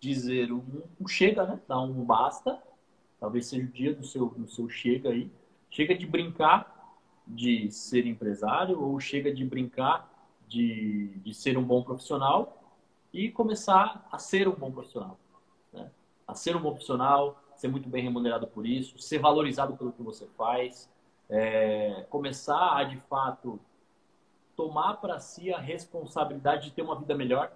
[0.00, 1.60] dizer um, um, chega, né?
[1.66, 2.60] Dar um basta,
[3.18, 5.30] talvez seja o dia do seu, do seu chega aí,
[5.70, 6.74] chega de brincar
[7.26, 10.08] de ser empresário ou chega de brincar
[10.46, 12.62] de, de ser um bom profissional
[13.12, 15.18] e começar a ser um bom profissional.
[15.72, 15.90] Né?
[16.26, 20.02] A ser um bom profissional, ser muito bem remunerado por isso, ser valorizado pelo que
[20.02, 20.88] você faz,
[21.28, 23.58] é, começar a de fato
[24.56, 27.52] tomar para si a responsabilidade de ter uma vida melhor,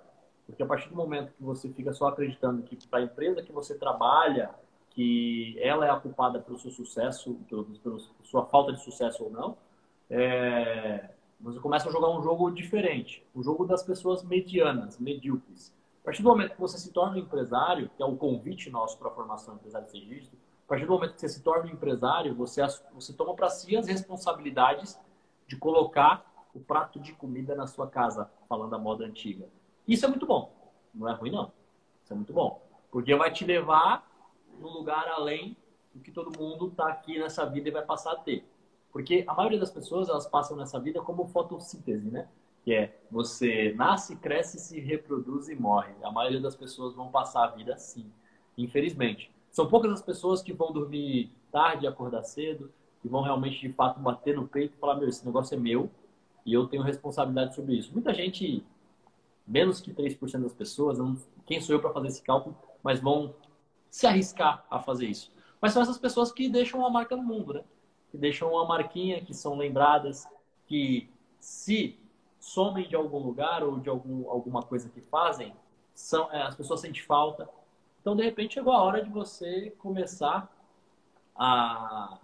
[0.46, 3.52] porque a partir do momento que você fica só acreditando que para a empresa que
[3.52, 4.50] você trabalha,
[4.90, 9.30] que ela é a culpada pelo seu sucesso, pelo, pela sua falta de sucesso ou
[9.30, 9.56] não,
[10.10, 11.10] é,
[11.40, 15.72] você começa a jogar um jogo diferente, o um jogo das pessoas medianas, medíocres.
[16.02, 18.98] A partir do momento que você se torna um empresário, que é o convite nosso
[18.98, 20.36] para a formação empresária de registro,
[20.66, 22.60] a partir do momento que você se torna um empresário, você,
[22.92, 24.98] você toma para si as responsabilidades
[25.46, 29.48] de colocar o prato de comida na sua casa, falando a moda antiga.
[29.86, 30.52] Isso é muito bom.
[30.94, 31.52] Não é ruim, não.
[32.02, 32.62] Isso é muito bom.
[32.90, 34.08] Porque vai te levar
[34.58, 35.56] num lugar além
[35.94, 38.44] do que todo mundo está aqui nessa vida e vai passar a ter.
[38.92, 42.28] Porque a maioria das pessoas, elas passam nessa vida como fotossíntese, né?
[42.62, 45.92] que é você nasce, cresce, se reproduz e morre.
[46.02, 48.06] A maioria das pessoas vão passar a vida assim,
[48.56, 49.32] infelizmente.
[49.50, 52.70] São poucas as pessoas que vão dormir tarde acordar cedo,
[53.00, 55.90] que vão realmente, de fato, bater no peito e falar, meu, esse negócio é meu
[56.44, 57.92] e eu tenho responsabilidade sobre isso.
[57.92, 58.64] Muita gente,
[59.46, 63.34] menos que 3% das pessoas, não, quem sou eu para fazer esse cálculo, mas vão
[63.90, 65.32] se arriscar a fazer isso.
[65.60, 67.64] Mas são essas pessoas que deixam uma marca no mundo, né?
[68.10, 70.26] Que deixam uma marquinha, que são lembradas,
[70.66, 71.08] que
[71.38, 71.98] se
[72.38, 75.54] somem de algum lugar ou de algum, alguma coisa que fazem,
[75.94, 77.48] são, é, as pessoas sentem falta.
[78.00, 80.50] Então, de repente, chegou a hora de você começar
[81.36, 82.18] a,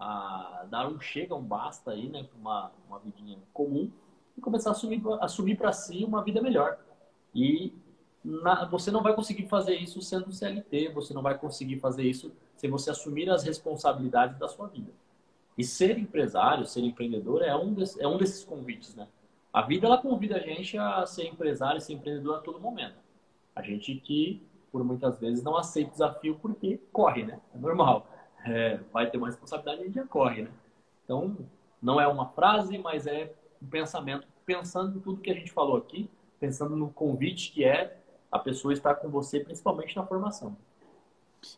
[0.00, 3.90] a dar um chega, um basta aí, né, uma, uma vidinha comum
[4.36, 6.78] e começar a assumir, assumir para si uma vida melhor.
[7.34, 7.74] E
[8.24, 12.32] na, você não vai conseguir fazer isso sendo CLT, você não vai conseguir fazer isso
[12.56, 14.90] sem você assumir as responsabilidades da sua vida.
[15.56, 19.06] E ser empresário, ser empreendedor é um, é um desses convites, né?
[19.52, 22.96] A vida ela convida a gente a ser empresário, ser empreendedor a todo momento.
[23.54, 27.40] A gente que por muitas vezes não aceita o desafio porque corre, né?
[27.54, 28.06] É normal.
[28.44, 30.50] É, vai ter uma responsabilidade e gente já corre, né?
[31.04, 31.36] Então,
[31.80, 35.76] não é uma frase, mas é um pensamento, pensando em tudo que a gente falou
[35.76, 36.08] aqui,
[36.38, 37.98] pensando no convite que é
[38.30, 40.56] a pessoa estar com você, principalmente na formação.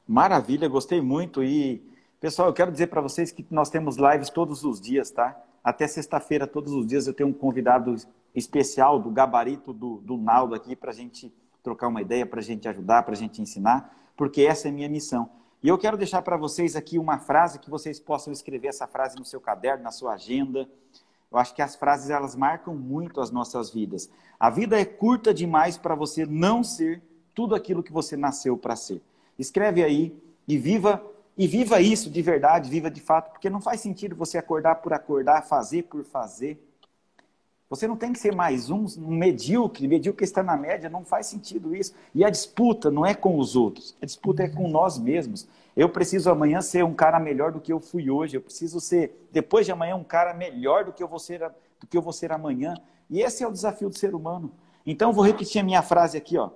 [0.07, 1.43] Maravilha, gostei muito.
[1.43, 1.83] E,
[2.21, 5.41] pessoal, eu quero dizer para vocês que nós temos lives todos os dias, tá?
[5.63, 7.95] Até sexta-feira, todos os dias, eu tenho um convidado
[8.35, 11.33] especial do gabarito do, do Naldo aqui para a gente
[11.63, 14.75] trocar uma ideia, para a gente ajudar, para a gente ensinar, porque essa é a
[14.75, 15.31] minha missão.
[15.63, 19.17] E eu quero deixar para vocês aqui uma frase que vocês possam escrever essa frase
[19.17, 20.69] no seu caderno, na sua agenda.
[21.31, 24.11] Eu acho que as frases elas marcam muito as nossas vidas.
[24.41, 27.01] A vida é curta demais para você não ser
[27.33, 29.01] tudo aquilo que você nasceu para ser.
[29.39, 31.01] Escreve aí e viva
[31.39, 34.93] e viva isso de verdade, viva de fato, porque não faz sentido você acordar por
[34.93, 36.61] acordar, fazer por fazer.
[37.73, 41.25] Você não tem que ser mais um, um medíocre, medíocre está na média, não faz
[41.25, 41.95] sentido isso.
[42.15, 45.49] E a disputa não é com os outros, a disputa é com nós mesmos.
[45.75, 49.27] Eu preciso amanhã ser um cara melhor do que eu fui hoje, eu preciso ser,
[49.33, 51.51] depois de amanhã, um cara melhor do que eu vou ser,
[51.81, 52.75] do que eu vou ser amanhã.
[53.09, 54.53] E esse é o desafio do ser humano.
[54.85, 56.51] Então, vou repetir a minha frase aqui, ó.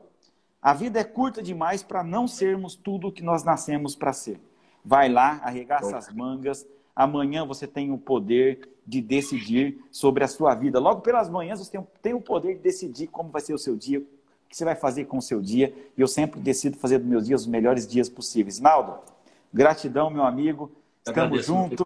[0.61, 4.39] A vida é curta demais para não sermos tudo o que nós nascemos para ser.
[4.85, 10.55] Vai lá, arregaça as mangas, amanhã você tem o poder de decidir sobre a sua
[10.55, 10.79] vida.
[10.79, 13.77] Logo pelas manhãs você tem, tem o poder de decidir como vai ser o seu
[13.77, 14.05] dia, o
[14.49, 15.75] que você vai fazer com o seu dia.
[15.97, 18.61] E eu sempre decido fazer dos meus dias os melhores dias possíveis.
[18.61, 18.99] Naldo,
[19.53, 20.71] gratidão, meu amigo.
[21.05, 21.85] Estamos juntos.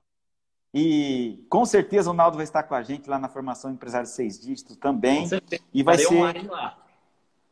[0.73, 4.39] E com certeza o Naldo vai estar com a gente lá na formação Empresário Seis
[4.39, 5.29] Dígitos também.
[5.73, 6.51] E vai ser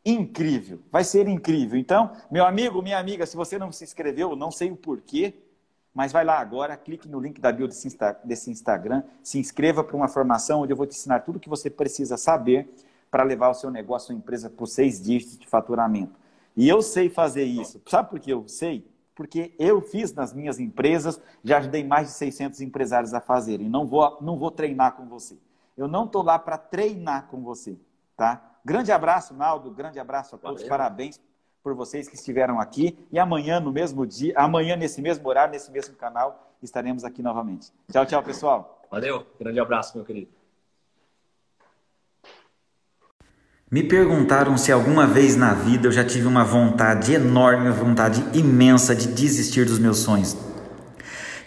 [0.05, 0.81] incrível.
[0.91, 1.79] Vai ser incrível.
[1.79, 5.35] Então, meu amigo, minha amiga, se você não se inscreveu, não sei o porquê,
[5.99, 9.97] mas vai lá agora, clique no link da bio desse, desse Instagram, se inscreva para
[9.97, 12.73] uma formação onde eu vou te ensinar tudo o que você precisa saber
[13.11, 16.13] para levar o seu negócio, a sua empresa por seis dígitos de faturamento.
[16.57, 17.83] E eu sei fazer isso.
[17.85, 18.89] Sabe por que eu sei?
[19.13, 23.69] Porque eu fiz nas minhas empresas, já ajudei mais de 600 empresários a fazerem.
[23.69, 25.37] Não vou, não vou treinar com você.
[25.77, 27.77] Eu não estou lá para treinar com você,
[28.17, 28.53] tá?
[28.65, 29.73] Grande abraço, Naldo.
[29.73, 30.63] Grande abraço a todos.
[30.63, 30.69] Valeu.
[30.69, 31.21] Parabéns
[31.69, 32.97] por vocês que estiveram aqui.
[33.13, 37.71] E amanhã, no mesmo dia, amanhã, nesse mesmo horário, nesse mesmo canal, estaremos aqui novamente.
[37.93, 38.83] Tchau, tchau, pessoal.
[38.91, 39.27] Valeu.
[39.39, 40.31] Grande abraço, meu querido.
[43.71, 48.25] Me perguntaram se alguma vez na vida eu já tive uma vontade enorme, uma vontade
[48.33, 50.35] imensa de desistir dos meus sonhos.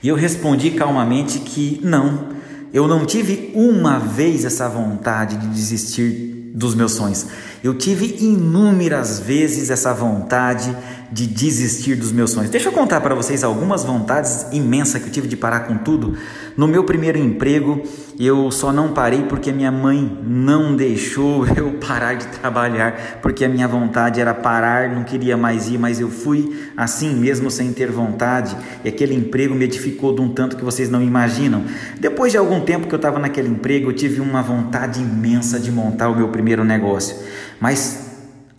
[0.03, 2.29] E eu respondi calmamente que não,
[2.71, 7.25] eu não tive uma vez essa vontade de desistir dos meus sonhos.
[7.63, 10.75] Eu tive inúmeras vezes essa vontade
[11.11, 12.49] de desistir dos meus sonhos.
[12.49, 16.17] Deixa eu contar para vocês algumas vontades imensas que eu tive de parar com tudo.
[16.57, 17.81] No meu primeiro emprego,
[18.19, 23.49] eu só não parei porque minha mãe não deixou eu parar de trabalhar, porque a
[23.49, 27.89] minha vontade era parar, não queria mais ir, mas eu fui assim mesmo sem ter
[27.89, 31.63] vontade, e aquele emprego me edificou de um tanto que vocês não imaginam.
[31.99, 35.71] Depois de algum tempo que eu estava naquele emprego, eu tive uma vontade imensa de
[35.71, 37.15] montar o meu primeiro negócio.
[37.59, 38.10] Mas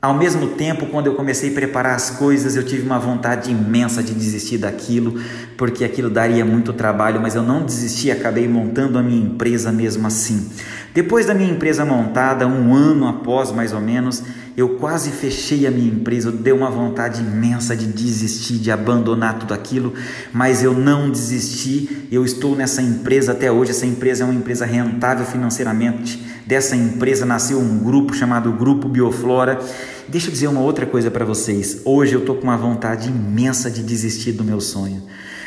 [0.03, 4.03] ao mesmo tempo, quando eu comecei a preparar as coisas, eu tive uma vontade imensa
[4.03, 5.15] de desistir daquilo,
[5.57, 10.05] porque aquilo daria muito trabalho, mas eu não desisti, acabei montando a minha empresa mesmo
[10.05, 10.51] assim.
[10.93, 14.25] Depois da minha empresa montada, um ano após mais ou menos,
[14.57, 19.39] eu quase fechei a minha empresa, eu dei uma vontade imensa de desistir, de abandonar
[19.39, 19.95] tudo aquilo,
[20.33, 23.71] mas eu não desisti, eu estou nessa empresa até hoje.
[23.71, 26.23] Essa empresa é uma empresa rentável financeiramente.
[26.45, 29.61] Dessa empresa nasceu um grupo chamado Grupo Bioflora
[30.09, 31.83] Deixa eu dizer uma outra coisa para vocês.
[31.85, 35.03] Hoje eu estou com uma vontade imensa de desistir do meu sonho.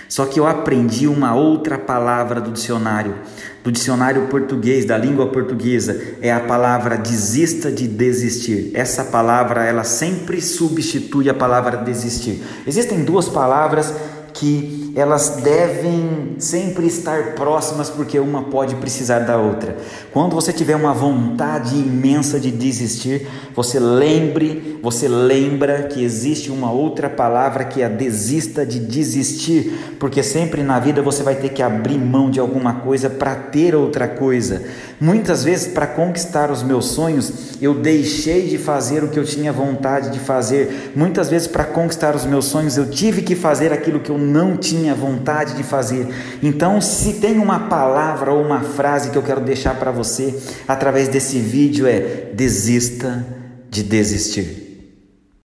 [0.07, 3.15] Só que eu aprendi uma outra palavra do dicionário,
[3.63, 8.71] do dicionário português, da língua portuguesa, é a palavra desista de desistir.
[8.73, 12.41] Essa palavra, ela sempre substitui a palavra desistir.
[12.67, 13.93] Existem duas palavras
[14.33, 19.75] que elas devem sempre estar próximas porque uma pode precisar da outra.
[20.11, 26.71] Quando você tiver uma vontade imensa de desistir, você lembre, você lembra que existe uma
[26.71, 31.61] outra palavra que é desista de desistir, porque sempre na vida você vai ter que
[31.61, 34.63] abrir mão de alguma coisa para ter outra coisa.
[34.99, 39.51] Muitas vezes para conquistar os meus sonhos, eu deixei de fazer o que eu tinha
[39.51, 40.93] vontade de fazer.
[40.95, 44.55] Muitas vezes para conquistar os meus sonhos, eu tive que fazer aquilo que eu não
[44.85, 46.07] tinha vontade de fazer.
[46.43, 51.07] Então, se tem uma palavra ou uma frase que eu quero deixar para você através
[51.07, 53.25] desse vídeo é: desista
[53.69, 54.64] de desistir.